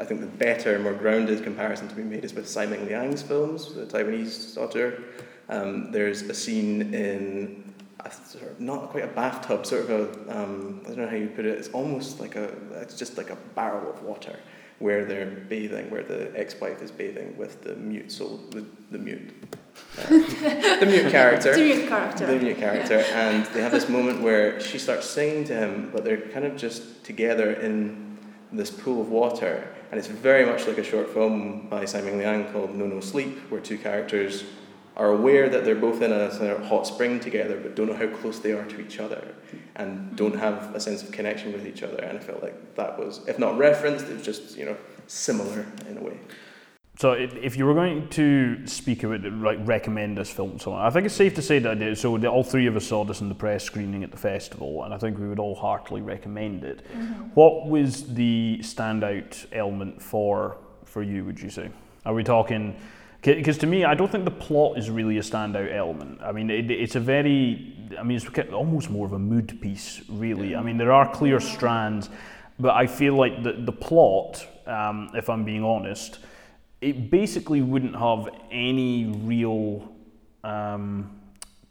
I 0.00 0.04
think 0.04 0.20
the 0.20 0.26
better, 0.26 0.78
more 0.78 0.94
grounded 0.94 1.44
comparison 1.44 1.86
to 1.88 1.94
be 1.94 2.02
made 2.02 2.24
is 2.24 2.32
with 2.32 2.48
Tsai 2.48 2.64
Ming-liang's 2.66 3.22
films, 3.22 3.74
the 3.74 3.84
Taiwanese 3.84 4.56
author. 4.56 5.02
Um, 5.50 5.92
there's 5.92 6.22
a 6.22 6.32
scene 6.32 6.94
in 6.94 7.74
a 8.00 8.10
sort 8.10 8.44
of 8.44 8.60
not 8.60 8.88
quite 8.90 9.04
a 9.04 9.08
bathtub, 9.08 9.66
sort 9.66 9.82
of 9.82 9.90
a 9.90 10.42
um, 10.42 10.80
I 10.84 10.88
don't 10.88 10.98
know 10.98 11.08
how 11.08 11.16
you 11.16 11.28
put 11.28 11.44
it. 11.44 11.58
It's 11.58 11.68
almost 11.68 12.18
like 12.18 12.36
a 12.36 12.48
it's 12.80 12.96
just 12.96 13.18
like 13.18 13.30
a 13.30 13.36
barrel 13.54 13.90
of 13.90 14.02
water 14.02 14.38
where 14.80 15.04
they're 15.04 15.26
bathing, 15.26 15.90
where 15.90 16.02
the 16.02 16.32
ex-wife 16.34 16.82
is 16.82 16.90
bathing 16.90 17.36
with 17.36 17.62
the 17.62 17.76
mute 17.76 18.10
soul, 18.10 18.40
the, 18.50 18.64
the 18.90 18.98
mute, 18.98 19.30
uh, 19.98 20.08
the 20.08 20.86
mute 20.86 21.10
character. 21.10 21.52
The 21.54 21.62
mute 21.62 21.88
character. 21.88 22.26
The 22.26 22.36
mute 22.38 22.56
character, 22.56 22.98
and 23.12 23.44
they 23.46 23.60
have 23.60 23.72
this 23.72 23.90
moment 23.90 24.22
where 24.22 24.58
she 24.58 24.78
starts 24.78 25.06
singing 25.08 25.44
to 25.44 25.54
him, 25.54 25.90
but 25.92 26.02
they're 26.02 26.22
kind 26.28 26.46
of 26.46 26.56
just 26.56 27.04
together 27.04 27.52
in 27.52 28.18
this 28.52 28.70
pool 28.70 29.02
of 29.02 29.10
water, 29.10 29.68
and 29.90 29.98
it's 29.98 30.08
very 30.08 30.46
much 30.46 30.66
like 30.66 30.78
a 30.78 30.84
short 30.84 31.10
film 31.12 31.68
by 31.68 31.84
Tsai 31.84 32.00
Ming-liang 32.00 32.50
called 32.50 32.74
No 32.74 32.86
No 32.86 33.00
Sleep, 33.00 33.38
where 33.50 33.60
two 33.60 33.76
characters 33.76 34.44
are 34.96 35.10
aware 35.12 35.48
that 35.50 35.64
they're 35.64 35.74
both 35.74 36.00
in 36.00 36.10
a 36.10 36.32
sort 36.32 36.50
of 36.50 36.66
hot 36.66 36.86
spring 36.86 37.20
together, 37.20 37.58
but 37.60 37.76
don't 37.76 37.86
know 37.86 37.96
how 37.96 38.08
close 38.08 38.38
they 38.38 38.52
are 38.52 38.64
to 38.64 38.80
each 38.80 38.98
other, 38.98 39.34
and 39.80 39.98
mm-hmm. 39.98 40.16
don't 40.16 40.38
have 40.38 40.74
a 40.74 40.80
sense 40.80 41.02
of 41.02 41.10
connection 41.10 41.52
with 41.52 41.66
each 41.66 41.82
other. 41.82 41.98
And 41.98 42.18
I 42.18 42.20
felt 42.20 42.42
like 42.42 42.74
that 42.76 42.98
was, 42.98 43.26
if 43.26 43.38
not 43.38 43.58
referenced, 43.58 44.06
it 44.06 44.14
was 44.14 44.24
just 44.24 44.56
you 44.56 44.66
know 44.66 44.76
similar 45.06 45.66
in 45.88 45.98
a 45.98 46.02
way. 46.02 46.18
So 46.98 47.12
if, 47.12 47.34
if 47.36 47.56
you 47.56 47.64
were 47.64 47.72
going 47.72 48.10
to 48.10 48.66
speak 48.66 49.04
about 49.04 49.24
it, 49.24 49.32
like 49.32 49.58
recommend 49.62 50.18
this 50.18 50.30
film 50.30 50.58
to 50.58 50.58
someone, 50.58 50.82
I 50.82 50.90
think 50.90 51.06
it's 51.06 51.14
safe 51.14 51.34
to 51.36 51.42
say 51.42 51.58
that 51.58 51.70
I 51.70 51.74
did. 51.74 51.96
So 51.96 52.14
all 52.26 52.44
three 52.44 52.66
of 52.66 52.76
us 52.76 52.86
saw 52.86 53.04
this 53.04 53.22
in 53.22 53.30
the 53.30 53.34
press 53.34 53.64
screening 53.64 54.04
at 54.04 54.10
the 54.10 54.18
festival, 54.18 54.84
and 54.84 54.92
I 54.92 54.98
think 54.98 55.18
we 55.18 55.26
would 55.26 55.38
all 55.38 55.54
heartily 55.54 56.02
recommend 56.02 56.62
it. 56.62 56.84
Mm-hmm. 56.84 57.22
What 57.34 57.68
was 57.68 58.12
the 58.14 58.58
standout 58.60 59.46
element 59.52 60.02
for 60.02 60.58
for 60.84 61.02
you? 61.02 61.24
Would 61.24 61.40
you 61.40 61.50
say? 61.50 61.70
Are 62.04 62.14
we 62.14 62.24
talking? 62.24 62.76
Because 63.22 63.58
to 63.58 63.66
me, 63.66 63.84
I 63.84 63.94
don't 63.94 64.10
think 64.10 64.24
the 64.24 64.30
plot 64.30 64.78
is 64.78 64.88
really 64.88 65.18
a 65.18 65.22
standout 65.22 65.74
element. 65.74 66.20
I 66.22 66.32
mean, 66.32 66.48
it, 66.48 66.70
it's 66.70 66.96
a 66.96 67.00
very, 67.00 67.76
I 67.98 68.02
mean, 68.02 68.16
it's 68.16 68.52
almost 68.52 68.88
more 68.88 69.06
of 69.06 69.12
a 69.12 69.18
mood 69.18 69.60
piece, 69.60 70.00
really. 70.08 70.56
I 70.56 70.62
mean, 70.62 70.78
there 70.78 70.92
are 70.92 71.10
clear 71.12 71.38
strands, 71.38 72.08
but 72.58 72.74
I 72.74 72.86
feel 72.86 73.14
like 73.14 73.42
the 73.42 73.52
the 73.52 73.72
plot, 73.72 74.46
um, 74.66 75.10
if 75.14 75.28
I'm 75.28 75.44
being 75.44 75.64
honest, 75.64 76.20
it 76.80 77.10
basically 77.10 77.60
wouldn't 77.60 77.96
have 77.96 78.28
any 78.50 79.04
real 79.04 79.92
um, 80.42 81.19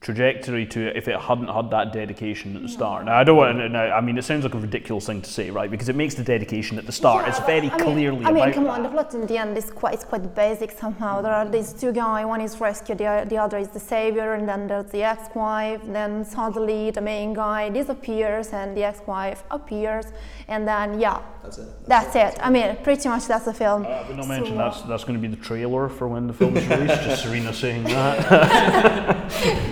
trajectory 0.01 0.65
to 0.65 0.87
it 0.87 0.95
if 0.95 1.09
it 1.09 1.19
hadn't 1.19 1.49
had 1.49 1.69
that 1.69 1.91
dedication 1.91 2.55
at 2.55 2.61
the 2.61 2.69
start. 2.69 3.03
Now, 3.03 3.17
I 3.17 3.25
don't 3.25 3.35
want 3.35 3.57
to, 3.57 3.67
now, 3.67 3.91
I 3.91 3.99
mean, 3.99 4.17
it 4.17 4.23
sounds 4.23 4.45
like 4.45 4.53
a 4.53 4.57
ridiculous 4.57 5.05
thing 5.05 5.21
to 5.21 5.29
say, 5.29 5.49
right? 5.49 5.69
Because 5.69 5.89
it 5.89 5.95
makes 5.95 6.15
the 6.15 6.23
dedication 6.23 6.77
at 6.77 6.85
the 6.85 6.91
start. 6.93 7.27
it's 7.27 7.39
very 7.39 7.69
I 7.69 7.77
mean- 7.77 7.85
clearly 7.85 8.25
I 8.25 8.31
mean, 8.31 8.53
come 8.53 8.67
on, 8.67 8.83
the 8.83 8.89
plot 8.89 9.13
in 9.13 9.27
the 9.27 9.37
end 9.37 9.57
is 9.57 9.69
quite, 9.69 9.95
it's 9.95 10.05
quite 10.05 10.33
basic 10.33 10.71
somehow. 10.71 11.21
There 11.21 11.33
are 11.33 11.45
these 11.45 11.73
two 11.73 11.91
guys, 11.91 12.25
one 12.25 12.39
is 12.39 12.61
rescued, 12.61 12.99
the, 12.99 13.25
the 13.27 13.37
other 13.37 13.57
is 13.57 13.67
the 13.69 13.79
savior, 13.79 14.35
and 14.35 14.47
then 14.47 14.67
there's 14.67 14.89
the 14.91 15.03
ex-wife. 15.03 15.81
Then 15.85 16.23
suddenly 16.23 16.91
the 16.91 17.01
main 17.01 17.33
guy 17.33 17.67
disappears, 17.67 18.49
and 18.53 18.77
the 18.77 18.83
ex-wife 18.85 19.43
appears, 19.51 20.05
and 20.47 20.65
then 20.65 20.97
yeah, 20.99 21.19
That's 21.57 21.57
it. 21.57 21.87
that's 21.87 22.15
it. 22.15 22.39
I 22.41 22.49
mean, 22.49 22.77
pretty 22.83 23.09
much 23.09 23.25
that's 23.27 23.45
the 23.45 23.53
film. 23.53 23.85
Uh, 23.85 24.03
but 24.07 24.15
not 24.15 24.25
So, 24.25 24.29
mention 24.29 24.57
uh, 24.59 24.69
that's 24.69 24.81
that's 24.83 25.03
going 25.03 25.19
to 25.21 25.27
be 25.27 25.33
the 25.35 25.41
trailer 25.41 25.89
for 25.89 26.07
when 26.07 26.27
the 26.27 26.33
film 26.33 26.55
is 26.57 26.67
released. 26.73 27.01
Just 27.03 27.23
Serena 27.23 27.53
saying 27.53 27.83
that. 27.85 28.17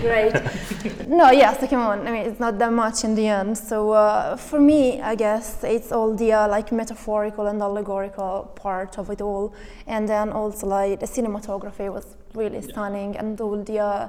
Great. 0.00 1.08
no, 1.08 1.30
yes, 1.30 1.58
come 1.70 1.80
on. 1.80 2.06
I 2.06 2.10
mean, 2.10 2.26
it's 2.26 2.40
not 2.40 2.58
that 2.58 2.72
much 2.72 3.04
in 3.04 3.14
the 3.14 3.26
end. 3.28 3.56
So 3.56 3.90
uh, 3.92 4.36
for 4.36 4.60
me, 4.60 5.00
I 5.00 5.14
guess 5.14 5.62
it's 5.64 5.92
all 5.92 6.14
the 6.14 6.32
uh, 6.32 6.48
like 6.48 6.72
metaphorical 6.72 7.46
and 7.46 7.60
allegorical 7.62 8.52
part 8.56 8.98
of 8.98 9.10
it 9.10 9.20
all, 9.20 9.54
and 9.86 10.08
then 10.08 10.30
also 10.30 10.66
like 10.66 11.00
the 11.00 11.06
cinematography 11.06 11.92
was 11.92 12.16
really 12.34 12.62
stunning, 12.62 13.16
and 13.16 13.40
all 13.40 13.62
the 13.62 13.78
uh, 13.78 14.08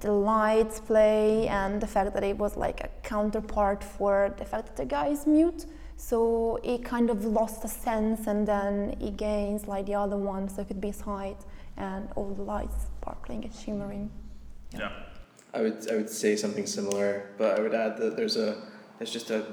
the 0.00 0.12
lights 0.12 0.80
play, 0.80 1.48
and 1.48 1.80
the 1.80 1.86
fact 1.86 2.14
that 2.14 2.22
it 2.24 2.38
was 2.38 2.56
like 2.56 2.80
a 2.84 2.88
counterpart 3.02 3.82
for 3.82 4.32
the 4.38 4.44
fact 4.44 4.66
that 4.66 4.76
the 4.76 4.84
guy 4.86 5.08
is 5.08 5.26
mute. 5.26 5.66
So 6.00 6.58
he 6.64 6.78
kind 6.78 7.10
of 7.10 7.26
lost 7.26 7.62
a 7.62 7.68
sense, 7.68 8.26
and 8.26 8.48
then 8.48 8.96
he 8.98 9.10
gains 9.10 9.68
like 9.68 9.84
the 9.84 9.96
other 9.96 10.16
one, 10.16 10.48
so 10.48 10.62
it 10.62 10.68
could 10.68 10.80
be 10.80 10.92
sight 10.92 11.36
and 11.76 12.08
all 12.16 12.32
the 12.32 12.42
lights 12.42 12.86
sparkling 13.00 13.44
and 13.44 13.54
shimmering. 13.54 14.10
yeah. 14.72 14.92
I 15.52 15.62
would 15.62 15.90
I 15.90 15.96
would 15.96 16.08
say 16.08 16.36
something 16.36 16.66
similar, 16.66 17.30
but 17.36 17.58
I 17.58 17.60
would 17.60 17.74
add 17.74 17.98
that 17.98 18.16
there's 18.16 18.36
a 18.36 18.62
there's 18.98 19.12
just 19.12 19.30
a 19.30 19.44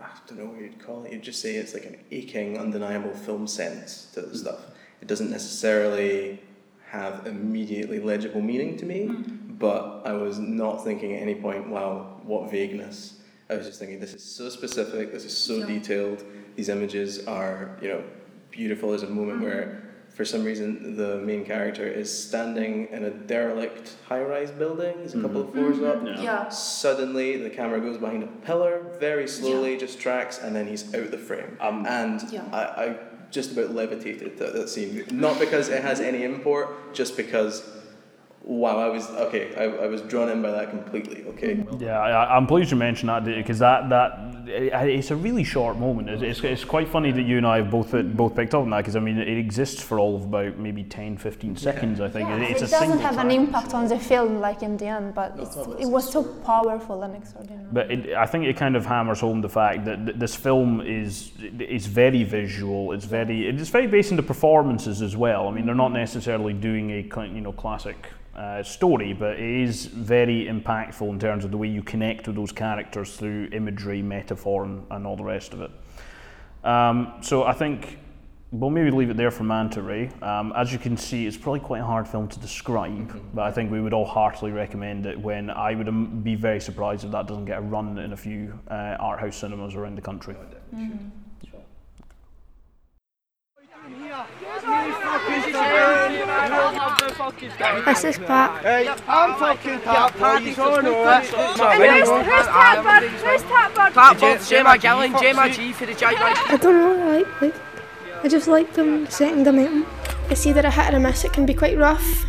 I 0.00 0.08
don't 0.26 0.38
know 0.38 0.46
what 0.46 0.60
you'd 0.60 0.78
call 0.78 1.04
it. 1.04 1.12
You'd 1.12 1.22
just 1.22 1.40
say 1.40 1.56
it's 1.56 1.74
like 1.74 1.86
an 1.86 1.96
aching, 2.10 2.58
undeniable 2.58 3.14
film 3.14 3.46
sense 3.46 4.10
to 4.14 4.20
the 4.20 4.36
stuff. 4.36 4.60
It 5.00 5.08
doesn't 5.08 5.30
necessarily 5.30 6.40
have 6.88 7.26
immediately 7.26 7.98
legible 7.98 8.42
meaning 8.42 8.76
to 8.76 8.86
me, 8.86 9.08
mm. 9.08 9.58
but 9.58 10.02
I 10.04 10.12
was 10.12 10.38
not 10.38 10.84
thinking 10.84 11.14
at 11.16 11.22
any 11.22 11.34
point, 11.34 11.68
wow, 11.68 12.20
what 12.22 12.50
vagueness. 12.50 13.20
I 13.48 13.56
was 13.56 13.66
just 13.66 13.78
thinking, 13.78 14.00
this 14.00 14.14
is 14.14 14.24
so 14.24 14.48
specific, 14.48 15.12
this 15.12 15.24
is 15.24 15.36
so 15.36 15.64
detailed. 15.64 16.24
These 16.56 16.68
images 16.68 17.26
are, 17.26 17.76
you 17.80 17.88
know, 17.88 18.02
beautiful. 18.50 18.90
There's 18.90 19.04
a 19.04 19.08
moment 19.08 19.40
where 19.40 19.62
mm-hmm. 19.62 20.10
for 20.10 20.24
some 20.24 20.42
reason 20.42 20.96
the 20.96 21.18
main 21.18 21.44
character 21.44 21.86
is 21.86 22.10
standing 22.26 22.88
in 22.90 23.04
a 23.04 23.10
derelict 23.10 23.94
high-rise 24.08 24.50
building. 24.50 24.94
He's 25.02 25.14
a 25.14 25.20
couple 25.20 25.42
of 25.42 25.48
mm-hmm. 25.48 25.58
floors 25.58 25.82
up. 25.82 26.02
Mm-hmm. 26.02 26.22
Yeah. 26.22 26.48
Suddenly, 26.48 27.36
the 27.36 27.50
camera 27.50 27.80
goes 27.80 27.98
behind 27.98 28.24
a 28.24 28.26
pillar, 28.26 28.84
very 28.98 29.28
slowly, 29.28 29.76
just 29.76 30.00
tracks, 30.00 30.38
and 30.38 30.56
then 30.56 30.66
he's 30.66 30.92
out 30.94 31.10
the 31.12 31.18
frame. 31.18 31.56
Um, 31.60 31.86
and 31.86 32.22
Yeah. 32.32 32.44
I, 32.52 32.84
I 32.84 32.96
just 33.30 33.52
about 33.52 33.70
levitated 33.72 34.38
that, 34.38 34.54
that 34.54 34.68
scene. 34.68 35.04
Not 35.12 35.38
because 35.38 35.68
it 35.68 35.82
has 35.82 36.00
any 36.00 36.24
import, 36.24 36.94
just 36.94 37.16
because, 37.16 37.62
wow, 38.46 38.78
I 38.78 38.88
was 38.88 39.10
okay. 39.10 39.54
I, 39.56 39.64
I 39.64 39.86
was 39.88 40.02
drawn 40.02 40.28
in 40.30 40.40
by 40.40 40.52
that 40.52 40.70
completely. 40.70 41.24
Okay. 41.30 41.64
Yeah, 41.78 41.98
I, 41.98 42.36
I'm 42.36 42.46
pleased 42.46 42.70
you 42.70 42.76
mentioned 42.76 43.08
that 43.08 43.24
because 43.24 43.58
that 43.58 43.88
that 43.88 44.48
it's 44.48 45.10
a 45.10 45.16
really 45.16 45.42
short 45.42 45.76
moment. 45.76 46.08
It's, 46.08 46.22
it's, 46.22 46.44
it's 46.44 46.64
quite 46.64 46.88
funny 46.88 47.10
that 47.10 47.22
you 47.22 47.38
and 47.38 47.46
I 47.46 47.56
have 47.56 47.70
both 47.70 47.92
uh, 47.92 48.02
both 48.02 48.36
picked 48.36 48.54
up 48.54 48.62
on 48.62 48.70
that 48.70 48.78
because 48.78 48.94
I 48.94 49.00
mean 49.00 49.18
it 49.18 49.36
exists 49.36 49.82
for 49.82 49.98
all 49.98 50.14
of 50.14 50.24
about 50.24 50.58
maybe 50.58 50.84
10, 50.84 51.16
15 51.18 51.56
seconds. 51.56 52.00
I 52.00 52.08
think 52.08 52.28
Yeah, 52.28 52.36
it's 52.42 52.62
it 52.62 52.68
a 52.68 52.70
doesn't 52.70 52.88
single 52.90 52.98
have 52.98 53.18
an 53.18 53.32
impact 53.32 53.74
on 53.74 53.88
the 53.88 53.98
film 53.98 54.38
like 54.38 54.62
in 54.62 54.76
the 54.76 54.86
end, 54.86 55.14
but 55.14 55.34
it's, 55.38 55.56
it 55.56 55.86
was 55.86 56.10
so 56.10 56.22
powerful 56.22 57.02
and 57.02 57.16
extraordinary. 57.16 57.66
But 57.72 57.90
it, 57.90 58.14
I 58.14 58.26
think 58.26 58.44
it 58.44 58.56
kind 58.56 58.76
of 58.76 58.86
hammers 58.86 59.20
home 59.20 59.40
the 59.40 59.48
fact 59.48 59.84
that 59.86 60.06
th- 60.06 60.18
this 60.18 60.36
film 60.36 60.80
is 60.82 61.32
is 61.58 61.86
very 61.86 62.22
visual. 62.22 62.92
It's 62.92 63.06
very 63.06 63.48
it's 63.48 63.70
very 63.70 63.88
based 63.88 64.12
on 64.12 64.16
the 64.16 64.22
performances 64.22 65.02
as 65.02 65.16
well. 65.16 65.48
I 65.48 65.50
mean, 65.50 65.66
they're 65.66 65.74
not 65.74 65.88
mm-hmm. 65.88 65.98
necessarily 65.98 66.52
doing 66.52 66.92
a 66.92 67.26
you 67.26 67.40
know 67.40 67.52
classic 67.52 68.06
uh, 68.36 68.62
story, 68.62 69.12
but 69.12 69.38
it 69.38 69.62
is 69.62 69.86
very 69.86 70.46
impactful 70.46 71.08
in 71.08 71.18
terms 71.18 71.44
of 71.44 71.50
the 71.50 71.56
way 71.56 71.68
you 71.68 71.82
connect 71.82 72.26
with 72.26 72.36
those 72.36 72.52
characters 72.52 73.16
through 73.16 73.48
imagery, 73.52 74.02
metaphor, 74.02 74.64
and, 74.64 74.86
and 74.90 75.06
all 75.06 75.16
the 75.16 75.24
rest 75.24 75.54
of 75.54 75.62
it. 75.62 75.70
Um, 76.62 77.14
so 77.22 77.44
I 77.44 77.52
think 77.52 77.98
we'll 78.52 78.70
maybe 78.70 78.90
leave 78.90 79.10
it 79.10 79.16
there 79.16 79.30
for 79.30 79.44
Manta 79.44 79.82
Ray. 79.82 80.10
Um, 80.22 80.52
as 80.56 80.72
you 80.72 80.78
can 80.78 80.96
see, 80.96 81.26
it's 81.26 81.36
probably 81.36 81.60
quite 81.60 81.80
a 81.80 81.84
hard 81.84 82.06
film 82.06 82.28
to 82.28 82.38
describe, 82.38 83.20
but 83.34 83.42
I 83.42 83.50
think 83.50 83.70
we 83.70 83.80
would 83.80 83.92
all 83.92 84.04
heartily 84.04 84.52
recommend 84.52 85.06
it. 85.06 85.18
When 85.18 85.50
I 85.50 85.74
would 85.74 85.88
um, 85.88 86.20
be 86.22 86.34
very 86.34 86.60
surprised 86.60 87.04
if 87.04 87.10
that 87.12 87.26
doesn't 87.26 87.46
get 87.46 87.58
a 87.58 87.62
run 87.62 87.98
in 87.98 88.12
a 88.12 88.16
few 88.16 88.58
uh, 88.70 88.96
art 89.00 89.20
house 89.20 89.36
cinemas 89.36 89.74
around 89.74 89.96
the 89.96 90.02
country. 90.02 90.36
This 97.84 98.04
is 98.04 98.18
Pat. 98.18 98.62
Hey, 98.62 98.88
I'm 99.06 99.38
fucking 99.38 99.80
Pat, 99.80 100.18
boy, 100.18 100.36
you 100.38 100.54
don't 100.56 100.84
know 100.84 101.08
it. 101.08 101.34
And 101.34 101.82
who's, 101.82 102.08
who's 102.08 102.46
Pat 102.46 102.82
Bird? 102.82 103.08
Who's 103.10 103.42
Pat 103.44 103.74
Bird? 103.74 103.92
Pat 103.94 104.20
Bob's 104.20 104.48
J 104.48 104.62
Magellan, 104.64 105.12
J 105.18 105.32
G 105.52 105.72
for 105.72 105.86
the 105.86 105.94
J 105.94 106.06
I 106.06 106.56
don't 106.60 106.74
know, 106.74 107.08
I 107.08 107.18
like, 107.18 107.42
like, 107.42 107.54
I 108.24 108.28
just 108.28 108.48
like 108.48 108.72
them 108.74 109.04
the 109.04 109.10
second 109.10 109.46
I 109.46 109.50
met 109.52 109.70
him. 109.70 109.86
It's 110.30 110.44
either 110.46 110.60
a 110.60 110.70
hit 110.70 110.92
or 110.92 110.96
a 110.96 111.00
miss, 111.00 111.24
it 111.24 111.32
can 111.32 111.46
be 111.46 111.54
quite 111.54 111.78
rough. 111.78 112.24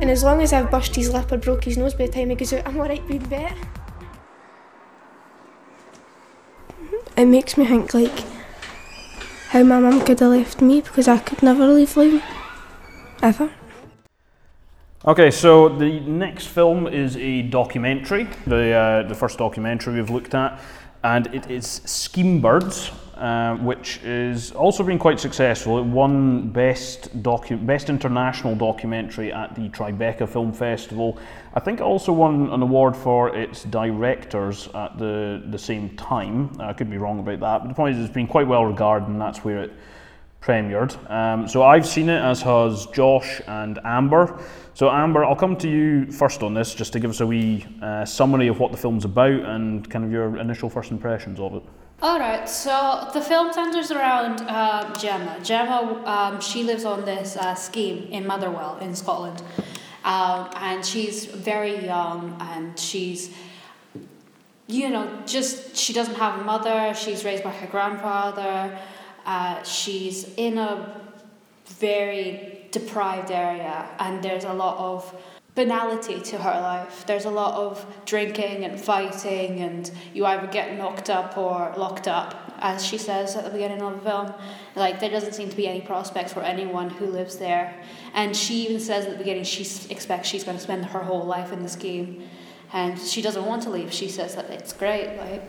And 0.00 0.10
as 0.10 0.22
long 0.22 0.40
as 0.42 0.52
I've 0.52 0.70
burst 0.70 0.94
his 0.94 1.12
lip 1.12 1.32
or 1.32 1.38
broke 1.38 1.64
his 1.64 1.76
nose 1.76 1.94
by 1.94 2.06
the 2.06 2.12
time 2.12 2.30
he 2.30 2.36
goes 2.36 2.52
out, 2.52 2.66
I'm 2.68 2.78
alright 2.78 3.04
with 3.08 3.28
bet. 3.28 3.56
It 7.16 7.26
makes 7.26 7.56
me 7.56 7.66
think 7.66 7.94
like 7.94 8.24
how 9.48 9.62
my 9.62 9.80
mum 9.80 10.04
could 10.04 10.20
have 10.20 10.30
left 10.30 10.60
me 10.60 10.80
because 10.80 11.08
I 11.08 11.18
could 11.18 11.42
never 11.42 11.66
leave 11.66 11.94
Liam. 11.94 12.22
Ever. 13.22 13.50
Okay, 15.06 15.30
so 15.30 15.68
the 15.68 16.00
next 16.00 16.48
film 16.48 16.86
is 16.86 17.16
a 17.16 17.42
documentary, 17.42 18.28
the, 18.46 18.72
uh, 18.72 19.08
the 19.08 19.14
first 19.14 19.38
documentary 19.38 19.94
we've 19.94 20.10
looked 20.10 20.34
at, 20.34 20.60
and 21.02 21.28
it 21.28 21.50
is 21.50 21.66
Scheme 21.86 22.40
Birds, 22.40 22.90
uh, 23.18 23.56
which 23.56 23.98
is 24.04 24.52
also 24.52 24.82
been 24.84 24.98
quite 24.98 25.18
successful. 25.18 25.78
It 25.78 25.84
won 25.84 26.50
best 26.50 27.22
docu- 27.22 27.64
best 27.66 27.90
international 27.90 28.54
documentary 28.54 29.32
at 29.32 29.54
the 29.54 29.68
Tribeca 29.70 30.28
Film 30.28 30.52
Festival. 30.52 31.18
I 31.54 31.60
think 31.60 31.80
it 31.80 31.82
also 31.82 32.12
won 32.12 32.50
an 32.50 32.62
award 32.62 32.96
for 32.96 33.34
its 33.34 33.64
directors 33.64 34.68
at 34.74 34.98
the 34.98 35.42
the 35.50 35.58
same 35.58 35.96
time. 35.96 36.50
I 36.60 36.72
could 36.72 36.90
be 36.90 36.98
wrong 36.98 37.18
about 37.18 37.40
that, 37.40 37.62
but 37.62 37.68
the 37.68 37.74
point 37.74 37.96
is, 37.96 38.04
it's 38.04 38.14
been 38.14 38.28
quite 38.28 38.46
well 38.46 38.64
regarded, 38.64 39.08
and 39.08 39.20
that's 39.20 39.44
where 39.44 39.64
it 39.64 39.72
premiered. 40.40 40.94
Um, 41.10 41.48
so 41.48 41.62
I've 41.62 41.86
seen 41.86 42.08
it, 42.08 42.20
as 42.20 42.42
has 42.42 42.86
Josh 42.86 43.40
and 43.46 43.78
Amber. 43.84 44.40
So 44.74 44.88
Amber, 44.88 45.24
I'll 45.24 45.34
come 45.34 45.56
to 45.56 45.68
you 45.68 46.10
first 46.12 46.42
on 46.44 46.54
this, 46.54 46.74
just 46.74 46.92
to 46.92 47.00
give 47.00 47.10
us 47.10 47.20
a 47.20 47.26
wee 47.26 47.66
uh, 47.82 48.04
summary 48.04 48.46
of 48.46 48.60
what 48.60 48.70
the 48.70 48.78
film's 48.78 49.04
about 49.04 49.32
and 49.32 49.88
kind 49.90 50.04
of 50.04 50.12
your 50.12 50.38
initial 50.38 50.70
first 50.70 50.92
impressions 50.92 51.40
of 51.40 51.54
it. 51.54 51.62
Alright, 52.00 52.48
so 52.48 53.10
the 53.12 53.20
film 53.20 53.52
centers 53.52 53.90
around 53.90 54.42
uh, 54.42 54.94
Gemma. 54.94 55.36
Gemma, 55.42 56.00
um, 56.06 56.40
she 56.40 56.62
lives 56.62 56.84
on 56.84 57.04
this 57.04 57.36
uh, 57.36 57.56
scheme 57.56 58.06
in 58.12 58.24
Motherwell 58.24 58.78
in 58.78 58.94
Scotland. 58.94 59.42
Um, 60.04 60.48
and 60.54 60.86
she's 60.86 61.24
very 61.24 61.84
young 61.84 62.36
and 62.40 62.78
she's, 62.78 63.34
you 64.68 64.90
know, 64.90 65.10
just, 65.26 65.74
she 65.76 65.92
doesn't 65.92 66.14
have 66.14 66.40
a 66.40 66.44
mother, 66.44 66.94
she's 66.94 67.24
raised 67.24 67.42
by 67.42 67.50
her 67.50 67.66
grandfather, 67.66 68.78
uh, 69.26 69.60
she's 69.64 70.32
in 70.36 70.56
a 70.56 71.02
very 71.66 72.68
deprived 72.70 73.32
area 73.32 73.88
and 73.98 74.22
there's 74.22 74.44
a 74.44 74.52
lot 74.52 74.78
of 74.78 75.12
banality 75.54 76.20
to 76.20 76.38
her 76.38 76.60
life. 76.60 77.04
There's 77.06 77.24
a 77.24 77.30
lot 77.30 77.54
of 77.54 77.84
drinking 78.04 78.64
and 78.64 78.80
fighting, 78.80 79.60
and 79.60 79.90
you 80.14 80.24
either 80.24 80.46
get 80.46 80.76
knocked 80.78 81.10
up 81.10 81.36
or 81.36 81.74
locked 81.76 82.06
up, 82.06 82.52
as 82.58 82.84
she 82.84 82.96
says 82.96 83.34
at 83.34 83.44
the 83.44 83.50
beginning 83.50 83.82
of 83.82 83.94
the 83.94 84.08
film. 84.08 84.32
Like, 84.76 85.00
there 85.00 85.10
doesn't 85.10 85.32
seem 85.32 85.48
to 85.48 85.56
be 85.56 85.66
any 85.66 85.80
prospects 85.80 86.32
for 86.32 86.42
anyone 86.42 86.90
who 86.90 87.06
lives 87.06 87.36
there. 87.36 87.74
And 88.14 88.36
she 88.36 88.66
even 88.66 88.80
says 88.80 89.06
at 89.06 89.12
the 89.12 89.18
beginning 89.18 89.44
she 89.44 89.62
expects 89.92 90.28
she's 90.28 90.44
going 90.44 90.56
to 90.56 90.62
spend 90.62 90.84
her 90.86 91.00
whole 91.00 91.24
life 91.24 91.52
in 91.52 91.62
this 91.62 91.76
game. 91.76 92.28
And 92.72 92.98
she 92.98 93.22
doesn't 93.22 93.46
want 93.46 93.62
to 93.62 93.70
leave. 93.70 93.92
She 93.92 94.08
says 94.08 94.34
that 94.36 94.50
it's 94.50 94.72
great. 94.72 95.16
Like, 95.16 95.42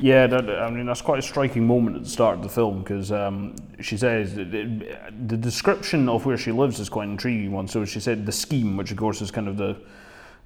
Yeah, 0.00 0.28
that, 0.28 0.48
I 0.48 0.70
mean 0.70 0.86
that's 0.86 1.02
quite 1.02 1.18
a 1.18 1.22
striking 1.22 1.66
moment 1.66 1.96
at 1.96 2.04
the 2.04 2.08
start 2.08 2.36
of 2.36 2.42
the 2.42 2.48
film 2.48 2.82
because 2.82 3.10
um, 3.10 3.56
she 3.80 3.96
says 3.96 4.34
that 4.36 4.54
it, 4.54 5.28
the 5.28 5.36
description 5.36 6.08
of 6.08 6.24
where 6.24 6.36
she 6.36 6.52
lives 6.52 6.78
is 6.78 6.88
quite 6.88 7.04
an 7.04 7.12
intriguing 7.12 7.50
one. 7.50 7.66
So 7.66 7.84
she 7.84 7.98
said 7.98 8.24
the 8.24 8.32
scheme, 8.32 8.76
which 8.76 8.92
of 8.92 8.96
course 8.96 9.20
is 9.20 9.30
kind 9.30 9.48
of 9.48 9.56
the 9.56 9.76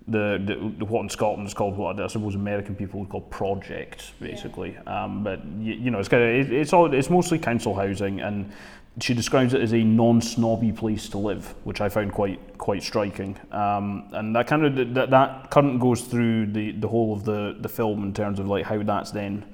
the, 0.09 0.43
the, 0.45 0.75
the 0.79 0.85
what 0.85 1.03
in 1.03 1.09
Scotland 1.09 1.47
is 1.47 1.55
called 1.55 1.77
what 1.77 2.01
I 2.01 2.07
suppose 2.07 2.35
American 2.35 2.75
people 2.75 3.01
would 3.01 3.09
call 3.09 3.21
project, 3.21 4.13
basically. 4.21 4.77
Um, 4.79 5.23
but 5.23 5.45
you, 5.59 5.75
you 5.75 5.91
know, 5.91 5.99
it's 5.99 6.09
kind 6.09 6.23
of 6.23 6.29
it, 6.29 6.53
it's 6.53 6.73
all 6.73 6.93
it's 6.93 7.11
mostly 7.11 7.39
council 7.39 7.75
housing, 7.75 8.21
and 8.21 8.53
she 9.01 9.15
describes 9.15 9.55
it 9.55 9.63
as 9.63 9.73
a 9.73 9.83
non-snobby 9.83 10.73
place 10.73 11.09
to 11.09 11.19
live, 11.19 11.55
which 11.65 11.81
I 11.81 11.89
found 11.89 12.13
quite 12.13 12.59
quite 12.59 12.83
striking. 12.83 13.39
Um, 13.51 14.09
and 14.13 14.37
that 14.37 14.47
kind 14.47 14.65
of 14.65 14.95
that, 14.95 15.11
that 15.11 15.51
current 15.51 15.81
goes 15.81 16.03
through 16.03 16.47
the, 16.47 16.73
the 16.73 16.89
whole 16.89 17.15
of 17.15 17.25
the, 17.25 17.57
the 17.61 17.69
film 17.69 18.03
in 18.03 18.13
terms 18.13 18.39
of 18.39 18.47
like 18.47 18.65
how 18.67 18.83
that's 18.83 19.11
then 19.11 19.45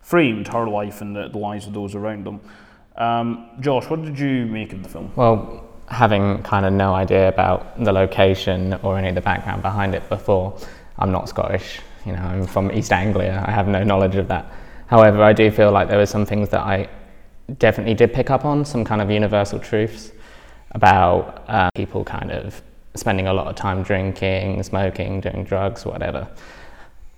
framed 0.00 0.48
her 0.48 0.66
life 0.66 1.00
and 1.00 1.14
the, 1.14 1.28
the 1.28 1.38
lives 1.38 1.66
of 1.66 1.74
those 1.74 1.94
around 1.94 2.24
them. 2.24 2.40
Um, 2.96 3.50
Josh, 3.60 3.88
what 3.88 4.02
did 4.02 4.18
you 4.18 4.46
make 4.46 4.72
of 4.72 4.82
the 4.82 4.88
film? 4.88 5.12
Well, 5.14 5.64
having 5.86 6.42
kind 6.42 6.66
of 6.66 6.72
no 6.72 6.92
idea 6.94 7.28
about 7.28 7.82
the 7.82 7.92
location 7.92 8.74
or 8.82 8.98
any 8.98 9.08
of 9.08 9.14
the 9.14 9.20
background 9.20 9.62
behind 9.62 9.94
it 9.94 10.08
before, 10.08 10.58
I'm 10.98 11.12
not 11.12 11.28
Scottish. 11.28 11.80
You 12.04 12.12
know, 12.12 12.22
I'm 12.22 12.46
from 12.46 12.72
East 12.72 12.92
Anglia. 12.92 13.44
I 13.46 13.52
have 13.52 13.68
no 13.68 13.84
knowledge 13.84 14.16
of 14.16 14.28
that. 14.28 14.50
However, 14.86 15.22
I 15.22 15.32
do 15.32 15.50
feel 15.50 15.70
like 15.70 15.88
there 15.88 15.98
were 15.98 16.06
some 16.06 16.26
things 16.26 16.48
that 16.48 16.60
I 16.62 16.88
definitely 17.56 17.94
did 17.94 18.12
pick 18.12 18.30
up 18.30 18.44
on, 18.44 18.64
some 18.64 18.84
kind 18.84 19.00
of 19.00 19.10
universal 19.10 19.58
truths 19.58 20.12
about 20.72 21.44
uh, 21.48 21.70
people 21.74 22.04
kind 22.04 22.30
of 22.30 22.60
spending 22.94 23.26
a 23.26 23.32
lot 23.32 23.46
of 23.46 23.56
time 23.56 23.82
drinking, 23.82 24.62
smoking, 24.62 25.20
doing 25.20 25.44
drugs, 25.44 25.86
whatever, 25.86 26.28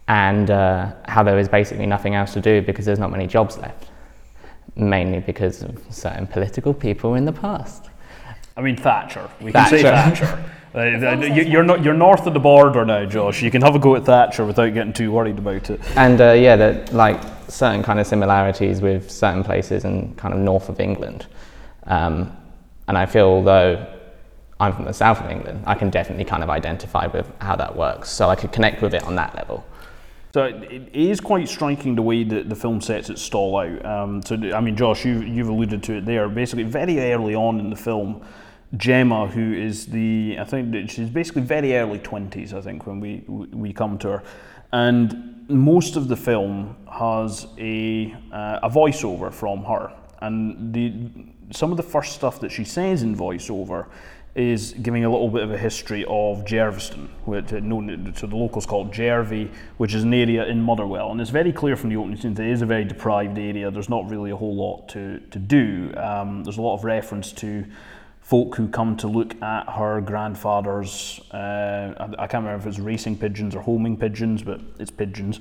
and 0.08 0.50
uh, 0.50 0.92
how 1.06 1.22
there 1.22 1.38
is 1.38 1.48
basically 1.48 1.86
nothing 1.86 2.14
else 2.14 2.32
to 2.32 2.40
do 2.40 2.62
because 2.62 2.84
there's 2.84 2.98
not 2.98 3.10
many 3.10 3.26
jobs 3.26 3.58
left, 3.58 3.90
mainly 4.76 5.20
because 5.20 5.62
of 5.62 5.82
certain 5.90 6.26
political 6.26 6.74
people 6.74 7.14
in 7.14 7.24
the 7.24 7.32
past. 7.32 7.90
I 8.56 8.60
mean 8.60 8.76
Thatcher. 8.76 9.28
We 9.40 9.52
Thatcher. 9.52 9.70
can 9.70 9.78
say 9.78 9.82
Thatcher. 9.82 10.44
Uh, 10.74 10.82
you- 10.84 11.42
you're 11.42 11.64
not 11.64 11.82
you're 11.84 11.94
north 11.94 12.26
of 12.26 12.34
the 12.34 12.40
border 12.40 12.84
now, 12.84 13.04
Josh. 13.04 13.42
You 13.42 13.50
can 13.50 13.62
have 13.62 13.74
a 13.74 13.78
go 13.78 13.96
at 13.96 14.04
Thatcher 14.04 14.44
without 14.44 14.72
getting 14.72 14.92
too 14.92 15.10
worried 15.10 15.38
about 15.38 15.68
it. 15.70 15.80
And 15.96 16.20
uh, 16.20 16.32
yeah, 16.32 16.54
that 16.56 16.92
like 16.92 17.20
certain 17.48 17.82
kind 17.82 17.98
of 17.98 18.06
similarities 18.06 18.80
with 18.80 19.10
certain 19.10 19.42
places 19.42 19.84
in 19.84 20.14
kind 20.14 20.32
of 20.32 20.38
north 20.40 20.68
of 20.68 20.78
England. 20.78 21.26
Um, 21.86 22.36
and 22.86 22.96
I 22.96 23.06
feel 23.06 23.42
though 23.42 23.84
I'm 24.60 24.72
from 24.72 24.84
the 24.84 24.92
south 24.92 25.20
of 25.20 25.30
England, 25.30 25.64
I 25.66 25.74
can 25.74 25.90
definitely 25.90 26.24
kind 26.24 26.42
of 26.44 26.50
identify 26.50 27.06
with 27.06 27.26
how 27.40 27.56
that 27.56 27.74
works. 27.74 28.08
So 28.10 28.28
I 28.28 28.36
could 28.36 28.52
connect 28.52 28.80
with 28.82 28.94
it 28.94 29.02
on 29.04 29.16
that 29.16 29.34
level. 29.34 29.64
So 30.32 30.44
it 30.44 30.62
it 30.72 30.88
is 30.94 31.18
quite 31.20 31.48
striking 31.48 31.96
the 31.96 32.02
way 32.02 32.22
that 32.22 32.48
the 32.48 32.54
film 32.54 32.80
sets 32.80 33.10
its 33.10 33.20
stall 33.22 33.56
out. 33.56 33.84
Um, 33.84 34.22
so 34.22 34.36
I 34.54 34.60
mean, 34.60 34.76
Josh, 34.76 35.04
you 35.04 35.20
you've 35.22 35.48
alluded 35.48 35.82
to 35.82 35.94
it 35.96 36.04
there. 36.06 36.28
Basically, 36.28 36.62
very 36.62 37.12
early 37.12 37.34
on 37.34 37.58
in 37.58 37.70
the 37.70 37.76
film, 37.76 38.22
Gemma, 38.76 39.26
who 39.26 39.52
is 39.52 39.86
the 39.86 40.36
I 40.38 40.44
think 40.44 40.90
she's 40.90 41.10
basically 41.10 41.42
very 41.42 41.76
early 41.76 41.98
twenties. 41.98 42.54
I 42.54 42.60
think 42.60 42.86
when 42.86 43.00
we 43.00 43.24
we 43.26 43.72
come 43.72 43.98
to 43.98 44.08
her, 44.08 44.22
and 44.72 45.44
most 45.48 45.96
of 45.96 46.06
the 46.06 46.16
film 46.16 46.76
has 46.90 47.46
a 47.58 48.14
uh, 48.32 48.60
a 48.62 48.70
voiceover 48.70 49.32
from 49.32 49.64
her, 49.64 49.92
and 50.20 50.72
the 50.72 50.92
some 51.50 51.72
of 51.72 51.76
the 51.76 51.82
first 51.82 52.12
stuff 52.12 52.38
that 52.40 52.52
she 52.52 52.64
says 52.64 53.02
in 53.02 53.16
voiceover 53.16 53.86
is 54.36 54.74
giving 54.74 55.04
a 55.04 55.10
little 55.10 55.28
bit 55.28 55.42
of 55.42 55.50
a 55.50 55.58
history 55.58 56.04
of 56.04 56.44
Jerviston, 56.44 57.08
which 57.24 57.50
known 57.50 58.14
so 58.16 58.28
the 58.28 58.36
locals 58.36 58.64
call 58.64 58.84
Jervy, 58.84 59.50
which 59.78 59.92
is 59.92 60.04
an 60.04 60.14
area 60.14 60.46
in 60.46 60.62
Motherwell, 60.62 61.10
and 61.10 61.20
it's 61.20 61.30
very 61.30 61.52
clear 61.52 61.74
from 61.74 61.90
the 61.90 61.96
opening 61.96 62.16
scene 62.16 62.34
that 62.34 62.44
it 62.44 62.52
is 62.52 62.62
a 62.62 62.66
very 62.66 62.84
deprived 62.84 63.36
area. 63.36 63.68
There's 63.72 63.88
not 63.88 64.08
really 64.08 64.30
a 64.30 64.36
whole 64.36 64.54
lot 64.54 64.88
to 64.90 65.18
to 65.18 65.38
do. 65.40 65.92
Um, 65.96 66.44
there's 66.44 66.58
a 66.58 66.62
lot 66.62 66.74
of 66.76 66.84
reference 66.84 67.32
to 67.32 67.64
folk 68.20 68.54
who 68.54 68.68
come 68.68 68.96
to 68.98 69.08
look 69.08 69.40
at 69.42 69.68
her 69.70 70.00
grandfather's. 70.00 71.20
Uh, 71.32 71.94
I, 71.98 72.04
I 72.22 72.26
can't 72.26 72.44
remember 72.44 72.56
if 72.56 72.66
it's 72.66 72.78
racing 72.78 73.18
pigeons 73.18 73.54
or 73.54 73.60
homing 73.60 73.96
pigeons, 73.96 74.42
but 74.42 74.60
it's 74.78 74.90
pigeons. 74.90 75.40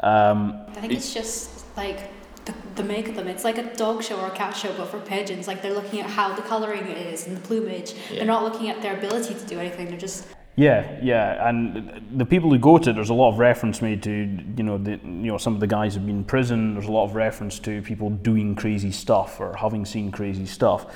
Um, 0.00 0.60
I 0.68 0.80
think 0.80 0.92
it's 0.92 1.14
just 1.14 1.64
like 1.76 2.10
the, 2.44 2.54
the 2.74 2.82
make 2.84 3.08
of 3.08 3.14
them. 3.14 3.28
It's 3.28 3.44
like 3.44 3.58
a 3.58 3.74
dog 3.76 4.02
show 4.02 4.20
or 4.20 4.26
a 4.26 4.30
cat 4.30 4.56
show, 4.56 4.74
but 4.76 4.88
for 4.88 5.00
pigeons. 5.00 5.46
Like 5.46 5.62
they're 5.62 5.72
looking 5.72 6.00
at 6.00 6.10
how 6.10 6.34
the 6.34 6.42
colouring 6.42 6.86
is 6.88 7.26
and 7.26 7.36
the 7.36 7.40
plumage. 7.40 7.94
They're 8.10 8.24
not 8.24 8.42
looking 8.42 8.68
at 8.68 8.82
their 8.82 8.96
ability 8.96 9.34
to 9.34 9.46
do 9.46 9.58
anything. 9.58 9.88
They're 9.88 9.96
just 9.96 10.26
Yeah, 10.56 10.98
yeah, 11.02 11.48
and 11.48 12.00
the 12.16 12.24
people 12.24 12.48
who 12.50 12.58
go 12.58 12.78
to 12.78 12.90
it, 12.90 12.92
there's 12.92 13.10
a 13.10 13.14
lot 13.14 13.32
of 13.32 13.38
reference 13.38 13.82
made 13.82 14.02
to, 14.04 14.10
you 14.56 14.62
know, 14.62 14.78
the, 14.78 14.92
you 15.02 15.30
know, 15.30 15.36
some 15.36 15.54
of 15.54 15.60
the 15.60 15.66
guys 15.66 15.94
have 15.94 16.06
been 16.06 16.18
in 16.18 16.24
prison. 16.24 16.74
There's 16.74 16.86
a 16.86 16.92
lot 16.92 17.04
of 17.04 17.16
reference 17.16 17.58
to 17.60 17.82
people 17.82 18.10
doing 18.10 18.54
crazy 18.54 18.92
stuff 18.92 19.40
or 19.40 19.56
having 19.56 19.84
seen 19.84 20.12
crazy 20.12 20.46
stuff, 20.46 20.86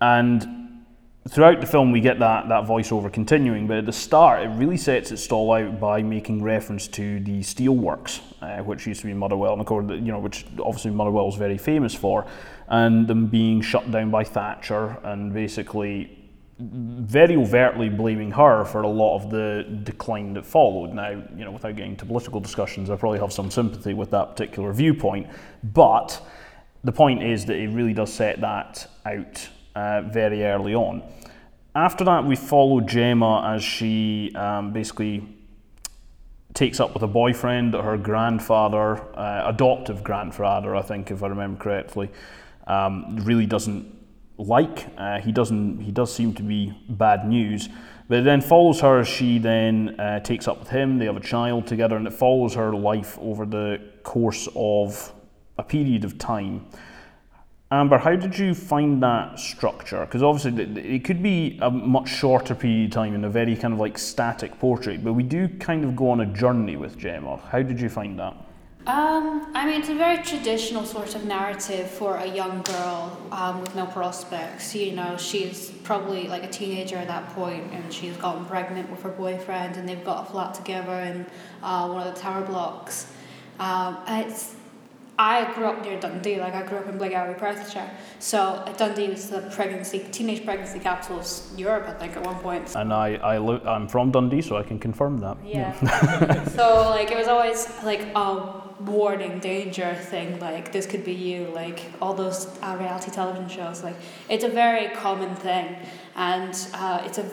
and 0.00 0.60
throughout 1.28 1.60
the 1.60 1.66
film 1.66 1.92
we 1.92 2.00
get 2.00 2.18
that 2.18 2.48
that 2.48 2.64
voiceover 2.64 3.12
continuing. 3.12 3.66
But 3.66 3.78
at 3.78 3.86
the 3.86 3.92
start, 3.92 4.42
it 4.42 4.48
really 4.48 4.76
sets 4.76 5.12
its 5.12 5.22
stall 5.22 5.52
out 5.52 5.78
by 5.80 6.02
making 6.02 6.42
reference 6.42 6.88
to 6.88 7.20
the 7.20 7.40
steelworks, 7.40 8.20
uh, 8.40 8.62
which 8.62 8.86
used 8.86 9.00
to 9.02 9.06
be 9.06 9.14
Motherwell, 9.14 9.52
and 9.52 9.60
of 9.60 9.66
course, 9.66 9.90
you 9.90 10.12
know, 10.12 10.18
which 10.18 10.46
obviously 10.58 10.90
Motherwell 10.90 11.28
is 11.28 11.36
very 11.36 11.58
famous 11.58 11.94
for, 11.94 12.26
and 12.68 13.06
them 13.06 13.26
being 13.26 13.60
shut 13.60 13.90
down 13.90 14.10
by 14.10 14.24
Thatcher, 14.24 14.96
and 15.04 15.32
basically 15.32 16.16
very 16.62 17.36
overtly 17.36 17.88
blaming 17.88 18.30
her 18.30 18.66
for 18.66 18.82
a 18.82 18.88
lot 18.88 19.16
of 19.16 19.30
the 19.30 19.64
decline 19.82 20.34
that 20.34 20.44
followed. 20.44 20.92
Now, 20.92 21.10
you 21.34 21.44
know, 21.44 21.52
without 21.52 21.74
getting 21.74 21.92
into 21.92 22.04
political 22.04 22.38
discussions, 22.38 22.90
I 22.90 22.96
probably 22.96 23.18
have 23.18 23.32
some 23.32 23.50
sympathy 23.50 23.94
with 23.94 24.10
that 24.10 24.32
particular 24.32 24.72
viewpoint, 24.72 25.28
but 25.62 26.20
the 26.84 26.92
point 26.92 27.22
is 27.22 27.46
that 27.46 27.56
it 27.56 27.68
really 27.68 27.94
does 27.94 28.12
set 28.12 28.40
that 28.42 28.90
out 29.06 29.48
uh, 29.74 30.02
very 30.02 30.44
early 30.44 30.74
on. 30.74 31.02
After 31.74 32.04
that, 32.04 32.24
we 32.24 32.36
follow 32.36 32.80
Gemma 32.80 33.54
as 33.54 33.62
she 33.62 34.32
um, 34.34 34.72
basically 34.72 35.26
takes 36.54 36.80
up 36.80 36.94
with 36.94 37.02
a 37.02 37.06
boyfriend 37.06 37.74
that 37.74 37.82
her 37.82 37.96
grandfather, 37.96 39.00
uh, 39.16 39.44
adoptive 39.46 40.02
grandfather, 40.02 40.74
I 40.74 40.82
think, 40.82 41.10
if 41.10 41.22
I 41.22 41.28
remember 41.28 41.62
correctly, 41.62 42.10
um, 42.66 43.16
really 43.22 43.46
doesn't 43.46 43.86
like. 44.36 44.86
Uh, 44.96 45.20
he 45.20 45.32
doesn't. 45.32 45.80
He 45.80 45.92
does 45.92 46.12
seem 46.12 46.34
to 46.34 46.42
be 46.42 46.76
bad 46.88 47.26
news. 47.26 47.68
But 48.08 48.18
it 48.18 48.24
then 48.24 48.40
follows 48.40 48.80
her 48.80 49.00
as 49.00 49.08
she 49.08 49.38
then 49.38 50.00
uh, 50.00 50.18
takes 50.20 50.48
up 50.48 50.58
with 50.58 50.68
him. 50.68 50.98
They 50.98 51.04
have 51.04 51.16
a 51.16 51.20
child 51.20 51.68
together, 51.68 51.96
and 51.96 52.06
it 52.06 52.12
follows 52.12 52.54
her 52.54 52.74
life 52.74 53.16
over 53.20 53.46
the 53.46 53.80
course 54.02 54.48
of 54.56 55.12
a 55.56 55.62
period 55.62 56.04
of 56.04 56.18
time. 56.18 56.66
Amber, 57.72 57.98
how 57.98 58.16
did 58.16 58.36
you 58.36 58.52
find 58.52 59.00
that 59.00 59.38
structure? 59.38 60.00
Because 60.00 60.24
obviously 60.24 60.64
it 60.80 61.04
could 61.04 61.22
be 61.22 61.56
a 61.62 61.70
much 61.70 62.08
shorter 62.08 62.52
period 62.52 62.86
of 62.86 62.90
time 62.90 63.14
in 63.14 63.24
a 63.24 63.30
very 63.30 63.54
kind 63.54 63.72
of 63.72 63.78
like 63.78 63.96
static 63.96 64.58
portrait, 64.58 65.04
but 65.04 65.12
we 65.12 65.22
do 65.22 65.46
kind 65.60 65.84
of 65.84 65.94
go 65.94 66.10
on 66.10 66.20
a 66.20 66.26
journey 66.26 66.74
with 66.74 66.98
Gemma. 66.98 67.36
How 67.36 67.62
did 67.62 67.80
you 67.80 67.88
find 67.88 68.18
that? 68.18 68.34
Um, 68.88 69.52
I 69.54 69.64
mean, 69.66 69.78
it's 69.78 69.88
a 69.88 69.94
very 69.94 70.20
traditional 70.24 70.84
sort 70.84 71.14
of 71.14 71.24
narrative 71.26 71.88
for 71.88 72.16
a 72.16 72.26
young 72.26 72.62
girl 72.62 73.16
um, 73.30 73.60
with 73.60 73.76
no 73.76 73.86
prospects. 73.86 74.74
You 74.74 74.90
know, 74.90 75.16
she's 75.16 75.70
probably 75.84 76.26
like 76.26 76.42
a 76.42 76.48
teenager 76.48 76.96
at 76.96 77.06
that 77.06 77.28
point, 77.36 77.72
and 77.72 77.92
she's 77.92 78.16
gotten 78.16 78.46
pregnant 78.46 78.90
with 78.90 79.00
her 79.02 79.10
boyfriend, 79.10 79.76
and 79.76 79.88
they've 79.88 80.04
got 80.04 80.26
a 80.26 80.32
flat 80.32 80.54
together 80.54 80.94
in 81.02 81.24
uh, 81.62 81.86
one 81.86 82.04
of 82.04 82.12
the 82.12 82.20
tower 82.20 82.44
blocks. 82.44 83.12
Um, 83.60 83.98
it's 84.08 84.56
I 85.20 85.52
grew 85.52 85.66
up 85.66 85.84
near 85.84 86.00
Dundee, 86.00 86.40
like 86.40 86.54
I 86.54 86.62
grew 86.62 86.78
up 86.78 86.88
in 86.88 86.98
Blairgowrie, 86.98 87.36
Perthshire. 87.36 87.90
So 88.20 88.38
uh, 88.40 88.72
Dundee 88.72 89.10
was 89.10 89.28
the 89.28 89.42
pregnancy, 89.54 89.98
teenage 90.10 90.46
pregnancy 90.46 90.78
capital 90.78 91.18
of 91.20 91.28
Europe, 91.56 91.86
I 91.86 91.92
think, 91.92 92.16
at 92.16 92.24
one 92.24 92.36
point. 92.36 92.74
And 92.74 92.90
I, 92.90 93.16
I 93.16 93.36
li- 93.36 93.60
I'm 93.66 93.86
from 93.86 94.12
Dundee, 94.12 94.40
so 94.40 94.56
I 94.56 94.62
can 94.62 94.78
confirm 94.78 95.18
that. 95.18 95.36
Yeah. 95.44 95.74
so 96.46 96.88
like 96.96 97.10
it 97.10 97.18
was 97.18 97.28
always 97.28 97.68
like 97.82 98.00
a 98.16 98.62
warning, 98.80 99.40
danger 99.40 99.94
thing. 99.94 100.40
Like 100.40 100.72
this 100.72 100.86
could 100.86 101.04
be 101.04 101.12
you. 101.12 101.48
Like 101.48 101.82
all 102.00 102.14
those 102.14 102.46
uh, 102.62 102.78
reality 102.80 103.10
television 103.10 103.50
shows. 103.50 103.84
Like 103.84 103.96
it's 104.30 104.44
a 104.44 104.48
very 104.48 104.88
common 104.94 105.34
thing, 105.36 105.76
and 106.16 106.54
uh, 106.72 107.02
it's 107.04 107.18
a 107.18 107.26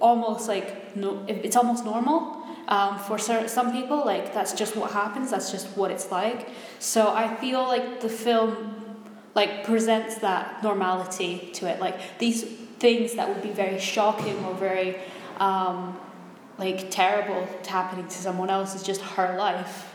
almost 0.00 0.48
like 0.48 0.96
no, 0.96 1.24
it's 1.28 1.54
almost 1.54 1.84
normal. 1.84 2.37
Um, 2.68 2.98
for 2.98 3.18
some 3.18 3.72
people, 3.72 4.04
like 4.04 4.34
that's 4.34 4.52
just 4.52 4.76
what 4.76 4.90
happens. 4.90 5.30
That's 5.30 5.50
just 5.50 5.74
what 5.76 5.90
it's 5.90 6.10
like. 6.10 6.50
So 6.78 7.12
I 7.14 7.34
feel 7.36 7.62
like 7.62 8.00
the 8.02 8.10
film, 8.10 9.04
like 9.34 9.64
presents 9.64 10.16
that 10.16 10.62
normality 10.62 11.50
to 11.54 11.66
it. 11.66 11.80
Like 11.80 12.18
these 12.18 12.44
things 12.78 13.14
that 13.14 13.26
would 13.26 13.42
be 13.42 13.50
very 13.50 13.78
shocking 13.80 14.36
or 14.44 14.54
very, 14.54 14.96
um, 15.38 15.98
like 16.58 16.90
terrible 16.90 17.48
happening 17.66 18.06
to 18.06 18.14
someone 18.14 18.50
else 18.50 18.74
is 18.74 18.82
just 18.82 19.00
her 19.00 19.36
life. 19.38 19.94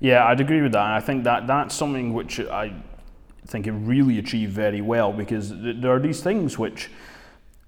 Yeah, 0.00 0.26
I'd 0.26 0.40
agree 0.40 0.60
with 0.60 0.72
that. 0.72 0.90
I 0.90 0.98
think 0.98 1.22
that 1.22 1.46
that's 1.46 1.74
something 1.76 2.12
which 2.12 2.40
I 2.40 2.74
think 3.46 3.68
it 3.68 3.72
really 3.72 4.18
achieved 4.18 4.52
very 4.52 4.80
well 4.80 5.12
because 5.12 5.50
th- 5.50 5.76
there 5.80 5.94
are 5.94 6.00
these 6.00 6.20
things 6.20 6.58
which 6.58 6.90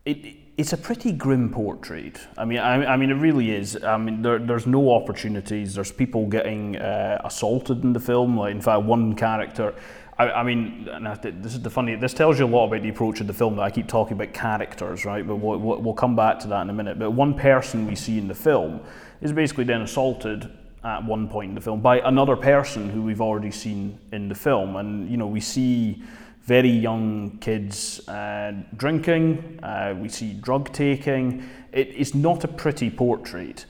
it 0.04 0.43
it's 0.56 0.72
a 0.72 0.76
pretty 0.76 1.10
grim 1.12 1.50
portrait. 1.50 2.20
I 2.38 2.44
mean, 2.44 2.58
I, 2.58 2.92
I 2.92 2.96
mean, 2.96 3.10
it 3.10 3.14
really 3.14 3.50
is. 3.50 3.82
I 3.82 3.96
mean, 3.96 4.22
there, 4.22 4.38
there's 4.38 4.66
no 4.66 4.92
opportunities. 4.92 5.74
There's 5.74 5.90
people 5.90 6.26
getting 6.26 6.76
uh, 6.76 7.20
assaulted 7.24 7.82
in 7.82 7.92
the 7.92 8.00
film. 8.00 8.38
Like, 8.38 8.52
in 8.52 8.60
fact, 8.60 8.82
one 8.82 9.14
character. 9.16 9.74
I, 10.16 10.30
I 10.30 10.42
mean, 10.44 10.88
this 11.22 11.54
is 11.54 11.60
the 11.60 11.70
funny. 11.70 11.96
This 11.96 12.14
tells 12.14 12.38
you 12.38 12.44
a 12.44 12.46
lot 12.46 12.66
about 12.68 12.82
the 12.82 12.88
approach 12.88 13.20
of 13.20 13.26
the 13.26 13.32
film. 13.32 13.56
That 13.56 13.62
I 13.62 13.70
keep 13.70 13.88
talking 13.88 14.12
about 14.12 14.32
characters, 14.32 15.04
right? 15.04 15.26
But 15.26 15.36
we'll 15.36 15.58
we'll 15.58 15.94
come 15.94 16.14
back 16.14 16.38
to 16.40 16.48
that 16.48 16.62
in 16.62 16.70
a 16.70 16.74
minute. 16.74 17.00
But 17.00 17.10
one 17.10 17.34
person 17.34 17.86
we 17.86 17.96
see 17.96 18.18
in 18.18 18.28
the 18.28 18.34
film 18.34 18.80
is 19.20 19.32
basically 19.32 19.64
then 19.64 19.82
assaulted 19.82 20.50
at 20.84 21.02
one 21.02 21.28
point 21.28 21.48
in 21.48 21.54
the 21.54 21.60
film 21.60 21.80
by 21.80 21.98
another 22.00 22.36
person 22.36 22.90
who 22.90 23.02
we've 23.02 23.22
already 23.22 23.50
seen 23.50 23.98
in 24.12 24.28
the 24.28 24.34
film, 24.36 24.76
and 24.76 25.10
you 25.10 25.16
know 25.16 25.26
we 25.26 25.40
see 25.40 26.00
very 26.44 26.70
young 26.70 27.38
kids 27.38 28.06
uh, 28.08 28.52
drinking, 28.76 29.58
uh, 29.62 29.94
we 29.98 30.08
see 30.08 30.34
drug 30.34 30.72
taking. 30.72 31.48
It's 31.72 32.14
not 32.14 32.44
a 32.44 32.48
pretty 32.48 32.90
portrait. 32.90 33.64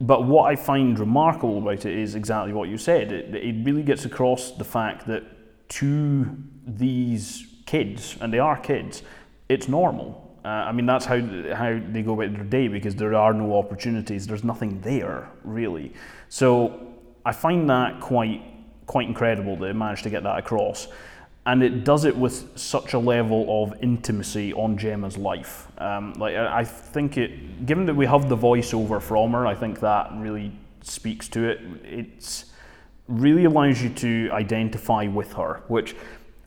But 0.00 0.24
what 0.24 0.50
I 0.50 0.56
find 0.56 0.98
remarkable 0.98 1.58
about 1.58 1.84
it 1.84 1.96
is 1.96 2.14
exactly 2.14 2.52
what 2.52 2.68
you 2.68 2.78
said. 2.78 3.12
It, 3.12 3.34
it 3.34 3.64
really 3.64 3.82
gets 3.82 4.06
across 4.06 4.52
the 4.52 4.64
fact 4.64 5.06
that 5.06 5.22
to 5.68 6.36
these 6.66 7.46
kids, 7.66 8.16
and 8.20 8.32
they 8.32 8.38
are 8.38 8.58
kids, 8.58 9.02
it's 9.48 9.68
normal. 9.68 10.20
Uh, 10.44 10.48
I 10.48 10.72
mean, 10.72 10.86
that's 10.86 11.04
how, 11.04 11.20
how 11.54 11.80
they 11.90 12.02
go 12.02 12.14
about 12.14 12.34
their 12.34 12.44
day 12.44 12.68
because 12.68 12.94
there 12.94 13.14
are 13.14 13.32
no 13.32 13.56
opportunities, 13.56 14.26
there's 14.26 14.44
nothing 14.44 14.80
there, 14.80 15.30
really. 15.42 15.92
So 16.28 16.94
I 17.24 17.32
find 17.32 17.68
that 17.70 18.00
quite, 18.00 18.42
quite 18.86 19.08
incredible 19.08 19.56
that 19.56 19.66
it 19.66 19.74
managed 19.74 20.02
to 20.04 20.10
get 20.10 20.22
that 20.22 20.38
across 20.38 20.88
and 21.46 21.62
it 21.62 21.84
does 21.84 22.04
it 22.04 22.16
with 22.16 22.58
such 22.58 22.94
a 22.94 22.98
level 22.98 23.62
of 23.62 23.74
intimacy 23.82 24.52
on 24.54 24.78
Gemma's 24.78 25.18
life. 25.18 25.68
Um, 25.78 26.14
like 26.14 26.34
I 26.34 26.64
think 26.64 27.18
it, 27.18 27.66
given 27.66 27.84
that 27.86 27.94
we 27.94 28.06
have 28.06 28.28
the 28.28 28.36
voiceover 28.36 29.00
from 29.00 29.32
her, 29.32 29.46
I 29.46 29.54
think 29.54 29.80
that 29.80 30.10
really 30.14 30.52
speaks 30.80 31.28
to 31.28 31.48
it. 31.48 31.60
It's 31.84 32.46
really 33.08 33.44
allows 33.44 33.82
you 33.82 33.90
to 33.90 34.30
identify 34.32 35.06
with 35.06 35.34
her. 35.34 35.62
Which, 35.68 35.94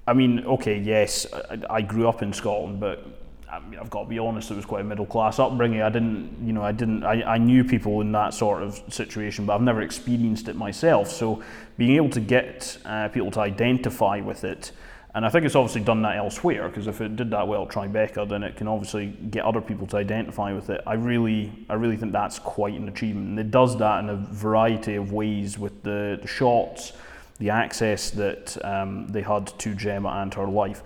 I 0.08 0.14
mean, 0.14 0.44
okay, 0.46 0.80
yes, 0.80 1.28
I, 1.32 1.62
I 1.70 1.82
grew 1.82 2.10
up 2.10 2.24
in 2.24 2.34
Scotland, 2.34 2.80
but 2.80 3.06
I 3.50 3.60
mean, 3.60 3.80
I've 3.80 3.90
got 3.90 4.04
to 4.04 4.10
be 4.10 4.20
honest, 4.20 4.52
it 4.52 4.56
was 4.56 4.66
quite 4.66 4.82
a 4.82 4.84
middle 4.84 5.06
class 5.06 5.40
upbringing. 5.40 5.82
I 5.82 5.90
didn't, 5.90 6.46
you 6.46 6.52
know, 6.52 6.64
I 6.64 6.74
didn't, 6.74 7.04
I, 7.04 7.24
I 7.24 7.38
knew 7.38 7.64
people 7.64 8.02
in 8.02 8.12
that 8.12 8.34
sort 8.34 8.62
of 8.62 8.82
situation, 8.90 9.46
but 9.46 9.56
I've 9.56 9.62
never 9.62 9.82
experienced 9.82 10.50
it 10.50 10.56
myself. 10.58 11.10
So 11.10 11.42
being 11.78 11.96
able 11.96 12.10
to 12.10 12.20
get 12.20 12.78
uh, 12.84 13.08
people 13.08 13.32
to 13.32 13.40
identify 13.40 14.20
with 14.20 14.44
it, 14.44 14.74
and 15.16 15.26
I 15.26 15.30
think 15.30 15.46
it's 15.46 15.56
obviously 15.56 15.82
done 15.82 16.02
that 16.02 16.18
elsewhere, 16.18 16.68
because 16.68 16.88
if 16.88 17.00
it 17.00 17.16
did 17.16 17.32
that 17.32 17.48
well 17.48 17.64
at 17.64 17.70
Tribeca, 17.70 18.28
then 18.28 18.44
it 18.44 18.58
can 18.58 18.68
obviously 18.68 19.08
get 19.08 19.46
other 19.46 19.62
people 19.62 19.88
to 19.88 19.98
identify 19.98 20.52
with 20.52 20.70
it. 20.70 20.82
I 20.86 20.94
really, 20.94 21.66
I 21.70 21.76
really 21.76 21.96
think 21.96 22.12
that's 22.12 22.40
quite 22.40 22.74
an 22.74 22.88
achievement. 22.90 23.30
And 23.30 23.40
it 23.40 23.50
does 23.50 23.78
that 23.78 24.04
in 24.04 24.10
a 24.10 24.16
variety 24.16 24.96
of 24.96 25.14
ways 25.14 25.58
with 25.58 25.82
the, 25.84 26.20
the 26.22 26.28
shots, 26.28 26.92
the 27.40 27.50
access 27.50 28.12
that 28.12 28.64
um, 28.66 29.08
they 29.08 29.22
had 29.22 29.48
to 29.60 29.74
Gemma 29.74 30.10
and 30.10 30.34
her 30.34 30.48
life. 30.48 30.84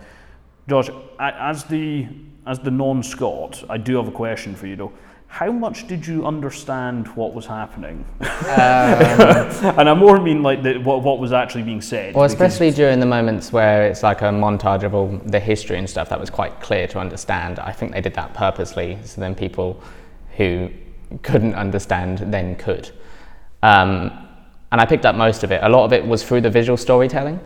Josh, 0.68 0.88
as 1.18 1.64
the 1.64 2.06
as 2.46 2.58
the 2.58 2.70
non-Scot, 2.70 3.64
I 3.68 3.78
do 3.78 3.96
have 3.96 4.08
a 4.08 4.12
question 4.12 4.54
for 4.54 4.66
you 4.66 4.76
though. 4.76 4.92
How 5.28 5.50
much 5.50 5.86
did 5.86 6.06
you 6.06 6.26
understand 6.26 7.08
what 7.16 7.32
was 7.32 7.46
happening? 7.46 8.04
Um, 8.20 8.28
and 9.78 9.88
I 9.88 9.94
more 9.94 10.20
mean 10.20 10.42
like 10.42 10.62
the, 10.62 10.76
what, 10.76 11.02
what 11.02 11.20
was 11.20 11.32
actually 11.32 11.62
being 11.62 11.80
said. 11.80 12.14
Well, 12.14 12.26
especially 12.26 12.70
during 12.70 13.00
the 13.00 13.06
moments 13.06 13.50
where 13.50 13.86
it's 13.86 14.02
like 14.02 14.20
a 14.20 14.26
montage 14.26 14.82
of 14.82 14.94
all 14.94 15.08
the 15.24 15.40
history 15.40 15.78
and 15.78 15.88
stuff 15.88 16.10
that 16.10 16.20
was 16.20 16.28
quite 16.28 16.60
clear 16.60 16.86
to 16.88 16.98
understand. 16.98 17.58
I 17.60 17.72
think 17.72 17.92
they 17.92 18.02
did 18.02 18.12
that 18.14 18.34
purposely, 18.34 18.98
so 19.04 19.22
then 19.22 19.34
people 19.34 19.82
who 20.36 20.68
couldn't 21.22 21.54
understand 21.54 22.18
then 22.18 22.54
could. 22.56 22.90
Um, 23.62 24.28
and 24.70 24.80
I 24.82 24.84
picked 24.84 25.06
up 25.06 25.14
most 25.14 25.44
of 25.44 25.50
it. 25.52 25.62
A 25.62 25.68
lot 25.68 25.84
of 25.84 25.94
it 25.94 26.06
was 26.06 26.22
through 26.22 26.42
the 26.42 26.50
visual 26.50 26.76
storytelling, 26.76 27.40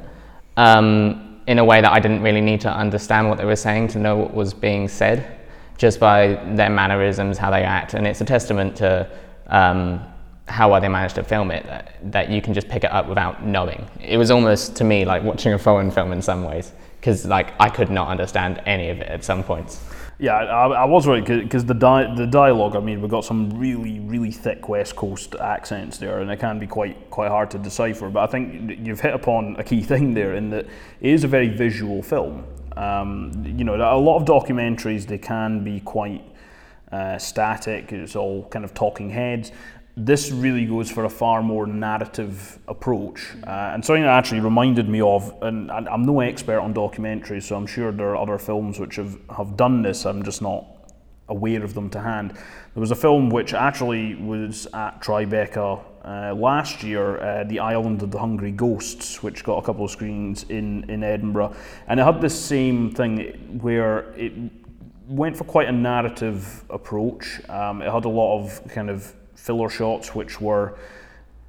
um, 0.57 1.36
in 1.47 1.59
a 1.59 1.65
way 1.65 1.81
that 1.81 1.93
I 1.93 2.01
didn't 2.01 2.23
really 2.23 2.41
need 2.41 2.61
to 2.63 2.71
understand 2.71 3.29
what 3.29 3.39
they 3.39 3.45
were 3.45 3.57
saying 3.57 3.89
to 3.89 3.99
know 3.99 4.17
what 4.17 4.35
was 4.35 4.53
being 4.53 4.89
said, 4.89 5.39
just 5.79 6.01
by 6.01 6.35
their 6.55 6.71
mannerisms, 6.71 7.39
how 7.39 7.51
they 7.51 7.63
act. 7.63 7.95
And 7.95 8.07
it's 8.07 8.21
a 8.21 8.25
testament 8.25 8.77
to 8.77 9.09
um, 9.47 10.01
how 10.49 10.71
well 10.71 10.81
they 10.81 10.89
managed 10.89 11.17
to 11.17 11.25
film 11.25 11.51
it 11.51 11.65
that, 11.67 11.97
that 12.13 12.31
you 12.31 12.41
can 12.41 12.55
just 12.55 12.69
pick 12.69 12.85
it 12.85 12.93
up 12.93 13.09
without 13.09 13.45
knowing. 13.45 13.87
It 14.01 14.17
was 14.17 14.31
almost 14.31 14.77
to 14.77 14.85
me 14.85 15.05
like 15.05 15.23
watching 15.23 15.53
a 15.53 15.59
foreign 15.59 15.91
film 15.91 16.13
in 16.13 16.23
some 16.23 16.45
ways, 16.45 16.73
because 17.01 17.27
like 17.27 17.53
I 17.61 17.69
could 17.69 17.91
not 17.91 18.09
understand 18.09 18.61
any 18.67 18.91
of 18.91 18.99
it 18.99 19.09
at 19.09 19.25
some 19.25 19.43
points. 19.43 19.81
Yeah, 20.19 20.37
I, 20.37 20.69
I 20.69 20.85
was 20.87 21.07
right 21.07 21.25
because 21.25 21.67
the 21.67 21.75
di- 21.75 22.15
the 22.15 22.27
dialogue. 22.27 22.75
I 22.75 22.81
mean, 22.81 23.03
we've 23.03 23.11
got 23.11 23.25
some 23.25 23.51
really 23.51 24.01
really 24.01 24.31
thick 24.31 24.67
West 24.67 24.97
Coast 24.97 25.35
accents 25.35 25.99
there, 25.99 26.21
and 26.21 26.31
it 26.31 26.39
can 26.39 26.59
be 26.59 26.67
quite 26.67 27.11
quite 27.11 27.29
hard 27.29 27.51
to 27.51 27.59
decipher. 27.59 28.09
But 28.09 28.23
I 28.23 28.27
think 28.27 28.79
you've 28.87 29.01
hit 29.01 29.15
upon 29.15 29.57
a 29.57 29.65
key 29.65 29.83
thing 29.91 30.15
there 30.15 30.35
in 30.35 30.49
that 30.51 30.65
it 31.01 31.11
is 31.11 31.25
a 31.25 31.29
very 31.29 31.49
visual 31.49 32.03
film. 32.03 32.45
Um, 32.79 33.33
you 33.45 33.65
know, 33.65 33.75
a 33.75 34.01
lot 34.01 34.17
of 34.17 34.25
documentaries 34.25 35.07
they 35.07 35.19
can 35.19 35.63
be 35.63 35.81
quite 35.81 36.23
uh, 36.93 37.19
static. 37.19 37.93
It's 37.93 38.17
all 38.17 38.49
kind 38.49 38.65
of 38.65 38.73
talking 38.73 39.11
heads. 39.11 39.53
This 39.99 40.31
really 40.31 40.67
goes 40.67 40.91
for 40.91 41.05
a 41.05 41.09
far 41.09 41.43
more 41.43 41.67
narrative 41.67 42.59
approach, 42.69 43.35
uh, 43.47 43.73
and 43.73 43.83
something 43.83 44.03
that 44.03 44.11
actually 44.11 44.41
reminded 44.41 44.91
me 44.91 45.01
of. 45.01 45.35
And 45.41 45.71
and 45.71 45.89
I'm 45.89 46.03
no 46.03 46.21
expert 46.21 46.61
on 46.61 46.75
documentaries, 46.75 47.45
so 47.45 47.57
I'm 47.57 47.67
sure 47.67 47.93
there 47.93 48.11
are 48.11 48.17
other 48.17 48.37
films 48.37 48.79
which 48.79 48.97
have, 48.97 49.19
have 49.35 49.57
done 49.57 49.81
this. 49.81 50.05
I'm 50.05 50.23
just 50.23 50.43
not 50.43 50.67
aware 51.29 51.65
of 51.65 51.73
them 51.73 51.89
to 51.91 52.01
hand. 52.01 52.33
There 52.33 52.81
was 52.81 52.91
a 52.91 52.95
film 52.95 53.31
which 53.31 53.55
actually 53.55 54.17
was 54.17 54.67
at 54.75 55.01
Tribeca 55.01 55.81
uh, 56.05 56.35
last 56.35 56.83
year, 56.83 57.19
uh, 57.19 57.45
The 57.45 57.59
Island 57.59 58.03
of 58.03 58.11
the 58.11 58.19
Hungry 58.19 58.53
Ghosts, 58.53 59.23
which 59.23 59.43
got 59.45 59.57
a 59.57 59.63
couple 59.63 59.85
of 59.87 59.91
screens 59.91 60.45
in, 60.51 60.89
in 60.91 61.03
Edinburgh. 61.03 61.57
And 61.89 61.99
it 61.99 62.05
had 62.05 62.21
this 62.21 62.39
same 62.39 62.93
thing 62.93 63.59
where 63.61 64.13
it 64.15 64.35
went 65.09 65.37
for 65.37 65.45
quite 65.45 65.69
a 65.69 65.73
narrative 65.73 66.65
approach. 66.71 67.41
Um, 67.49 67.83
it 67.83 67.91
had 67.91 68.05
a 68.05 68.09
lot 68.09 68.39
of 68.39 68.63
kind 68.69 68.91
of 68.91 69.13
filler 69.47 69.71
shots 69.71 70.13
which 70.15 70.41
were 70.41 70.77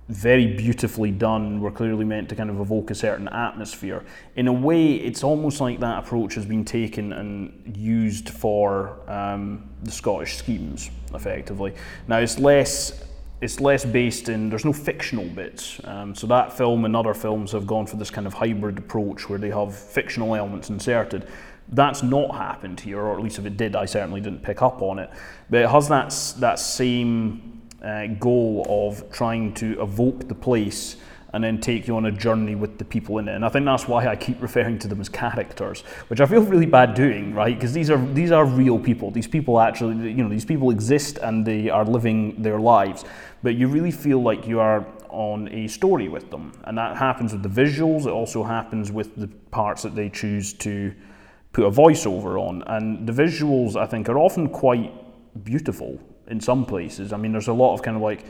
very 0.10 0.56
beautifully 0.56 1.12
done, 1.12 1.60
were 1.60 1.72
clearly 1.72 2.06
meant 2.06 2.30
to 2.30 2.36
kind 2.36 2.50
of 2.50 2.62
evoke 2.62 2.92
a 2.92 2.96
certain 2.96 3.28
atmosphere. 3.28 4.06
In 4.36 4.48
a 4.48 4.54
way, 4.54 4.94
it's 4.94 5.24
almost 5.24 5.60
like 5.60 5.80
that 5.82 6.06
approach 6.06 6.36
has 6.36 6.46
been 6.46 6.64
taken 6.64 7.12
and 7.12 7.76
used 7.76 8.30
for 8.30 9.00
um, 9.12 9.68
the 9.84 9.92
Scottish 9.92 10.38
schemes, 10.38 10.92
effectively. 11.14 11.74
Now, 12.08 12.20
it's 12.20 12.40
less 12.40 13.04
it's 13.40 13.60
less 13.60 13.86
based 13.86 14.30
in 14.30 14.50
there's 14.50 14.66
no 14.66 14.74
fictional 14.74 15.26
bits 15.26 15.80
um, 15.84 16.16
so 16.16 16.26
that 16.26 16.52
film 16.58 16.86
and 16.86 16.96
other 16.96 17.14
films 17.14 17.52
have 17.52 17.68
gone 17.68 17.86
for 17.86 17.96
this 17.96 18.10
kind 18.10 18.26
of 18.26 18.34
hybrid 18.34 18.80
approach 18.80 19.30
where 19.30 19.38
they 19.38 19.52
have 19.52 19.78
fictional 19.78 20.34
elements 20.34 20.72
inserted 20.72 21.28
that's 21.74 22.02
not 22.02 22.34
happened 22.34 22.80
here 22.80 23.00
or 23.00 23.16
at 23.16 23.22
least 23.22 23.38
if 23.38 23.46
it 23.46 23.56
did 23.56 23.76
i 23.76 23.86
certainly 23.86 24.20
didn't 24.20 24.42
pick 24.42 24.64
up 24.64 24.82
on 24.82 24.98
it 24.98 25.12
but 25.52 25.62
it 25.62 25.70
has 25.70 25.88
that, 25.88 26.10
that 26.40 26.58
same 26.58 27.57
uh, 27.84 28.08
goal 28.20 28.66
of 28.70 29.12
trying 29.12 29.54
to 29.56 29.82
evoke 29.82 30.28
the 30.28 30.36
place 30.36 30.98
and 31.34 31.44
then 31.44 31.60
take 31.60 31.88
you 31.88 31.96
on 31.98 32.06
a 32.06 32.12
journey 32.12 32.56
with 32.56 32.78
the 32.78 32.86
people 32.86 33.18
in 33.20 33.28
it. 33.28 33.36
And 33.36 33.46
I 33.46 33.50
think 33.50 33.66
that's 33.66 33.88
why 33.88 34.08
I 34.08 34.16
keep 34.16 34.42
referring 34.42 34.80
to 34.80 34.88
them 34.88 35.02
as 35.02 35.10
characters, 35.10 35.82
which 36.08 36.22
I 36.22 36.26
feel 36.26 36.42
really 36.42 36.66
bad 36.66 36.94
doing, 36.94 37.34
right? 37.34 37.54
Because 37.54 37.74
these 37.74 37.90
are 37.90 38.04
these 38.14 38.32
are 38.32 38.46
real 38.46 38.80
people. 38.80 39.12
These 39.12 39.28
people 39.28 39.60
actually, 39.60 40.10
you 40.10 40.24
know, 40.24 40.30
these 40.30 40.46
people 40.46 40.72
exist 40.72 41.18
and 41.20 41.46
they 41.46 41.70
are 41.70 41.86
living 41.86 42.42
their 42.42 42.60
lives. 42.60 43.04
But 43.44 43.56
you 43.56 43.68
really 43.68 43.92
feel 43.92 44.22
like 44.22 44.48
you 44.48 44.60
are 44.60 44.86
on 45.10 45.48
a 45.50 45.68
story 45.68 46.08
with 46.10 46.32
them, 46.32 46.54
and 46.66 46.78
that 46.78 46.98
happens 46.98 47.34
with 47.34 47.44
the 47.44 47.62
visuals. 47.62 48.06
It 48.06 48.12
also 48.12 48.44
happens 48.44 48.92
with 48.92 49.16
the 49.16 49.28
parts 49.52 49.84
that 49.84 49.96
they 49.96 50.10
choose 50.10 50.54
to 50.54 50.94
put 51.54 51.66
a 51.66 51.72
voiceover 51.72 52.40
on, 52.40 52.64
and 52.68 53.08
the 53.08 53.14
visuals 53.14 53.76
I 53.76 53.86
think 53.86 54.10
are 54.10 54.18
often 54.18 54.50
quite 54.50 54.92
beautiful 55.44 56.00
in 56.30 56.40
some 56.40 56.66
places. 56.66 57.14
I 57.14 57.18
mean, 57.18 57.32
there's 57.32 57.48
a 57.48 57.54
lot 57.54 57.74
of 57.74 57.82
kind 57.82 57.96
of 57.98 58.04
like 58.04 58.26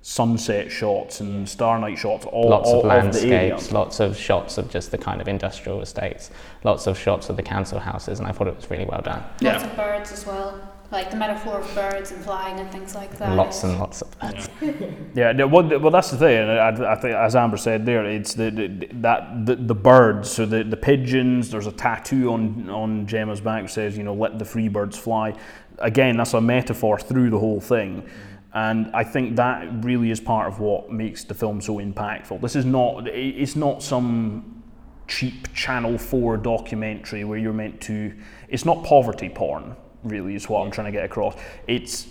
sunset 0.00 0.70
shots 0.70 1.20
and 1.20 1.48
star 1.48 1.76
night 1.78 1.98
shots 1.98 2.24
all 2.26 2.48
lots 2.48 2.68
all 2.70 2.80
of 2.80 2.86
landscapes 2.86 3.66
the 3.66 3.74
lots 3.74 3.98
of 3.98 4.16
shots 4.16 4.56
of 4.56 4.70
just 4.70 4.92
the 4.92 4.96
kind 4.96 5.20
of 5.20 5.26
industrial 5.26 5.82
estates 5.82 6.30
lots 6.62 6.86
of 6.86 6.96
shots 6.96 7.28
of 7.28 7.36
the 7.36 7.42
council 7.42 7.80
houses 7.80 8.20
and 8.20 8.28
i 8.28 8.30
thought 8.30 8.46
it 8.46 8.54
was 8.54 8.70
really 8.70 8.84
well 8.84 9.02
done 9.02 9.22
Lots 9.42 9.64
of 9.64 9.76
birds 9.76 10.12
as 10.12 10.24
well. 10.24 10.72
Like 10.90 11.10
the 11.10 11.16
metaphor 11.18 11.58
of 11.60 11.74
birds 11.74 12.12
and 12.12 12.24
flying 12.24 12.58
and 12.60 12.70
things 12.70 12.94
like 12.94 13.18
that. 13.18 13.36
lots 13.36 13.62
and 13.64 13.78
lots 13.78 14.00
of 14.00 14.18
birds 14.20 14.48
Yeah, 15.14 15.32
no, 15.32 15.46
well, 15.46 15.68
well, 15.80 15.90
that's 15.90 16.10
the 16.12 16.16
thing. 16.16 16.38
and 16.48 16.50
I, 16.50 16.92
I 16.92 16.94
think, 16.94 17.14
as 17.14 17.36
Amber 17.36 17.58
said 17.58 17.84
there, 17.84 18.06
it's 18.06 18.32
the, 18.32 18.50
the 18.50 18.88
that 18.94 19.44
the, 19.44 19.56
the 19.56 19.74
birds. 19.74 20.30
So 20.30 20.46
the, 20.46 20.64
the 20.64 20.78
pigeons. 20.78 21.50
There's 21.50 21.66
a 21.66 21.72
tattoo 21.72 22.32
on 22.32 22.70
on 22.70 23.06
Gemma's 23.06 23.42
back 23.42 23.64
that 23.64 23.70
says, 23.70 23.98
you 23.98 24.02
know, 24.04 24.14
let 24.14 24.38
the 24.38 24.46
free 24.46 24.68
birds 24.68 24.96
fly. 24.96 25.34
Again, 25.80 26.16
that's 26.16 26.34
a 26.34 26.40
metaphor 26.40 26.98
through 26.98 27.30
the 27.30 27.38
whole 27.38 27.60
thing, 27.60 28.08
and 28.54 28.90
I 28.94 29.04
think 29.04 29.36
that 29.36 29.84
really 29.84 30.10
is 30.10 30.20
part 30.20 30.48
of 30.48 30.58
what 30.58 30.90
makes 30.90 31.24
the 31.24 31.34
film 31.34 31.60
so 31.60 31.76
impactful. 31.78 32.40
This 32.40 32.56
is 32.56 32.64
not. 32.64 33.06
It's 33.08 33.56
not 33.56 33.82
some 33.82 34.62
cheap 35.06 35.52
Channel 35.54 35.98
Four 35.98 36.36
documentary 36.36 37.24
where 37.24 37.38
you're 37.38 37.52
meant 37.52 37.80
to. 37.82 38.14
It's 38.48 38.64
not 38.64 38.84
poverty 38.84 39.28
porn. 39.28 39.76
Really, 40.02 40.34
is 40.34 40.48
what 40.48 40.64
I'm 40.64 40.70
trying 40.70 40.86
to 40.86 40.92
get 40.92 41.04
across. 41.04 41.36
It's 41.66 42.08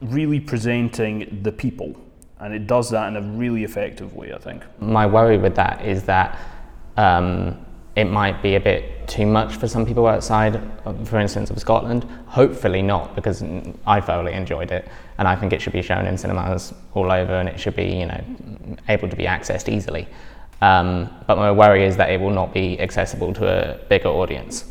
really 0.00 0.40
presenting 0.40 1.40
the 1.42 1.52
people, 1.52 1.94
and 2.38 2.54
it 2.54 2.66
does 2.66 2.90
that 2.90 3.08
in 3.08 3.16
a 3.16 3.22
really 3.36 3.64
effective 3.64 4.14
way. 4.14 4.32
I 4.32 4.38
think. 4.38 4.62
my 4.80 5.06
worry 5.06 5.38
with 5.38 5.56
that 5.56 5.84
is 5.84 6.04
that 6.04 6.38
um, 6.96 7.64
it 8.00 8.10
might 8.10 8.42
be 8.42 8.54
a 8.54 8.60
bit 8.60 9.06
too 9.06 9.26
much 9.26 9.56
for 9.56 9.68
some 9.68 9.84
people 9.84 10.06
outside, 10.06 10.60
for 11.04 11.18
instance, 11.18 11.50
of 11.50 11.58
Scotland. 11.58 12.04
Hopefully 12.26 12.80
not, 12.80 13.14
because 13.14 13.42
I 13.86 14.00
thoroughly 14.00 14.32
enjoyed 14.32 14.70
it, 14.70 14.88
and 15.18 15.28
I 15.28 15.36
think 15.36 15.52
it 15.52 15.60
should 15.60 15.74
be 15.74 15.82
shown 15.82 16.06
in 16.06 16.16
cinemas 16.16 16.72
all 16.94 17.12
over, 17.12 17.34
and 17.34 17.48
it 17.48 17.60
should 17.60 17.76
be, 17.76 17.84
you 17.84 18.06
know, 18.06 18.24
able 18.88 19.08
to 19.08 19.16
be 19.16 19.24
accessed 19.24 19.68
easily. 19.68 20.08
Um, 20.62 21.10
but 21.26 21.36
my 21.36 21.52
worry 21.52 21.84
is 21.84 21.96
that 21.98 22.10
it 22.10 22.20
will 22.20 22.30
not 22.30 22.54
be 22.54 22.80
accessible 22.80 23.34
to 23.34 23.46
a 23.46 23.84
bigger 23.88 24.08
audience, 24.08 24.64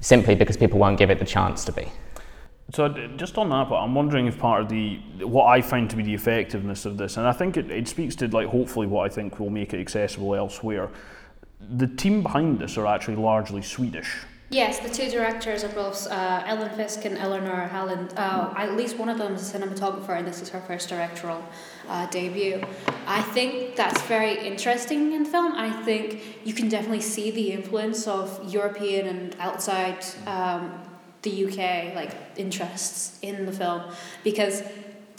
simply 0.00 0.34
because 0.34 0.56
people 0.56 0.78
won't 0.78 0.98
give 0.98 1.10
it 1.10 1.18
the 1.18 1.24
chance 1.24 1.64
to 1.66 1.72
be. 1.72 1.86
So 2.72 2.88
just 3.16 3.38
on 3.38 3.50
that, 3.50 3.68
but 3.68 3.76
I'm 3.76 3.94
wondering 3.94 4.26
if 4.26 4.38
part 4.38 4.62
of 4.62 4.68
the 4.68 4.96
what 5.20 5.46
I 5.46 5.60
find 5.60 5.90
to 5.90 5.96
be 5.96 6.02
the 6.02 6.14
effectiveness 6.14 6.86
of 6.86 6.96
this, 6.96 7.16
and 7.16 7.26
I 7.26 7.32
think 7.32 7.56
it, 7.56 7.70
it 7.70 7.86
speaks 7.86 8.16
to 8.16 8.28
like 8.28 8.48
hopefully 8.48 8.86
what 8.86 9.04
I 9.04 9.14
think 9.14 9.38
will 9.38 9.50
make 9.50 9.74
it 9.74 9.80
accessible 9.80 10.34
elsewhere. 10.34 10.88
The 11.70 11.86
team 11.86 12.22
behind 12.22 12.58
this 12.58 12.76
are 12.76 12.86
actually 12.86 13.16
largely 13.16 13.62
Swedish. 13.62 14.24
Yes, 14.52 14.80
the 14.80 14.90
two 14.90 15.10
directors 15.10 15.64
are 15.64 15.70
both 15.70 16.06
uh, 16.08 16.42
Ellen 16.44 16.68
Fiske 16.76 17.06
and 17.06 17.16
Ellinor 17.16 17.70
Hallin. 17.70 18.10
Uh, 18.18 18.52
at 18.54 18.76
least 18.76 18.98
one 18.98 19.08
of 19.08 19.16
them 19.16 19.34
is 19.34 19.54
a 19.54 19.58
cinematographer, 19.58 20.18
and 20.18 20.28
this 20.28 20.42
is 20.42 20.50
her 20.50 20.60
first 20.60 20.90
directorial 20.90 21.42
uh, 21.88 22.04
debut. 22.10 22.60
I 23.06 23.22
think 23.22 23.76
that's 23.76 24.02
very 24.02 24.46
interesting 24.46 25.14
in 25.14 25.24
film. 25.24 25.54
I 25.54 25.70
think 25.84 26.44
you 26.44 26.52
can 26.52 26.68
definitely 26.68 27.00
see 27.00 27.30
the 27.30 27.52
influence 27.52 28.06
of 28.06 28.52
European 28.52 29.06
and 29.06 29.36
outside 29.38 30.04
um, 30.26 30.82
the 31.22 31.46
UK 31.46 31.94
like 31.94 32.14
interests 32.36 33.18
in 33.22 33.46
the 33.46 33.52
film 33.52 33.82
because. 34.22 34.62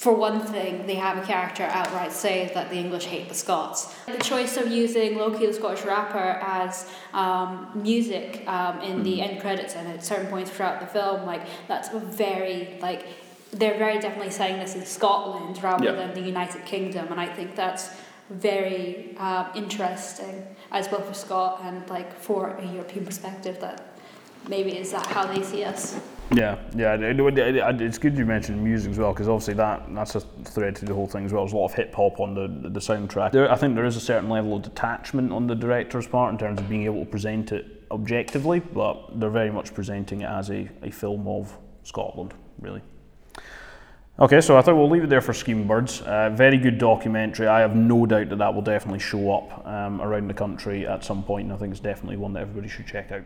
For 0.03 0.13
one 0.13 0.41
thing, 0.41 0.85
they 0.85 0.95
have 0.95 1.17
a 1.17 1.25
character 1.25 1.63
outright 1.63 2.11
say 2.11 2.51
that 2.53 2.69
the 2.69 2.75
English 2.75 3.05
hate 3.05 3.29
the 3.29 3.33
Scots. 3.35 3.85
The 4.05 4.17
choice 4.17 4.57
of 4.57 4.67
using 4.69 5.17
Loki, 5.17 5.45
the 5.45 5.53
Scottish 5.53 5.85
rapper, 5.85 6.27
as 6.43 6.89
um, 7.13 7.71
music 7.73 8.43
um, 8.45 8.81
in 8.81 9.03
the 9.03 9.21
end 9.21 9.39
credits 9.39 9.75
and 9.75 9.87
at 9.87 10.03
certain 10.03 10.27
points 10.27 10.51
throughout 10.51 10.81
the 10.81 10.87
film, 10.87 11.25
like 11.25 11.43
that's 11.69 11.87
a 11.93 11.99
very 11.99 12.77
like 12.81 13.05
they're 13.51 13.77
very 13.77 13.97
definitely 13.99 14.31
saying 14.31 14.59
this 14.59 14.75
in 14.75 14.85
Scotland 14.85 15.63
rather 15.63 15.85
Yeah. 15.85 15.91
than 15.93 16.13
the 16.13 16.21
United 16.35 16.65
Kingdom, 16.65 17.07
and 17.09 17.17
I 17.21 17.27
think 17.27 17.55
that's 17.55 17.89
very 18.29 19.15
um, 19.19 19.45
interesting 19.55 20.45
as 20.73 20.91
well 20.91 21.01
for 21.01 21.13
Scott 21.13 21.61
and 21.63 21.89
like 21.89 22.11
for 22.19 22.49
a 22.57 22.65
European 22.65 23.05
perspective 23.05 23.61
that 23.61 23.77
maybe 24.49 24.77
is 24.77 24.91
that 24.91 25.05
how 25.07 25.25
they 25.27 25.43
see 25.43 25.63
us. 25.63 25.97
Yeah, 26.31 26.57
yeah. 26.75 26.95
it- 26.95 27.19
it- 27.19 27.37
it- 27.57 27.81
It's 27.81 27.97
good 27.97 28.17
you 28.17 28.25
mentioned 28.25 28.63
music 28.63 28.91
as 28.91 28.97
well 28.97 29.13
because 29.13 29.27
obviously 29.29 29.53
that 29.55 29.83
that's 29.93 30.15
a 30.15 30.19
thread 30.19 30.75
to 30.77 30.85
the 30.85 30.93
whole 30.93 31.05
thing 31.07 31.25
as 31.25 31.33
well. 31.33 31.43
There's 31.43 31.53
a 31.53 31.57
lot 31.57 31.65
of 31.65 31.73
hip 31.73 31.93
hop 31.93 32.19
on 32.19 32.33
the 32.33 32.47
the 32.69 32.79
soundtrack. 32.79 33.31
There, 33.31 33.51
I 33.51 33.55
think 33.55 33.75
there 33.75 33.85
is 33.85 33.95
a 33.95 33.99
certain 33.99 34.29
level 34.29 34.55
of 34.55 34.63
detachment 34.63 35.31
on 35.31 35.47
the 35.47 35.55
director's 35.55 36.07
part 36.07 36.31
in 36.31 36.37
terms 36.39 36.59
of 36.59 36.67
being 36.69 36.83
able 36.83 37.01
to 37.05 37.09
present 37.09 37.51
it 37.51 37.65
objectively, 37.91 38.59
but 38.59 39.19
they're 39.19 39.29
very 39.29 39.51
much 39.51 39.73
presenting 39.73 40.21
it 40.21 40.29
as 40.29 40.49
a, 40.49 40.67
a 40.81 40.89
film 40.89 41.27
of 41.27 41.55
Scotland, 41.83 42.33
really. 42.59 42.81
Okay, 44.19 44.41
so 44.41 44.57
I 44.57 44.61
think 44.61 44.77
we'll 44.77 44.89
leave 44.89 45.03
it 45.03 45.09
there 45.09 45.21
for 45.21 45.33
Scheme 45.33 45.67
Birds. 45.67 46.01
Uh, 46.01 46.29
very 46.31 46.57
good 46.57 46.77
documentary. 46.77 47.47
I 47.47 47.59
have 47.61 47.75
no 47.75 48.05
doubt 48.05 48.29
that 48.29 48.37
that 48.37 48.53
will 48.53 48.61
definitely 48.61 48.99
show 48.99 49.31
up 49.33 49.65
um, 49.67 50.01
around 50.01 50.27
the 50.27 50.33
country 50.35 50.87
at 50.87 51.03
some 51.03 51.23
point, 51.23 51.45
and 51.45 51.53
I 51.53 51.57
think 51.57 51.71
it's 51.71 51.79
definitely 51.79 52.17
one 52.17 52.33
that 52.33 52.41
everybody 52.41 52.67
should 52.67 52.85
check 52.87 53.11
out. 53.11 53.23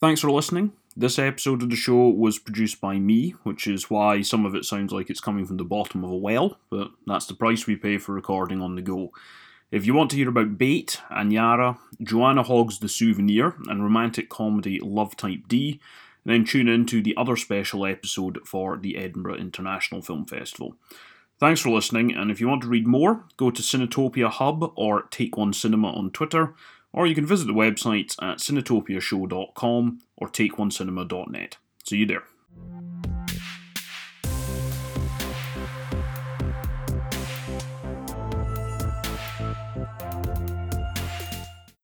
Thanks 0.00 0.20
for 0.20 0.30
listening. 0.30 0.74
This 0.96 1.18
episode 1.18 1.60
of 1.60 1.70
the 1.70 1.76
show 1.76 2.08
was 2.08 2.38
produced 2.38 2.80
by 2.80 3.00
me, 3.00 3.30
which 3.42 3.66
is 3.66 3.90
why 3.90 4.22
some 4.22 4.46
of 4.46 4.54
it 4.54 4.64
sounds 4.64 4.92
like 4.92 5.10
it's 5.10 5.20
coming 5.20 5.44
from 5.44 5.56
the 5.56 5.64
bottom 5.64 6.04
of 6.04 6.10
a 6.12 6.16
well, 6.16 6.56
but 6.70 6.92
that's 7.04 7.26
the 7.26 7.34
price 7.34 7.66
we 7.66 7.74
pay 7.74 7.98
for 7.98 8.12
recording 8.12 8.62
on 8.62 8.76
the 8.76 8.82
go. 8.82 9.10
If 9.72 9.86
you 9.86 9.94
want 9.94 10.10
to 10.10 10.16
hear 10.16 10.28
about 10.28 10.56
Bait, 10.56 11.00
Aniara, 11.10 11.78
Joanna 12.00 12.44
Hogg's 12.44 12.78
The 12.78 12.88
Souvenir, 12.88 13.56
and 13.66 13.82
romantic 13.82 14.28
comedy 14.28 14.78
Love 14.80 15.16
Type 15.16 15.48
D, 15.48 15.80
then 16.24 16.44
tune 16.44 16.68
in 16.68 16.86
to 16.86 17.02
the 17.02 17.16
other 17.16 17.34
special 17.34 17.84
episode 17.84 18.38
for 18.46 18.76
the 18.76 18.98
Edinburgh 18.98 19.38
International 19.38 20.00
Film 20.00 20.26
Festival. 20.26 20.76
Thanks 21.40 21.60
for 21.60 21.70
listening, 21.70 22.14
and 22.14 22.30
if 22.30 22.40
you 22.40 22.46
want 22.46 22.62
to 22.62 22.68
read 22.68 22.86
more, 22.86 23.24
go 23.36 23.50
to 23.50 23.62
Cinetopia 23.62 24.30
Hub 24.30 24.72
or 24.76 25.02
Take 25.10 25.36
One 25.36 25.52
Cinema 25.52 25.90
on 25.90 26.12
Twitter, 26.12 26.54
or 26.92 27.06
you 27.06 27.14
can 27.14 27.26
visit 27.26 27.46
the 27.46 27.52
website 27.52 28.14
at 28.22 28.38
cinetopiashow.com 28.38 29.98
or 30.16 30.28
takeonecinema.net. 30.28 31.56
See 31.84 31.96
you 31.96 32.06
there. 32.06 32.24